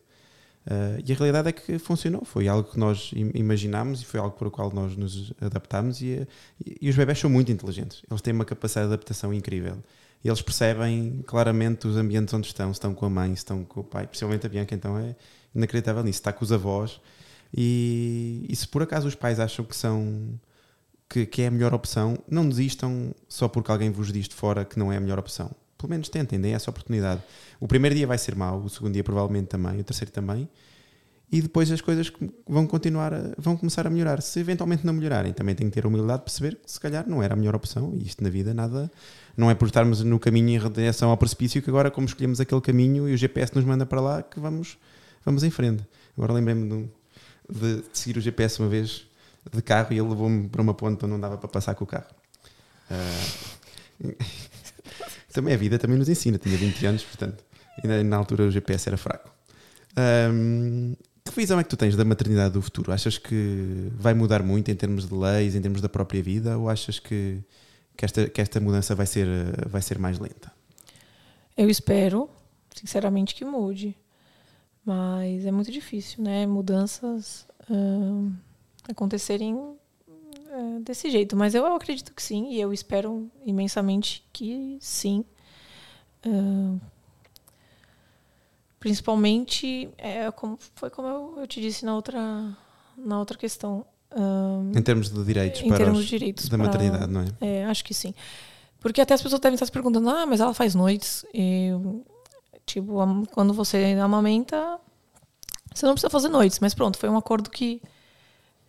Ah, 0.65 0.97
e 1.05 1.11
a 1.11 1.15
realidade 1.15 1.49
é 1.49 1.51
que 1.51 1.79
funcionou, 1.79 2.23
foi 2.23 2.47
algo 2.47 2.69
que 2.69 2.79
nós 2.79 3.11
im- 3.15 3.31
imaginámos 3.33 4.01
e 4.01 4.05
foi 4.05 4.19
algo 4.19 4.35
para 4.37 4.47
o 4.47 4.51
qual 4.51 4.71
nós 4.71 4.95
nos 4.95 5.33
adaptámos. 5.41 6.01
E, 6.01 6.27
e, 6.65 6.77
e 6.81 6.89
os 6.89 6.95
bebés 6.95 7.19
são 7.19 7.29
muito 7.29 7.51
inteligentes, 7.51 8.03
eles 8.09 8.21
têm 8.21 8.33
uma 8.33 8.45
capacidade 8.45 8.87
de 8.87 8.93
adaptação 8.93 9.33
incrível. 9.33 9.77
E 10.23 10.27
eles 10.27 10.41
percebem 10.41 11.23
claramente 11.25 11.87
os 11.87 11.97
ambientes 11.97 12.31
onde 12.33 12.45
estão, 12.47 12.67
se 12.67 12.73
estão 12.73 12.93
com 12.93 13.05
a 13.07 13.09
mãe, 13.09 13.29
se 13.29 13.37
estão 13.37 13.63
com 13.63 13.79
o 13.79 13.83
pai, 13.83 14.05
principalmente 14.05 14.45
a 14.45 14.49
Bianca, 14.49 14.75
então 14.75 14.97
é 14.97 15.15
inacreditável 15.55 16.03
nisso, 16.03 16.19
está 16.19 16.31
com 16.31 16.45
os 16.45 16.51
avós. 16.51 17.01
E, 17.53 18.45
e 18.47 18.55
se 18.55 18.67
por 18.67 18.83
acaso 18.83 19.07
os 19.07 19.15
pais 19.15 19.39
acham 19.39 19.65
que 19.65 19.75
são 19.75 20.39
que, 21.09 21.25
que 21.25 21.41
é 21.41 21.47
a 21.47 21.51
melhor 21.51 21.73
opção, 21.73 22.17
não 22.29 22.47
desistam 22.47 23.13
só 23.27 23.47
porque 23.47 23.71
alguém 23.71 23.89
vos 23.91 24.13
diz 24.13 24.27
de 24.29 24.35
fora 24.35 24.63
que 24.63 24.77
não 24.79 24.91
é 24.93 24.97
a 24.97 24.99
melhor 24.99 25.19
opção. 25.19 25.51
Pelo 25.81 25.89
menos 25.89 26.09
tentem, 26.09 26.39
deem 26.39 26.53
essa 26.53 26.69
oportunidade. 26.69 27.21
O 27.59 27.67
primeiro 27.67 27.95
dia 27.95 28.05
vai 28.05 28.17
ser 28.17 28.35
mau, 28.35 28.59
o 28.59 28.69
segundo 28.69 28.93
dia 28.93 29.03
provavelmente 29.03 29.47
também, 29.47 29.79
o 29.79 29.83
terceiro 29.83 30.11
também. 30.11 30.47
e 31.31 31.41
depois 31.41 31.71
as 31.71 31.79
coisas 31.81 32.11
vão 32.47 32.67
continuar, 32.67 33.13
a, 33.13 33.33
vão 33.37 33.57
começar 33.57 33.87
a 33.87 33.89
melhorar. 33.89 34.21
Se 34.21 34.39
eventualmente 34.39 34.85
não 34.85 34.93
melhorarem, 34.93 35.33
também 35.33 35.55
tem 35.55 35.67
que 35.67 35.73
ter 35.73 35.85
a 35.85 35.87
humildade 35.87 36.19
de 36.19 36.25
perceber 36.25 36.57
que 36.57 36.71
se 36.71 36.79
calhar 36.79 37.07
não 37.07 37.23
era 37.23 37.33
a 37.33 37.37
melhor 37.37 37.55
opção 37.55 37.93
e 37.95 38.05
isto 38.05 38.23
na 38.23 38.29
vida 38.29 38.53
nada, 38.53 38.91
não 39.35 39.49
é 39.49 39.55
por 39.55 39.65
estarmos 39.65 40.03
no 40.03 40.19
caminho 40.19 40.61
em 40.61 40.71
direção 40.71 41.09
ao 41.09 41.17
precipício 41.17 41.61
que 41.61 41.69
agora 41.69 41.89
como 41.89 42.05
escolhemos 42.05 42.39
aquele 42.39 42.61
caminho 42.61 43.09
e 43.09 43.13
o 43.13 43.17
GPS 43.17 43.55
nos 43.55 43.63
manda 43.63 43.85
para 43.85 44.01
lá 44.01 44.21
que 44.21 44.39
vamos, 44.39 44.77
vamos 45.25 45.43
em 45.43 45.49
frente. 45.49 45.83
Agora 46.15 46.33
lembrei-me 46.33 46.69
de, 46.69 46.89
de, 47.49 47.81
de 47.81 47.97
seguir 47.97 48.17
o 48.17 48.21
GPS 48.21 48.59
uma 48.59 48.69
vez 48.69 49.07
de 49.51 49.61
carro 49.61 49.93
e 49.93 49.97
ele 49.97 50.09
levou-me 50.09 50.47
para 50.47 50.61
uma 50.61 50.73
ponte 50.73 51.03
onde 51.05 51.13
não 51.13 51.19
dava 51.19 51.37
para 51.37 51.47
passar 51.47 51.73
com 51.75 51.85
o 51.85 51.87
carro. 51.87 52.13
Uh, 52.91 54.15
também 55.31 55.53
a 55.53 55.57
vida 55.57 55.79
também 55.79 55.97
nos 55.97 56.09
ensina, 56.09 56.37
tinha 56.37 56.57
20 56.57 56.85
anos, 56.85 57.03
portanto, 57.03 57.43
ainda 57.83 58.03
na 58.03 58.17
altura 58.17 58.45
o 58.45 58.51
GPS 58.51 58.89
era 58.89 58.97
fraco. 58.97 59.29
Um, 59.97 60.95
que 61.23 61.35
visão 61.35 61.59
é 61.59 61.63
que 61.63 61.69
tu 61.69 61.77
tens 61.77 61.95
da 61.95 62.03
maternidade 62.03 62.53
do 62.53 62.61
futuro? 62.61 62.91
Achas 62.91 63.17
que 63.17 63.89
vai 63.95 64.13
mudar 64.13 64.43
muito 64.43 64.69
em 64.69 64.75
termos 64.75 65.07
de 65.07 65.13
leis, 65.13 65.55
em 65.55 65.61
termos 65.61 65.81
da 65.81 65.87
própria 65.87 66.21
vida, 66.21 66.57
ou 66.57 66.69
achas 66.69 66.99
que, 66.99 67.39
que, 67.95 68.05
esta, 68.05 68.27
que 68.27 68.41
esta 68.41 68.59
mudança 68.59 68.95
vai 68.95 69.05
ser, 69.05 69.27
vai 69.67 69.81
ser 69.81 69.97
mais 69.97 70.19
lenta? 70.19 70.51
Eu 71.55 71.69
espero, 71.69 72.29
sinceramente, 72.75 73.35
que 73.35 73.45
mude. 73.45 73.95
Mas 74.85 75.45
é 75.45 75.51
muito 75.51 75.71
difícil, 75.71 76.23
né? 76.23 76.47
Mudanças 76.47 77.45
uh, 77.69 78.31
acontecerem 78.89 79.55
uh, 80.77 80.79
desse 80.81 81.09
jeito. 81.09 81.35
Mas 81.35 81.55
eu, 81.55 81.65
eu, 81.65 81.75
acredito 81.75 82.13
que 82.13 82.21
sim, 82.21 82.51
e 82.51 82.59
eu 82.61 82.73
espero 82.73 83.29
imensamente 83.45 84.25
que 84.31 84.77
sim. 84.79 85.25
Uh, 86.25 86.79
principalmente, 88.79 89.89
é, 89.97 90.29
como, 90.31 90.57
foi 90.75 90.89
como 90.89 91.07
eu, 91.07 91.35
eu, 91.39 91.47
te 91.47 91.61
disse 91.61 91.85
na 91.85 91.95
outra, 91.95 92.19
na 92.97 93.19
outra 93.19 93.37
questão. 93.37 93.85
em 94.75 94.81
termos 94.81 95.09
de 95.09 95.23
direitos, 95.23 95.61
em 95.61 95.67
para 95.67 95.77
termos 95.77 95.99
os, 95.99 96.05
de 96.05 96.11
direitos 96.11 96.49
da 96.49 96.57
para, 96.57 96.67
maternidade, 96.67 97.11
não 97.11 97.21
é? 97.21 97.27
É, 97.41 97.65
acho 97.65 97.83
que 97.83 97.93
sim. 97.93 98.13
Porque 98.79 98.99
até 98.99 99.13
as 99.13 99.21
pessoas 99.21 99.39
devem 99.39 99.53
estar 99.53 99.67
se 99.67 99.71
perguntando, 99.71 100.09
ah, 100.09 100.25
mas 100.25 100.39
ela 100.39 100.53
faz 100.53 100.73
noites. 100.73 101.23
E, 101.31 101.69
tipo, 102.65 102.93
quando 103.31 103.53
você 103.53 103.95
amamenta, 104.03 104.79
você 105.73 105.85
não 105.85 105.93
precisa 105.93 106.09
fazer 106.09 106.29
noites, 106.29 106.59
mas 106.59 106.73
pronto, 106.73 106.97
foi 106.97 107.07
um 107.07 107.15
acordo 107.15 107.49
que 107.49 107.81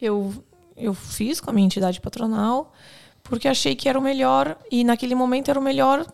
eu, 0.01 0.33
eu 0.77 0.95
fiz 0.95 1.41
com 1.41 1.51
a 1.51 1.53
minha 1.53 1.67
entidade 1.67 2.01
patronal, 2.01 2.73
porque 3.23 3.49
achei 3.49 3.75
que 3.75 3.89
era 3.89 3.99
o 3.99 4.03
melhor, 4.03 4.57
e 4.71 4.85
naquele 4.85 5.15
momento 5.15 5.51
era 5.51 5.59
o 5.59 5.63
melhor. 5.63 6.07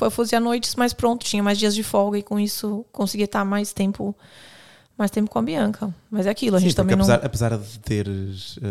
Eu 0.00 0.10
fazia 0.10 0.40
noites, 0.40 0.74
mas 0.74 0.92
pronto, 0.92 1.24
tinha 1.24 1.42
mais 1.42 1.58
dias 1.58 1.74
de 1.74 1.82
folga, 1.82 2.18
e 2.18 2.22
com 2.22 2.38
isso 2.38 2.84
conseguia 2.92 3.26
estar 3.26 3.44
mais 3.44 3.72
tempo 3.72 4.14
mais 4.96 5.12
tempo 5.12 5.30
com 5.30 5.38
a 5.38 5.42
Bianca. 5.42 5.94
Mas 6.10 6.26
é 6.26 6.30
aquilo, 6.30 6.56
a 6.56 6.58
Sim, 6.58 6.66
gente 6.66 6.74
também 6.74 6.94
apesar, 6.94 7.18
não. 7.18 7.24
apesar 7.24 7.56
de 7.56 7.78
teres 7.78 8.56
uh, 8.56 8.62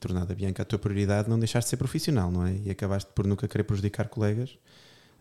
tornado 0.00 0.32
a 0.32 0.34
Bianca 0.34 0.62
a 0.62 0.64
tua 0.64 0.78
prioridade, 0.78 1.28
não 1.28 1.38
deixaste 1.38 1.66
de 1.66 1.70
ser 1.70 1.76
profissional, 1.76 2.30
não 2.30 2.46
é? 2.46 2.56
E 2.64 2.70
acabaste 2.70 3.10
por 3.14 3.26
nunca 3.26 3.46
querer 3.46 3.64
prejudicar 3.64 4.08
colegas. 4.08 4.56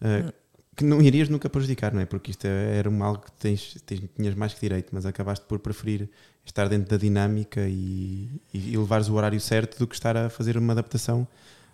Uh, 0.01 0.32
que 0.76 0.84
não 0.84 1.01
irias 1.01 1.30
nunca 1.30 1.49
prejudicar, 1.49 1.93
não 1.93 2.01
é? 2.01 2.05
Porque 2.05 2.32
isto 2.32 2.45
é, 2.45 2.78
era 2.78 2.89
mal 2.89 3.17
que 3.17 3.32
tens, 3.34 3.78
tens, 3.86 4.01
tinhas 4.15 4.36
mais 4.36 4.53
que 4.53 4.59
direito, 4.59 4.89
mas 4.91 5.05
acabaste 5.05 5.45
por 5.45 5.59
preferir 5.59 6.09
estar 6.45 6.67
dentro 6.67 6.89
da 6.89 6.97
dinâmica 6.97 7.61
e, 7.67 8.30
e, 8.53 8.73
e 8.73 8.78
levares 8.78 9.07
o 9.07 9.15
horário 9.15 9.39
certo 9.39 9.80
do 9.80 9.88
que 9.88 9.95
estar 9.95 10.15
a 10.17 10.30
fazer 10.30 10.57
uma 10.57 10.73
adaptação 10.73 11.28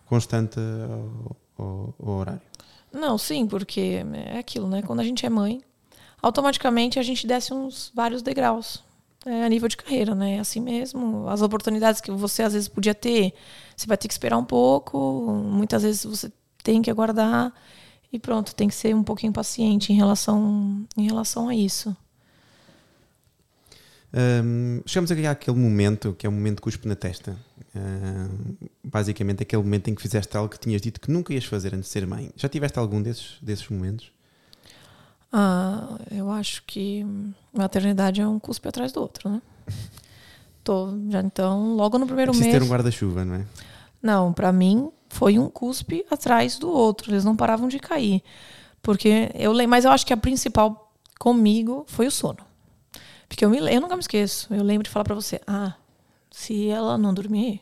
constante 0.06 0.60
ao, 0.60 1.36
ao, 1.58 1.96
ao 2.00 2.14
horário. 2.14 2.42
Não, 2.92 3.18
sim, 3.18 3.48
porque 3.48 4.04
é 4.14 4.38
aquilo, 4.38 4.68
né? 4.68 4.82
Quando 4.82 5.00
a 5.00 5.04
gente 5.04 5.26
é 5.26 5.30
mãe, 5.30 5.62
automaticamente 6.22 7.00
a 7.00 7.04
gente 7.04 7.26
desce 7.26 7.54
uns 7.54 7.92
vários 7.96 8.22
degraus 8.22 8.84
é, 9.26 9.44
a 9.44 9.50
nível 9.50 9.68
de 9.68 9.78
carreira, 9.78 10.14
né? 10.14 10.40
Assim 10.40 10.60
mesmo. 10.60 11.28
As 11.28 11.42
oportunidades 11.42 12.02
que 12.02 12.12
você 12.12 12.44
às 12.44 12.54
vezes 12.54 12.68
podia 12.68 12.94
ter, 12.94 13.34
você 13.76 13.88
vai 13.88 13.98
ter 13.98 14.08
que 14.08 14.14
esperar 14.14 14.38
um 14.38 14.46
pouco, 14.46 15.32
muitas 15.32 15.84
vezes 15.84 16.06
você 16.06 16.32
tem 16.64 16.82
que 16.82 16.92
aguardar. 16.92 17.54
E 18.12 18.20
pronto, 18.20 18.54
tem 18.54 18.68
que 18.68 18.76
ser 18.76 18.94
um 18.94 19.04
pouquinho 19.04 19.32
paciente 19.32 19.94
em 19.94 19.96
relação, 19.96 20.86
em 20.98 21.06
relação 21.06 21.48
a 21.48 21.56
isso. 21.56 21.96
Um, 24.14 24.82
chegamos 24.86 25.10
aqui 25.10 25.26
àquele 25.26 25.58
momento 25.58 26.14
que 26.18 26.26
é 26.26 26.30
o 26.30 26.32
momento 26.32 26.62
cuspe 26.62 26.88
na 26.88 26.96
testa. 26.96 27.38
Um, 27.74 28.56
basicamente, 28.84 29.44
aquele 29.44 29.64
momento 29.64 29.88
em 29.88 29.96
que 29.96 30.02
fizeste 30.02 30.36
algo 30.36 30.50
que 30.50 30.60
tinhas 30.60 30.82
dito 30.82 31.00
que 31.00 31.10
nunca 31.10 31.34
ias 31.34 31.46
fazer 31.46 31.74
antes 31.74 31.86
de 31.86 31.94
ser 31.94 32.06
mãe. 32.06 32.30
Já 32.36 32.50
tiveste 32.50 32.78
algum 32.78 33.02
desses, 33.02 33.38
desses 33.42 33.68
momentos? 33.70 34.12
Ah, 35.32 35.98
eu 36.12 36.30
acho 36.30 36.64
que 36.64 37.06
maternidade 37.54 38.20
é 38.20 38.28
um 38.28 38.38
cuspe 38.38 38.68
atrás 38.68 38.92
do 38.92 39.00
outro, 39.00 39.30
né? 39.30 39.42
Tô, 40.64 40.90
já 41.10 41.22
então, 41.22 41.76
logo 41.76 41.98
no 41.98 42.06
primeiro 42.06 42.34
é 42.34 42.38
mês. 42.38 42.52
ter 42.52 42.62
um 42.62 42.68
guarda-chuva, 42.68 43.24
não 43.24 43.36
é? 43.36 43.46
Não, 44.02 44.34
para 44.34 44.52
mim 44.52 44.92
foi 45.10 45.38
um 45.38 45.50
cuspe 45.50 46.06
atrás 46.10 46.58
do 46.58 46.70
outro. 46.70 47.12
Eles 47.12 47.24
não 47.24 47.36
paravam 47.36 47.68
de 47.68 47.80
cair. 47.80 48.24
Porque 48.82 49.32
eu 49.36 49.52
lembro, 49.52 49.72
mas 49.72 49.86
eu 49.86 49.92
acho 49.92 50.06
que 50.06 50.14
a 50.14 50.18
principal 50.18 50.92
comigo 51.20 51.86
foi 51.88 52.08
o 52.08 52.12
sono. 52.12 52.40
Porque 53.28 53.46
eu, 53.46 53.50
me, 53.50 53.60
eu 53.60 53.80
nunca 53.80 53.96
me 53.96 54.02
esqueço. 54.02 54.54
Eu 54.54 54.64
lembro 54.64 54.84
de 54.84 54.90
falar 54.90 55.04
para 55.04 55.16
você: 55.16 55.40
ah, 55.46 55.76
se 56.32 56.68
ela 56.68 56.98
não 56.98 57.14
dormir, 57.14 57.62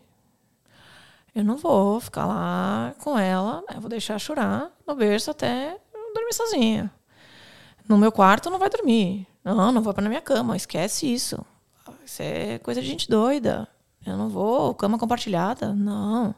eu 1.36 1.44
não 1.44 1.58
vou 1.58 2.00
ficar 2.00 2.26
lá 2.26 2.96
com 3.00 3.18
ela, 3.18 3.64
eu 3.74 3.82
vou 3.82 3.90
deixar 3.90 4.18
chorar 4.20 4.72
no 4.88 4.96
berço 4.96 5.30
até 5.32 5.78
dormir 6.14 6.34
sozinha. 6.34 6.92
No 7.88 7.98
meu 7.98 8.12
quarto 8.12 8.50
não 8.50 8.60
vai 8.60 8.70
dormir. 8.70 9.28
Não, 9.44 9.72
não 9.72 9.82
vou 9.82 9.94
para 9.94 10.08
minha 10.08 10.22
cama, 10.22 10.56
esquece 10.56 11.12
isso. 11.12 11.44
Isso 12.06 12.22
é 12.22 12.60
coisa 12.60 12.82
de 12.82 12.88
gente 12.88 13.10
doida. 13.10 13.68
Eu 14.12 14.18
não 14.18 14.30
vou, 14.30 14.74
cama 14.74 14.98
compartilhada, 14.98 15.74
não. 15.74 16.34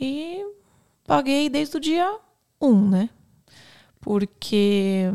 E 0.00 0.44
paguei 1.06 1.48
desde 1.48 1.76
o 1.76 1.80
dia 1.80 2.18
1, 2.60 2.66
um, 2.66 2.88
né? 2.88 3.10
Porque 4.00 5.10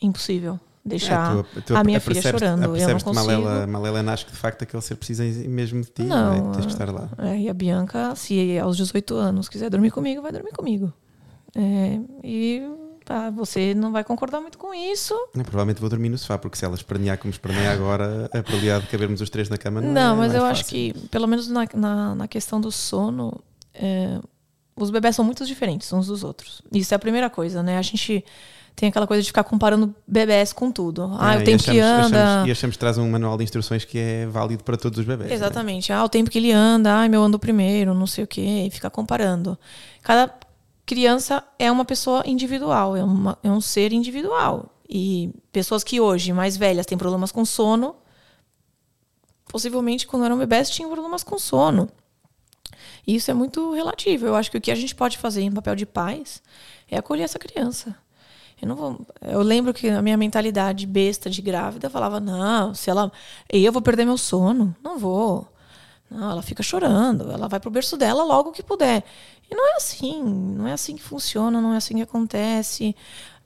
impossível 0.00 0.58
deixar 0.88 1.38
é, 1.38 1.42
tu, 1.42 1.62
tu 1.62 1.76
a 1.76 1.84
minha 1.84 2.00
filha 2.00 2.22
chorando. 2.22 2.76
Eu 2.76 2.88
não 2.88 3.00
consigo. 3.00 3.14
Malela, 3.14 3.66
Malela 3.66 4.02
nasce 4.02 4.24
que 4.24 4.32
de 4.32 4.38
facto 4.38 4.62
aquele 4.62 4.82
ser 4.82 4.96
precisa 4.96 5.22
mesmo 5.48 5.82
de 5.82 5.90
ti, 5.90 6.02
não, 6.02 6.36
não 6.36 6.50
é? 6.50 6.54
tens 6.54 6.66
que 6.66 6.72
estar 6.72 6.90
lá. 6.90 7.08
É, 7.18 7.38
e 7.38 7.48
a 7.48 7.54
Bianca, 7.54 8.14
se 8.16 8.58
aos 8.58 8.76
18 8.76 9.14
anos 9.14 9.48
quiser 9.48 9.70
dormir 9.70 9.90
comigo, 9.90 10.22
vai 10.22 10.32
dormir 10.32 10.52
comigo. 10.52 10.92
É, 11.54 12.00
e 12.24 12.62
pá, 13.08 13.30
você 13.30 13.74
não 13.74 13.90
vai 13.90 14.04
concordar 14.04 14.38
muito 14.38 14.58
com 14.58 14.74
isso. 14.74 15.14
Provavelmente 15.32 15.80
vou 15.80 15.88
dormir 15.88 16.10
no 16.10 16.18
sofá, 16.18 16.36
porque 16.36 16.58
se 16.58 16.64
ela 16.66 16.74
espernear 16.74 17.16
como 17.16 17.30
esperneia 17.30 17.72
agora, 17.72 18.26
a 18.26 18.42
probabilidade 18.42 18.84
de 18.84 18.90
cabermos 18.90 19.22
os 19.22 19.30
três 19.30 19.48
na 19.48 19.56
cama 19.56 19.80
não, 19.80 19.92
não 19.92 20.12
é 20.22 20.26
mas 20.26 20.34
eu 20.34 20.42
fácil. 20.42 20.50
acho 20.52 20.64
que, 20.66 20.92
pelo 21.10 21.26
menos 21.26 21.48
na, 21.48 21.66
na, 21.74 22.14
na 22.14 22.28
questão 22.28 22.60
do 22.60 22.70
sono, 22.70 23.40
é, 23.72 24.18
os 24.76 24.90
bebés 24.90 25.16
são 25.16 25.24
muito 25.24 25.46
diferentes 25.46 25.90
uns 25.90 26.08
dos 26.08 26.22
outros. 26.22 26.60
Isso 26.70 26.92
é 26.92 26.96
a 26.96 26.98
primeira 26.98 27.30
coisa, 27.30 27.62
né? 27.62 27.78
A 27.78 27.82
gente 27.82 28.22
tem 28.76 28.90
aquela 28.90 29.06
coisa 29.06 29.22
de 29.22 29.28
ficar 29.28 29.42
comparando 29.42 29.94
bebés 30.06 30.52
com 30.52 30.70
tudo. 30.70 31.10
Ah, 31.18 31.34
é, 31.34 31.38
o 31.38 31.44
tempo 31.44 31.62
achamos, 31.62 31.64
que 31.64 31.80
anda. 31.80 32.24
Achamos, 32.24 32.48
e 32.48 32.52
achamos 32.52 32.76
que 32.76 32.78
traz 32.78 32.98
um 32.98 33.10
manual 33.10 33.38
de 33.38 33.44
instruções 33.44 33.86
que 33.86 33.98
é 33.98 34.26
válido 34.26 34.62
para 34.62 34.76
todos 34.76 34.98
os 34.98 35.04
bebés. 35.06 35.30
Né? 35.30 35.34
Exatamente. 35.34 35.90
Né? 35.90 35.96
Ah, 35.96 36.04
o 36.04 36.08
tempo 36.10 36.30
que 36.30 36.36
ele 36.36 36.52
anda, 36.52 36.94
ai, 36.94 37.08
meu 37.08 37.22
ando 37.22 37.38
primeiro, 37.38 37.94
não 37.94 38.06
sei 38.06 38.22
o 38.24 38.26
quê, 38.26 38.66
e 38.66 38.70
ficar 38.70 38.90
comparando. 38.90 39.58
Cada 40.02 40.32
criança 40.88 41.44
é 41.58 41.70
uma 41.70 41.84
pessoa 41.84 42.22
individual, 42.26 42.96
é, 42.96 43.04
uma, 43.04 43.38
é 43.42 43.50
um 43.50 43.60
ser 43.60 43.92
individual. 43.92 44.74
E 44.88 45.30
pessoas 45.52 45.84
que 45.84 46.00
hoje, 46.00 46.32
mais 46.32 46.56
velhas, 46.56 46.86
têm 46.86 46.96
problemas 46.96 47.30
com 47.30 47.44
sono, 47.44 47.94
possivelmente 49.50 50.06
quando 50.06 50.24
eram 50.24 50.38
bebés 50.38 50.70
tinham 50.70 50.90
problemas 50.90 51.22
com 51.22 51.38
sono. 51.38 51.90
E 53.06 53.16
isso 53.16 53.30
é 53.30 53.34
muito 53.34 53.72
relativo. 53.72 54.26
Eu 54.26 54.34
acho 54.34 54.50
que 54.50 54.56
o 54.56 54.60
que 54.60 54.70
a 54.70 54.74
gente 54.74 54.94
pode 54.94 55.18
fazer 55.18 55.42
em 55.42 55.52
papel 55.52 55.76
de 55.76 55.84
pais 55.84 56.42
é 56.90 56.96
acolher 56.96 57.24
essa 57.24 57.38
criança. 57.38 57.94
Eu 58.60 58.66
não 58.66 58.74
vou. 58.74 59.06
Eu 59.20 59.42
lembro 59.42 59.74
que 59.74 59.88
a 59.88 60.00
minha 60.00 60.16
mentalidade 60.16 60.86
besta 60.86 61.28
de 61.28 61.42
grávida 61.42 61.90
falava: 61.90 62.18
não, 62.18 62.74
se 62.74 62.88
ela. 62.88 63.12
Eu 63.48 63.72
vou 63.72 63.82
perder 63.82 64.06
meu 64.06 64.16
sono. 64.16 64.74
Não 64.82 64.98
vou. 64.98 65.46
Não, 66.10 66.30
ela 66.30 66.42
fica 66.42 66.62
chorando. 66.62 67.30
Ela 67.30 67.46
vai 67.46 67.60
pro 67.60 67.70
berço 67.70 67.96
dela 67.96 68.24
logo 68.24 68.52
que 68.52 68.62
puder. 68.62 69.04
E 69.50 69.54
não 69.54 69.66
é 69.66 69.76
assim. 69.76 70.22
Não 70.22 70.66
é 70.66 70.72
assim 70.72 70.96
que 70.96 71.02
funciona, 71.02 71.60
não 71.60 71.74
é 71.74 71.76
assim 71.76 71.96
que 71.96 72.02
acontece. 72.02 72.94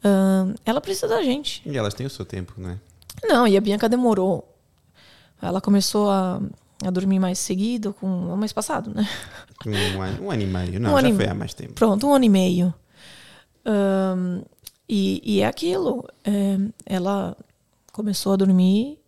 Uh, 0.04 0.54
ela 0.64 0.80
precisa 0.80 1.08
da 1.08 1.22
gente. 1.22 1.62
E 1.64 1.76
elas 1.76 1.94
têm 1.94 2.06
o 2.06 2.10
seu 2.10 2.24
tempo, 2.24 2.54
né? 2.56 2.78
Não, 3.24 3.46
e 3.46 3.56
a 3.56 3.60
Bianca 3.60 3.88
demorou. 3.88 4.48
Ela 5.40 5.60
começou 5.60 6.10
a 6.10 6.40
a 6.86 6.90
dormir 6.90 7.18
mais 7.18 7.38
seguido 7.38 7.94
com 7.94 8.06
o 8.06 8.36
mês 8.36 8.52
passado, 8.52 8.92
né? 8.94 9.08
Um 9.64 10.02
ano, 10.02 10.24
um 10.24 10.30
ano 10.30 10.42
e 10.42 10.46
meio, 10.46 10.80
não, 10.80 10.94
um 10.94 11.00
já 11.00 11.14
foi 11.14 11.28
há 11.28 11.34
mais 11.34 11.54
tempo. 11.54 11.74
Pronto, 11.74 12.06
um 12.06 12.14
ano 12.14 12.24
e 12.24 12.28
meio. 12.28 12.74
Um, 13.64 14.42
e, 14.88 15.22
e 15.24 15.40
é 15.40 15.46
aquilo. 15.46 16.04
É, 16.24 16.58
ela 16.84 17.36
começou 17.92 18.32
a 18.32 18.36
dormir 18.36 18.98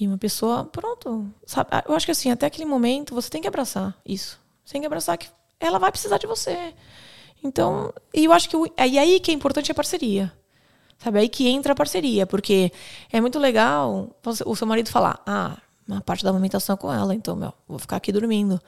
e 0.00 0.06
uma 0.06 0.16
pessoa, 0.16 0.64
pronto. 0.64 1.26
Sabe? 1.44 1.70
Eu 1.86 1.94
acho 1.94 2.06
que 2.06 2.12
assim, 2.12 2.30
até 2.30 2.46
aquele 2.46 2.64
momento 2.64 3.14
você 3.14 3.28
tem 3.28 3.42
que 3.42 3.48
abraçar 3.48 3.94
isso. 4.04 4.40
Você 4.64 4.72
tem 4.72 4.80
que 4.80 4.86
abraçar 4.86 5.18
que 5.18 5.28
ela 5.60 5.78
vai 5.78 5.90
precisar 5.90 6.18
de 6.18 6.26
você. 6.26 6.74
Então, 7.42 7.92
e 8.14 8.24
eu 8.24 8.32
acho 8.32 8.48
que. 8.48 8.56
E 8.56 8.98
aí 8.98 9.20
que 9.20 9.30
é 9.30 9.34
importante 9.34 9.70
a 9.70 9.74
parceria. 9.74 10.32
Sabe? 10.98 11.18
Aí 11.18 11.28
que 11.28 11.46
entra 11.48 11.72
a 11.72 11.76
parceria, 11.76 12.26
porque 12.26 12.72
é 13.12 13.20
muito 13.20 13.38
legal 13.38 14.16
o 14.44 14.56
seu 14.56 14.66
marido 14.66 14.90
falar: 14.90 15.22
ah, 15.26 15.56
uma 15.86 16.00
parte 16.00 16.24
da 16.24 16.30
amamentação 16.30 16.74
é 16.74 16.76
com 16.76 16.92
ela, 16.92 17.14
então, 17.14 17.36
meu, 17.36 17.52
vou 17.68 17.78
ficar 17.78 17.96
aqui 17.96 18.10
dormindo. 18.10 18.60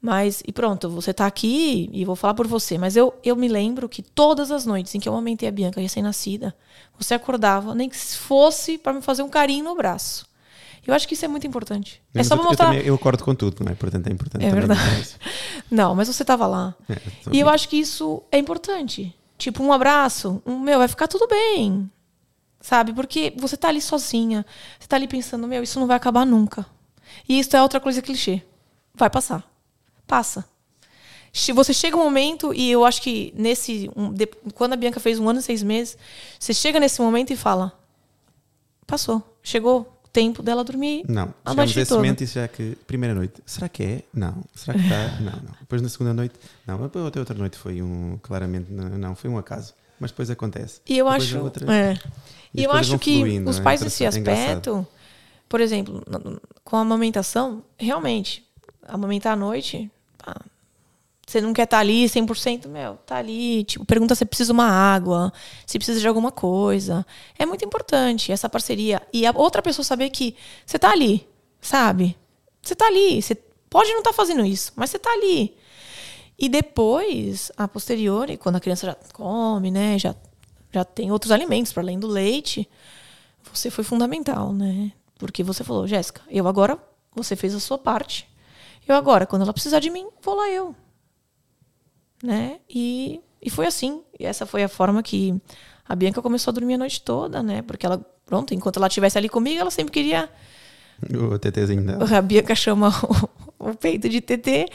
Mas, 0.00 0.42
e 0.46 0.52
pronto, 0.52 0.90
você 0.90 1.12
tá 1.12 1.26
aqui 1.26 1.88
e 1.92 2.04
vou 2.04 2.14
falar 2.14 2.34
por 2.34 2.46
você. 2.46 2.76
Mas 2.76 2.96
eu, 2.96 3.14
eu 3.24 3.34
me 3.34 3.48
lembro 3.48 3.88
que 3.88 4.02
todas 4.02 4.50
as 4.50 4.66
noites 4.66 4.94
em 4.94 5.00
que 5.00 5.08
eu 5.08 5.12
amamentei 5.12 5.48
a 5.48 5.52
Bianca 5.52 5.80
recém-nascida, 5.80 6.54
você 6.98 7.14
acordava, 7.14 7.74
nem 7.74 7.88
que 7.88 7.96
fosse 7.96 8.78
para 8.78 8.92
me 8.92 9.02
fazer 9.02 9.22
um 9.22 9.28
carinho 9.28 9.64
no 9.64 9.74
braço. 9.74 10.26
Eu 10.86 10.94
acho 10.94 11.06
que 11.08 11.14
isso 11.14 11.24
é 11.24 11.28
muito 11.28 11.46
importante. 11.46 12.00
é 12.14 12.22
só 12.22 12.34
eu, 12.34 12.38
pra 12.38 12.44
eu 12.44 12.48
mostrar. 12.50 12.66
também- 12.66 12.82
eu 12.86 12.94
acordo 12.94 13.24
com 13.24 13.34
tudo, 13.34 13.64
não 13.64 13.72
é? 13.72 13.74
Portanto, 13.74 14.06
é 14.06 14.12
importante 14.12 14.44
É 14.44 14.50
verdade. 14.50 15.16
Não, 15.70 15.94
mas 15.96 16.06
você 16.08 16.24
tava 16.24 16.46
lá. 16.46 16.74
É, 16.88 16.94
tô 17.24 17.30
E 17.32 17.40
eu 17.40 17.48
aqui. 17.48 17.54
acho 17.54 17.68
que 17.68 17.76
isso 17.76 18.22
é 18.30 18.38
importante. 18.38 19.14
Tipo, 19.36 19.62
um 19.64 19.72
abraço, 19.72 20.40
um 20.46 20.58
meu, 20.60 20.78
vai 20.78 20.86
ficar 20.88 21.08
tudo 21.08 21.26
bem. 21.26 21.90
Sabe? 22.60 22.92
Porque 22.92 23.34
você 23.36 23.56
tá 23.56 23.68
ali 23.68 23.80
sozinha. 23.80 24.46
Você 24.78 24.86
tá 24.88 24.96
ali 24.96 25.08
pensando, 25.08 25.46
meu, 25.48 25.62
isso 25.62 25.78
não 25.80 25.86
vai 25.86 25.96
acabar 25.96 26.24
nunca. 26.24 26.64
E 27.28 27.38
isso 27.38 27.56
é 27.56 27.62
outra 27.62 27.80
coisa 27.80 28.00
clichê. 28.00 28.42
Vai 28.94 29.10
passar. 29.10 29.44
Passa. 30.06 30.44
Você 31.54 31.74
chega 31.74 31.96
um 31.96 32.02
momento, 32.04 32.54
e 32.54 32.70
eu 32.70 32.84
acho 32.84 33.02
que 33.02 33.30
nesse. 33.36 33.90
um, 33.94 34.10
de- 34.12 34.26
quando 34.54 34.72
a 34.72 34.76
Bianca 34.76 34.98
fez 35.00 35.18
um 35.18 35.28
ano 35.28 35.40
e 35.40 35.42
seis 35.42 35.62
meses, 35.62 35.98
você 36.40 36.54
chega 36.54 36.80
nesse 36.80 37.00
momento 37.02 37.30
e 37.32 37.36
fala: 37.36 37.72
passou. 38.86 39.22
Chegou 39.42 39.95
tempo 40.16 40.42
dela 40.42 40.64
dormir 40.64 41.04
Não, 41.08 41.24
a 41.44 41.50
chegamos 41.50 41.56
noite 41.56 41.78
a 41.78 41.82
esse 41.82 41.88
toda. 41.90 41.98
momento 42.00 42.20
e 42.22 42.26
já 42.26 42.48
que, 42.48 42.76
primeira 42.86 43.14
noite, 43.14 43.42
será 43.44 43.68
que 43.68 43.82
é? 43.82 44.02
Não. 44.14 44.42
Será 44.54 44.72
que 44.78 44.82
está? 44.84 45.08
Não, 45.20 45.32
não. 45.32 45.54
Depois 45.60 45.82
na 45.82 45.88
segunda 45.90 46.14
noite, 46.14 46.34
não. 46.66 46.76
A 46.76 46.82
outra 46.82 47.20
outra 47.20 47.34
noite 47.34 47.56
foi 47.58 47.82
um, 47.82 48.18
claramente, 48.22 48.70
não, 48.72 49.14
foi 49.14 49.28
um 49.30 49.36
acaso. 49.38 49.74
Mas 50.00 50.10
depois 50.10 50.30
acontece. 50.30 50.80
E 50.86 50.98
eu 50.98 51.04
Depois 51.06 51.22
acho. 51.24 51.38
a 51.38 51.42
outra- 51.42 51.74
É. 51.74 51.98
E 52.54 52.64
eu 52.64 52.72
acho 52.72 52.98
que 52.98 53.18
fluindo, 53.18 53.50
os 53.50 53.58
é 53.58 53.62
pais 53.62 53.80
nesse 53.82 54.04
é 54.04 54.08
engraçado. 54.08 54.46
aspecto, 54.46 54.86
por 55.48 55.60
exemplo, 55.60 56.02
com 56.64 56.76
a 56.76 56.80
amamentação, 56.80 57.62
realmente, 57.78 58.42
amamentar 58.86 59.34
à 59.34 59.36
noite, 59.36 59.90
pá, 60.18 60.34
você 61.26 61.40
não 61.40 61.52
quer 61.52 61.64
estar 61.64 61.80
ali 61.80 62.04
100%, 62.04 62.68
meu, 62.68 62.94
tá 63.04 63.16
ali, 63.16 63.64
tipo, 63.64 63.84
pergunta 63.84 64.14
se 64.14 64.24
precisa 64.24 64.48
de 64.48 64.52
uma 64.52 64.68
água, 64.68 65.32
se 65.66 65.76
precisa 65.76 65.98
de 65.98 66.06
alguma 66.06 66.30
coisa. 66.30 67.04
É 67.36 67.44
muito 67.44 67.64
importante 67.64 68.30
essa 68.30 68.48
parceria. 68.48 69.02
E 69.12 69.26
a 69.26 69.32
outra 69.34 69.60
pessoa 69.60 69.84
saber 69.84 70.10
que 70.10 70.36
você 70.64 70.78
tá 70.78 70.92
ali, 70.92 71.28
sabe? 71.60 72.16
Você 72.62 72.76
tá 72.76 72.86
ali, 72.86 73.20
você 73.20 73.34
pode 73.68 73.90
não 73.90 73.98
estar 73.98 74.12
fazendo 74.12 74.44
isso, 74.44 74.72
mas 74.76 74.90
você 74.90 75.00
tá 75.00 75.10
ali. 75.10 75.56
E 76.38 76.48
depois, 76.48 77.50
a 77.56 77.66
posteriori, 77.66 78.36
quando 78.36 78.56
a 78.56 78.60
criança 78.60 78.86
já 78.86 78.96
come, 79.12 79.70
né, 79.72 79.98
já, 79.98 80.14
já 80.70 80.84
tem 80.84 81.10
outros 81.10 81.32
alimentos 81.32 81.72
para 81.72 81.82
além 81.82 81.98
do 81.98 82.06
leite, 82.06 82.68
você 83.52 83.68
foi 83.68 83.82
fundamental, 83.82 84.52
né? 84.52 84.92
Porque 85.18 85.42
você 85.42 85.64
falou, 85.64 85.88
Jéssica, 85.88 86.20
eu 86.28 86.46
agora, 86.46 86.78
você 87.16 87.34
fez 87.34 87.52
a 87.52 87.60
sua 87.60 87.78
parte. 87.78 88.28
Eu 88.86 88.94
agora, 88.94 89.26
quando 89.26 89.42
ela 89.42 89.52
precisar 89.52 89.80
de 89.80 89.90
mim, 89.90 90.06
vou 90.22 90.36
lá 90.36 90.48
eu. 90.50 90.74
Né? 92.22 92.58
E, 92.68 93.20
e 93.40 93.50
foi 93.50 93.66
assim. 93.66 94.02
E 94.18 94.24
essa 94.26 94.46
foi 94.46 94.62
a 94.62 94.68
forma 94.68 95.02
que 95.02 95.34
a 95.88 95.94
Bianca 95.94 96.20
começou 96.22 96.50
a 96.50 96.54
dormir 96.54 96.74
a 96.74 96.78
noite 96.78 97.00
toda, 97.00 97.42
né? 97.42 97.62
Porque 97.62 97.86
ela, 97.86 98.00
pronto, 98.24 98.54
enquanto 98.54 98.78
ela 98.78 98.88
estivesse 98.88 99.16
ali 99.18 99.28
comigo, 99.28 99.60
ela 99.60 99.70
sempre 99.70 99.92
queria 99.92 100.28
O 101.14 101.38
TTzinho 101.38 101.82
dela. 101.82 102.18
a 102.18 102.22
Bianca 102.22 102.54
chama 102.54 102.88
o, 103.58 103.70
o 103.70 103.74
peito 103.74 104.08
de 104.08 104.20
TT. 104.20 104.68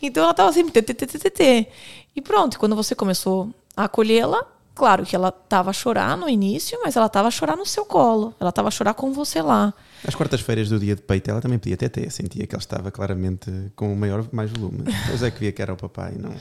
Então 0.00 0.24
ela 0.24 0.34
tava 0.34 0.52
sempre 0.52 0.72
TT, 0.72 0.94
TT, 0.94 1.18
TT. 1.18 1.68
E 2.16 2.20
pronto, 2.20 2.58
quando 2.58 2.76
você 2.76 2.94
começou 2.94 3.50
a 3.76 3.84
acolhê-la, 3.84 4.46
claro 4.74 5.04
que 5.04 5.16
ela 5.16 5.32
tava 5.32 5.70
a 5.70 5.72
chorar 5.72 6.16
no 6.16 6.28
início, 6.28 6.78
mas 6.82 6.96
ela 6.96 7.08
tava 7.08 7.28
a 7.28 7.30
chorar 7.30 7.56
no 7.56 7.66
seu 7.66 7.84
colo. 7.84 8.34
Ela 8.38 8.52
tava 8.52 8.68
a 8.68 8.70
chorar 8.70 8.94
com 8.94 9.12
você 9.12 9.42
lá. 9.42 9.74
Às 10.06 10.14
quartas-feiras 10.14 10.68
do 10.68 10.78
dia 10.78 10.94
de 10.94 11.02
peito, 11.02 11.30
ela 11.30 11.40
também 11.40 11.58
podia 11.58 11.76
TT. 11.76 12.10
Sentia 12.10 12.46
que 12.46 12.54
ela 12.54 12.60
estava 12.60 12.90
claramente 12.90 13.50
com 13.74 13.92
o 13.92 13.96
maior, 13.96 14.26
mais 14.32 14.50
volume. 14.50 14.82
Depois 14.82 15.22
é 15.22 15.30
que 15.30 15.40
via 15.40 15.52
que 15.52 15.62
era 15.62 15.72
o 15.72 15.76
papai, 15.76 16.14
não. 16.18 16.34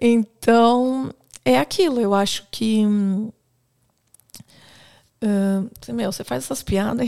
Então, 0.00 1.14
é 1.44 1.58
aquilo. 1.58 2.00
Eu 2.00 2.14
acho 2.14 2.46
que. 2.50 2.84
hum, 2.84 3.30
ah, 5.22 5.92
meu, 5.92 6.10
você 6.10 6.24
faz 6.24 6.44
essas 6.44 6.62
piadas 6.62 7.06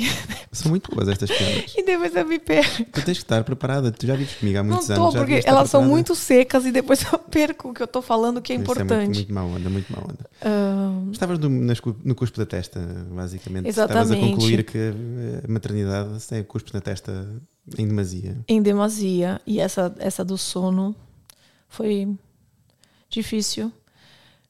São 0.52 0.70
muito 0.70 0.94
boas 0.94 1.08
estas 1.08 1.30
piadas. 1.30 1.72
e 1.76 1.82
depois 1.82 2.14
eu 2.14 2.26
me 2.26 2.38
perco. 2.38 2.84
Tu 2.84 3.02
tens 3.02 3.18
que 3.18 3.24
estar 3.24 3.42
preparada. 3.42 3.90
Tu 3.90 4.06
já 4.06 4.14
vives 4.14 4.34
comigo 4.34 4.58
há 4.58 4.62
Não 4.62 4.70
muitos 4.70 4.86
tô, 4.86 4.92
anos. 4.92 5.14
já 5.14 5.20
porque 5.20 5.42
elas 5.46 5.70
são 5.70 5.82
muito 5.82 6.14
secas 6.14 6.66
e 6.66 6.72
depois 6.72 7.02
eu 7.10 7.18
perco 7.18 7.70
o 7.70 7.74
que 7.74 7.82
eu 7.82 7.86
tô 7.86 8.02
falando 8.02 8.42
que 8.42 8.52
é 8.52 8.56
Isso 8.56 8.62
importante. 8.62 9.04
muito, 9.04 9.16
muito 9.16 9.32
má 9.32 9.42
onda, 9.44 9.70
muito 9.70 9.90
má 9.90 9.98
onda. 10.02 10.30
Ah, 10.42 11.10
Estavas 11.10 11.38
no, 11.38 11.48
no 11.48 12.14
cuspo 12.14 12.38
da 12.38 12.44
testa, 12.44 12.80
basicamente. 13.10 13.68
Estavas 13.68 13.96
a 13.96 14.00
Exatamente. 14.02 14.30
concluir 14.34 14.64
que 14.64 14.92
a 15.42 15.50
maternidade 15.50 16.22
tem 16.28 16.42
cuspo 16.44 16.70
na 16.74 16.82
testa 16.82 17.26
em 17.78 17.86
demasia. 17.86 18.36
em 18.46 18.60
demasia. 18.60 19.40
E 19.46 19.58
essa, 19.58 19.94
essa 19.98 20.22
do 20.22 20.36
sono 20.36 20.94
foi 21.66 22.14
difícil. 23.08 23.72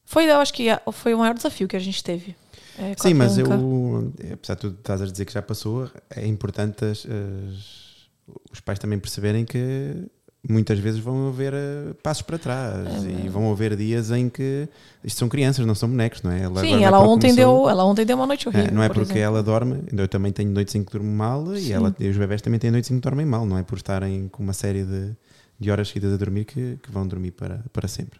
Foi, 0.03 0.29
eu 0.29 0.37
acho 0.39 0.53
que 0.53 0.67
foi 0.91 1.13
o 1.13 1.19
maior 1.19 1.33
desafio 1.33 1.67
que 1.67 1.77
a 1.77 1.79
gente 1.79 2.03
teve. 2.03 2.35
É, 2.77 2.93
Sim, 2.97 3.13
mas 3.13 3.35
Bianca. 3.35 3.53
eu, 3.53 4.13
apesar 4.33 4.55
de 4.55 4.61
tu 4.61 4.67
estás 4.67 5.01
a 5.01 5.05
dizer 5.05 5.25
que 5.25 5.33
já 5.33 5.41
passou, 5.41 5.89
é 6.09 6.25
importante 6.27 6.83
as- 6.85 7.05
as- 7.05 8.07
os 8.51 8.59
pais 8.61 8.79
também 8.79 8.97
perceberem 8.99 9.45
que 9.45 10.05
muitas 10.47 10.77
vezes 10.79 10.99
vão 10.99 11.29
haver 11.29 11.53
eh, 11.53 11.93
passos 12.03 12.21
para 12.23 12.37
trás 12.37 13.05
É 13.05 13.09
e 13.25 13.29
vão 13.29 13.49
haver 13.51 13.75
dias 13.77 14.11
em 14.11 14.27
que 14.27 14.67
isto 15.03 15.17
são 15.17 15.29
crianças, 15.29 15.65
não 15.65 15.73
são 15.75 15.87
bonecos, 15.89 16.21
não 16.21 16.31
é? 16.31 16.41
Ela 16.41 16.59
Sim, 16.61 16.83
ela 16.83 16.99
ontem, 16.99 17.29
começou- 17.33 17.61
deu, 17.61 17.69
ela 17.69 17.85
ontem 17.85 18.05
deu 18.05 18.17
uma 18.17 18.25
noite 18.27 18.47
horrível. 18.49 18.67
É, 18.67 18.71
não 18.71 18.83
é 18.83 18.87
por 18.89 18.95
porque 18.95 19.13
exemplo. 19.13 19.23
ela 19.23 19.43
dorme, 19.43 19.83
eu 19.91 20.07
também 20.07 20.31
tenho 20.33 20.51
noites 20.51 20.75
em 20.75 20.83
que 20.83 20.91
durmo 20.91 21.09
mal 21.09 21.55
e, 21.55 21.61
Sim. 21.61 21.73
ela, 21.73 21.95
e 21.97 22.09
os 22.09 22.17
bebés 22.17 22.41
também 22.41 22.59
têm 22.59 22.71
noites 22.71 22.91
em 22.91 22.95
que 22.95 23.01
dormem 23.01 23.25
mal, 23.25 23.45
não 23.45 23.57
é 23.57 23.63
por 23.63 23.77
estarem 23.77 24.27
com 24.27 24.43
uma 24.43 24.51
série 24.53 24.83
de, 24.83 25.11
de 25.59 25.71
horas 25.71 25.87
seguidas 25.87 26.13
a 26.13 26.17
dormir 26.17 26.43
que, 26.43 26.77
que 26.83 26.91
vão 26.91 27.07
dormir 27.07 27.31
para, 27.31 27.63
para 27.71 27.87
sempre. 27.87 28.19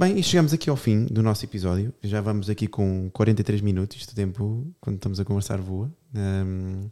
Bem, 0.00 0.18
e 0.18 0.22
chegamos 0.22 0.54
aqui 0.54 0.70
ao 0.70 0.76
fim 0.76 1.04
do 1.04 1.22
nosso 1.22 1.44
episódio. 1.44 1.92
Já 2.02 2.22
vamos 2.22 2.48
aqui 2.48 2.66
com 2.66 3.10
43 3.12 3.60
minutos. 3.60 3.98
Isto 3.98 4.14
tempo, 4.14 4.66
quando 4.80 4.96
estamos 4.96 5.20
a 5.20 5.26
conversar, 5.26 5.58
voa. 5.60 5.92
Hum, 6.14 6.88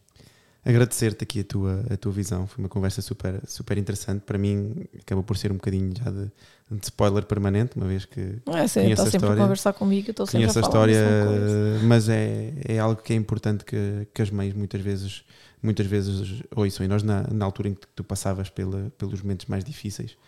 Agradecer-te 0.62 1.22
aqui 1.22 1.40
a 1.40 1.44
tua, 1.44 1.86
a 1.90 1.96
tua 1.96 2.12
visão. 2.12 2.46
Foi 2.46 2.62
uma 2.62 2.68
conversa 2.68 3.00
super, 3.00 3.40
super 3.46 3.78
interessante. 3.78 4.20
Para 4.26 4.36
mim, 4.36 4.74
acabou 5.00 5.24
por 5.24 5.38
ser 5.38 5.50
um 5.50 5.54
bocadinho 5.54 5.90
já 5.96 6.10
de, 6.10 6.24
de 6.70 6.84
spoiler 6.84 7.24
permanente, 7.24 7.78
uma 7.78 7.86
vez 7.86 8.04
que 8.04 8.20
É, 8.46 8.68
você 8.68 8.82
conheço 8.82 9.00
está 9.00 9.04
sempre 9.04 9.16
história. 9.16 9.34
a 9.40 9.44
conversar 9.44 9.72
comigo, 9.72 10.10
estou 10.10 10.26
sempre 10.26 10.44
a 10.50 10.52
falar 10.52 10.66
história, 10.66 11.00
a 11.00 11.26
coisa. 11.26 11.86
mas 11.86 12.08
é, 12.10 12.52
é 12.66 12.78
algo 12.78 13.00
que 13.00 13.14
é 13.14 13.16
importante 13.16 13.64
que, 13.64 14.06
que 14.12 14.20
as 14.20 14.30
mães 14.30 14.52
muitas 14.52 14.82
vezes, 14.82 15.24
muitas 15.62 15.86
vezes 15.86 16.42
ouçam. 16.54 16.84
E 16.84 16.88
nós, 16.88 17.02
na, 17.02 17.22
na 17.32 17.46
altura 17.46 17.70
em 17.70 17.74
que 17.74 17.86
tu 17.96 18.04
passavas 18.04 18.50
pela, 18.50 18.92
pelos 18.98 19.22
momentos 19.22 19.46
mais 19.46 19.64
difíceis, 19.64 20.18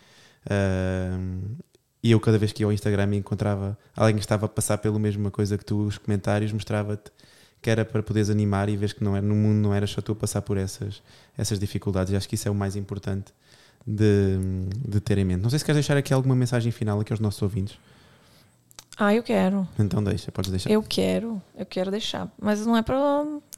ahm, 0.49 1.41
e 2.03 2.11
eu, 2.11 2.19
cada 2.19 2.37
vez 2.37 2.51
que 2.51 2.63
ia 2.63 2.65
ao 2.65 2.73
Instagram 2.73 3.13
e 3.13 3.17
encontrava 3.17 3.77
alguém 3.95 4.15
que 4.15 4.21
estava 4.21 4.45
a 4.45 4.49
passar 4.49 4.77
pela 4.79 4.97
mesma 4.97 5.29
coisa 5.29 5.57
que 5.57 5.65
tu, 5.65 5.85
os 5.85 5.97
comentários, 5.97 6.51
mostrava-te 6.51 7.11
que 7.61 7.69
era 7.69 7.85
para 7.85 8.01
poderes 8.01 8.29
animar 8.29 8.69
e 8.69 8.75
vês 8.75 8.91
que 8.91 9.03
não 9.03 9.15
era, 9.15 9.25
no 9.25 9.35
mundo 9.35 9.57
não 9.57 9.73
era 9.73 9.85
só 9.85 10.01
tu 10.01 10.13
a 10.13 10.15
passar 10.15 10.41
por 10.41 10.57
essas, 10.57 11.01
essas 11.37 11.59
dificuldades. 11.59 12.11
E 12.11 12.15
acho 12.15 12.27
que 12.27 12.33
isso 12.33 12.47
é 12.47 12.51
o 12.51 12.55
mais 12.55 12.75
importante 12.75 13.31
de, 13.85 14.39
de 14.87 14.99
ter 14.99 15.19
em 15.19 15.25
mente. 15.25 15.41
Não 15.41 15.49
sei 15.49 15.59
se 15.59 15.65
queres 15.65 15.77
deixar 15.77 15.95
aqui 15.95 16.11
alguma 16.11 16.35
mensagem 16.35 16.71
final 16.71 16.99
aqui 16.99 17.13
aos 17.13 17.19
nossos 17.19 17.39
ouvintes. 17.41 17.77
Ah, 18.97 19.13
eu 19.13 19.21
quero. 19.21 19.67
Então 19.77 20.03
deixa, 20.03 20.31
podes 20.31 20.49
deixar. 20.49 20.69
Eu 20.71 20.81
quero, 20.81 21.41
eu 21.55 21.65
quero 21.65 21.91
deixar, 21.91 22.31
mas 22.39 22.65
não 22.65 22.75
é 22.75 22.81
para 22.81 22.97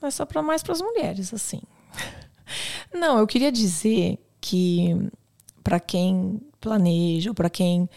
é 0.01 0.11
só 0.11 0.25
para 0.25 0.41
mais 0.41 0.61
para 0.61 0.73
as 0.73 0.81
mulheres 0.81 1.33
assim. 1.33 1.61
Não, 2.93 3.17
eu 3.17 3.25
queria 3.25 3.51
dizer 3.51 4.19
que 4.39 5.09
para 5.63 5.79
quem 5.79 6.39
planeja, 6.61 7.31
ou 7.31 7.33
para 7.33 7.49
quem 7.49 7.89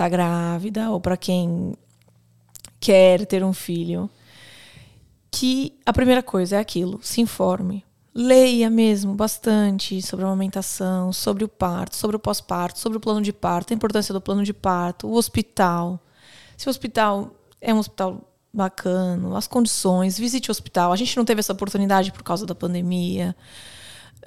tá 0.00 0.08
grávida, 0.08 0.90
ou 0.90 0.98
para 0.98 1.14
quem 1.14 1.74
quer 2.80 3.26
ter 3.26 3.44
um 3.44 3.52
filho, 3.52 4.08
que 5.30 5.78
a 5.84 5.92
primeira 5.92 6.22
coisa 6.22 6.56
é 6.56 6.58
aquilo, 6.58 6.98
se 7.02 7.20
informe. 7.20 7.84
Leia 8.14 8.70
mesmo 8.70 9.14
bastante 9.14 10.00
sobre 10.00 10.24
a 10.24 10.28
amamentação, 10.28 11.12
sobre 11.12 11.44
o 11.44 11.48
parto, 11.48 11.96
sobre 11.96 12.16
o 12.16 12.18
pós-parto, 12.18 12.78
sobre 12.78 12.96
o 12.96 13.00
plano 13.00 13.20
de 13.20 13.30
parto, 13.30 13.74
a 13.74 13.76
importância 13.76 14.14
do 14.14 14.22
plano 14.22 14.42
de 14.42 14.54
parto, 14.54 15.06
o 15.06 15.14
hospital. 15.14 16.00
Se 16.56 16.66
o 16.66 16.70
hospital 16.70 17.30
é 17.60 17.74
um 17.74 17.78
hospital 17.78 18.26
bacana, 18.50 19.36
as 19.36 19.46
condições, 19.46 20.18
visite 20.18 20.50
o 20.50 20.52
hospital. 20.52 20.94
A 20.94 20.96
gente 20.96 21.14
não 21.14 21.26
teve 21.26 21.40
essa 21.40 21.52
oportunidade 21.52 22.10
por 22.10 22.22
causa 22.22 22.46
da 22.46 22.54
pandemia. 22.54 23.36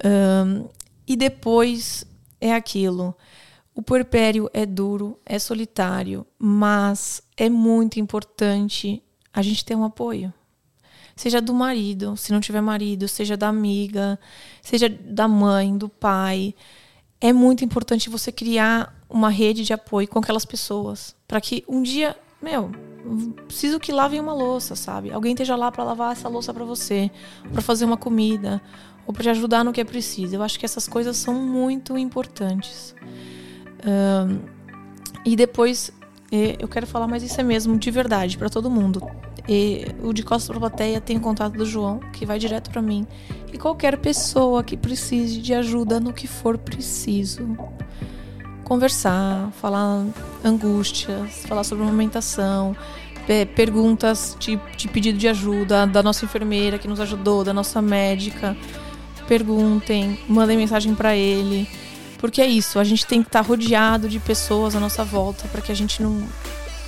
Ahn, 0.04 0.66
e 1.04 1.16
depois 1.16 2.06
é 2.40 2.54
aquilo. 2.54 3.12
O 3.74 3.82
puerpério 3.82 4.48
é 4.54 4.64
duro, 4.64 5.18
é 5.26 5.36
solitário, 5.36 6.24
mas 6.38 7.20
é 7.36 7.50
muito 7.50 7.98
importante 7.98 9.02
a 9.32 9.42
gente 9.42 9.64
ter 9.64 9.74
um 9.74 9.82
apoio. 9.82 10.32
Seja 11.16 11.40
do 11.40 11.52
marido, 11.52 12.16
se 12.16 12.32
não 12.32 12.40
tiver 12.40 12.60
marido, 12.60 13.08
seja 13.08 13.36
da 13.36 13.48
amiga, 13.48 14.18
seja 14.62 14.88
da 14.88 15.26
mãe, 15.26 15.76
do 15.76 15.88
pai. 15.88 16.54
É 17.20 17.32
muito 17.32 17.64
importante 17.64 18.08
você 18.08 18.30
criar 18.30 18.94
uma 19.08 19.28
rede 19.28 19.64
de 19.64 19.72
apoio 19.72 20.06
com 20.06 20.20
aquelas 20.20 20.44
pessoas. 20.44 21.14
Para 21.26 21.40
que 21.40 21.64
um 21.68 21.82
dia, 21.82 22.16
meu, 22.40 22.70
preciso 23.46 23.80
que 23.80 23.92
lavem 23.92 24.20
uma 24.20 24.34
louça, 24.34 24.76
sabe? 24.76 25.12
Alguém 25.12 25.32
esteja 25.32 25.56
lá 25.56 25.72
para 25.72 25.82
lavar 25.82 26.12
essa 26.12 26.28
louça 26.28 26.54
para 26.54 26.64
você, 26.64 27.10
para 27.52 27.62
fazer 27.62 27.84
uma 27.84 27.96
comida, 27.96 28.62
ou 29.06 29.12
para 29.12 29.24
te 29.24 29.30
ajudar 29.30 29.64
no 29.64 29.72
que 29.72 29.80
é 29.80 29.84
preciso. 29.84 30.36
Eu 30.36 30.42
acho 30.42 30.58
que 30.58 30.64
essas 30.64 30.86
coisas 30.88 31.16
são 31.16 31.34
muito 31.34 31.98
importantes. 31.98 32.94
Um, 33.86 34.38
e 35.24 35.36
depois, 35.36 35.90
eu 36.58 36.68
quero 36.68 36.86
falar, 36.86 37.06
mas 37.06 37.22
isso 37.22 37.40
é 37.40 37.44
mesmo, 37.44 37.78
de 37.78 37.90
verdade, 37.90 38.36
para 38.36 38.50
todo 38.50 38.70
mundo. 38.70 39.02
E 39.48 39.86
o 40.02 40.12
de 40.12 40.22
Costa 40.22 40.52
para 40.52 40.60
Plateia 40.60 41.00
tem 41.00 41.16
o 41.16 41.20
contato 41.20 41.54
do 41.54 41.66
João, 41.66 42.00
que 42.12 42.26
vai 42.26 42.38
direto 42.38 42.70
para 42.70 42.82
mim. 42.82 43.06
E 43.52 43.58
qualquer 43.58 43.98
pessoa 43.98 44.64
que 44.64 44.76
precise 44.76 45.40
de 45.40 45.54
ajuda 45.54 46.00
no 46.00 46.12
que 46.12 46.26
for 46.26 46.58
preciso. 46.58 47.56
Conversar, 48.64 49.50
falar 49.60 50.06
angústias, 50.42 51.44
falar 51.46 51.64
sobre 51.64 51.84
amamentação, 51.84 52.74
perguntas 53.54 54.36
de, 54.38 54.58
de 54.76 54.88
pedido 54.88 55.18
de 55.18 55.28
ajuda 55.28 55.86
da 55.86 56.02
nossa 56.02 56.24
enfermeira 56.24 56.78
que 56.78 56.88
nos 56.88 57.00
ajudou, 57.00 57.44
da 57.44 57.52
nossa 57.52 57.80
médica. 57.80 58.56
Perguntem, 59.28 60.18
mandem 60.28 60.56
mensagem 60.56 60.94
para 60.94 61.14
ele. 61.14 61.68
Porque 62.24 62.40
é 62.40 62.46
isso, 62.46 62.78
a 62.78 62.84
gente 62.84 63.04
tem 63.04 63.20
que 63.20 63.28
estar 63.28 63.42
tá 63.42 63.46
rodeado 63.46 64.08
de 64.08 64.18
pessoas 64.18 64.74
à 64.74 64.80
nossa 64.80 65.04
volta 65.04 65.46
para 65.48 65.60
que 65.60 65.70
a 65.70 65.74
gente 65.74 66.02
não 66.02 66.26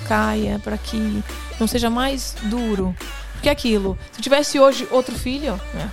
caia, 0.07 0.59
para 0.63 0.79
que 0.79 1.23
não 1.59 1.67
seja 1.67 1.91
mais 1.91 2.33
duro. 2.45 2.97
Porque 3.33 3.47
é 3.47 3.51
aquilo, 3.51 3.95
se 4.11 4.19
tivesse 4.19 4.59
hoje 4.59 4.87
outro 4.89 5.13
filho, 5.13 5.61
né? 5.75 5.91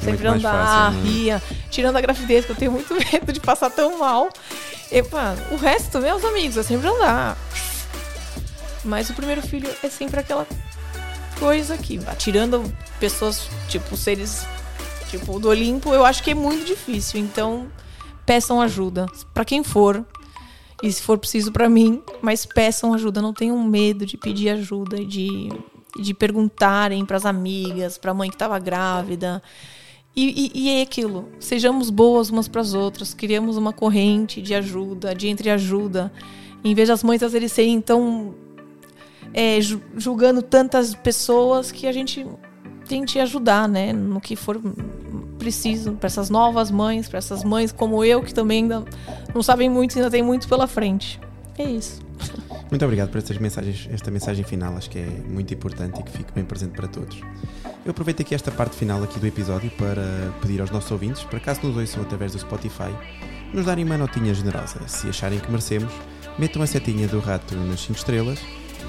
sempre 0.00 0.28
andar, 0.28 0.92
né? 0.92 1.02
ria, 1.02 1.42
tirando 1.70 1.96
a 1.96 2.00
gravidez, 2.00 2.44
que 2.44 2.52
eu 2.52 2.54
tenho 2.54 2.70
muito 2.70 2.94
medo 3.12 3.32
de 3.32 3.40
passar 3.40 3.68
tão 3.68 3.98
mal. 3.98 4.28
Epa, 4.92 5.34
o 5.50 5.56
resto, 5.56 5.98
meus 5.98 6.24
amigos, 6.24 6.56
é 6.56 6.62
sempre 6.62 6.86
andar. 6.86 7.36
Mas 8.84 9.10
o 9.10 9.12
primeiro 9.12 9.42
filho 9.42 9.68
é 9.82 9.88
sempre 9.88 10.20
aquela 10.20 10.46
coisa 11.36 11.76
que, 11.76 11.98
tirando 12.16 12.72
pessoas, 13.00 13.48
tipo, 13.68 13.96
seres 13.96 14.46
tipo 15.08 15.40
do 15.40 15.48
Olimpo, 15.48 15.92
eu 15.92 16.06
acho 16.06 16.22
que 16.22 16.30
é 16.30 16.34
muito 16.34 16.64
difícil. 16.64 17.18
Então, 17.18 17.66
peçam 18.30 18.60
ajuda. 18.60 19.06
para 19.34 19.44
quem 19.44 19.64
for, 19.64 20.06
e 20.80 20.92
se 20.92 21.02
for 21.02 21.18
preciso 21.18 21.50
para 21.50 21.68
mim, 21.68 22.00
mas 22.22 22.46
peçam 22.46 22.94
ajuda, 22.94 23.20
não 23.20 23.32
tenham 23.32 23.60
medo 23.64 24.06
de 24.06 24.16
pedir 24.16 24.50
ajuda, 24.50 25.04
de, 25.04 25.48
de 25.98 26.14
perguntarem 26.14 27.04
para 27.04 27.16
as 27.16 27.26
amigas, 27.26 27.98
para 27.98 28.12
a 28.12 28.14
mãe 28.14 28.28
que 28.28 28.36
estava 28.36 28.56
grávida. 28.60 29.42
E, 30.14 30.52
e, 30.54 30.62
e, 30.62 30.70
é 30.78 30.82
aquilo, 30.82 31.28
sejamos 31.40 31.90
boas 31.90 32.30
umas 32.30 32.46
para 32.46 32.60
as 32.60 32.72
outras, 32.72 33.12
criamos 33.12 33.56
uma 33.56 33.72
corrente 33.72 34.40
de 34.40 34.54
ajuda, 34.54 35.12
de 35.12 35.26
entreajuda. 35.26 36.12
Em 36.62 36.72
vez 36.72 36.86
das 36.86 37.02
mães 37.02 37.24
às 37.24 37.32
vezes 37.32 37.50
serem 37.50 37.80
tão 37.80 38.32
é, 39.34 39.58
julgando 39.96 40.40
tantas 40.40 40.94
pessoas 40.94 41.72
que 41.72 41.84
a 41.84 41.90
gente 41.90 42.24
tente 42.86 43.18
ajudar, 43.18 43.68
né, 43.68 43.92
no 43.92 44.20
que 44.20 44.36
for 44.36 44.60
preciso 45.40 45.92
para 45.92 46.06
essas 46.06 46.28
novas 46.28 46.70
mães, 46.70 47.08
para 47.08 47.18
essas 47.18 47.42
mães 47.42 47.72
como 47.72 48.04
eu 48.04 48.22
que 48.22 48.32
também 48.32 48.62
ainda 48.62 48.84
não 49.34 49.42
sabem 49.42 49.68
muito, 49.68 49.98
ainda 49.98 50.10
tem 50.10 50.22
muito 50.22 50.46
pela 50.46 50.66
frente. 50.66 51.18
É 51.58 51.64
isso. 51.64 52.00
Muito 52.70 52.84
obrigado 52.84 53.10
por 53.10 53.18
estas 53.18 53.38
mensagens, 53.38 53.88
esta 53.90 54.10
mensagem 54.10 54.44
final, 54.44 54.76
acho 54.76 54.90
que 54.90 54.98
é 54.98 55.06
muito 55.28 55.52
importante 55.52 55.98
e 55.98 56.02
que 56.04 56.12
fique 56.12 56.32
bem 56.32 56.44
presente 56.44 56.72
para 56.72 56.86
todos. 56.86 57.20
Eu 57.84 57.90
aproveito 57.90 58.20
aqui 58.20 58.34
esta 58.34 58.50
parte 58.50 58.76
final 58.76 59.02
aqui 59.02 59.18
do 59.18 59.26
episódio 59.26 59.70
para 59.70 60.04
pedir 60.42 60.60
aos 60.60 60.70
nossos 60.70 60.90
ouvintes, 60.90 61.24
para 61.24 61.40
caso 61.40 61.62
nos 61.64 61.76
ouçam 61.76 62.02
através 62.02 62.32
do 62.32 62.38
Spotify, 62.38 62.94
nos 63.52 63.64
darem 63.64 63.84
uma 63.84 63.96
notinha 63.96 64.32
generosa. 64.34 64.86
Se 64.86 65.08
acharem 65.08 65.40
que 65.40 65.50
merecemos, 65.50 65.92
metam 66.38 66.62
a 66.62 66.66
setinha 66.66 67.08
do 67.08 67.18
rato 67.18 67.56
nas 67.56 67.80
5 67.80 67.98
estrelas, 67.98 68.38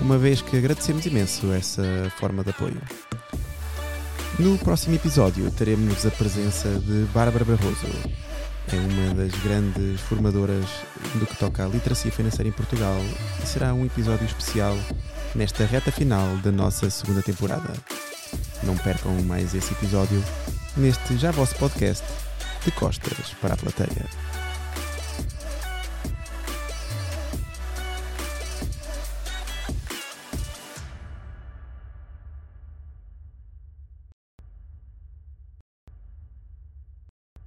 uma 0.02 0.18
vez 0.18 0.42
que 0.42 0.58
agradecemos 0.58 1.06
imenso 1.06 1.52
essa 1.54 1.84
forma 2.20 2.44
de 2.44 2.50
apoio. 2.52 2.82
No 4.42 4.58
próximo 4.58 4.96
episódio 4.96 5.52
teremos 5.52 6.04
a 6.04 6.10
presença 6.10 6.68
de 6.68 7.06
Bárbara 7.14 7.46
Barroso. 7.46 7.86
É 8.74 8.76
uma 8.76 9.14
das 9.14 9.40
grandes 9.44 10.02
formadoras 10.02 10.66
do 11.14 11.28
que 11.28 11.38
toca 11.38 11.64
à 11.64 11.68
literacia 11.68 12.12
financeira 12.12 12.50
em 12.50 12.52
Portugal 12.52 12.98
e 13.44 13.46
será 13.46 13.72
um 13.72 13.86
episódio 13.86 14.26
especial 14.26 14.76
nesta 15.36 15.64
reta 15.64 15.92
final 15.92 16.38
da 16.38 16.52
nossa 16.52 16.90
segunda 16.90 17.22
temporada. 17.22 17.72
Não 18.64 18.76
percam 18.78 19.14
mais 19.26 19.54
esse 19.54 19.74
episódio 19.74 20.24
neste 20.76 21.18
já 21.18 21.30
vosso 21.30 21.56
podcast 21.58 22.04
de 22.66 22.72
Costas 22.72 23.36
para 23.40 23.54
a 23.54 23.58
Plateia. 23.58 24.31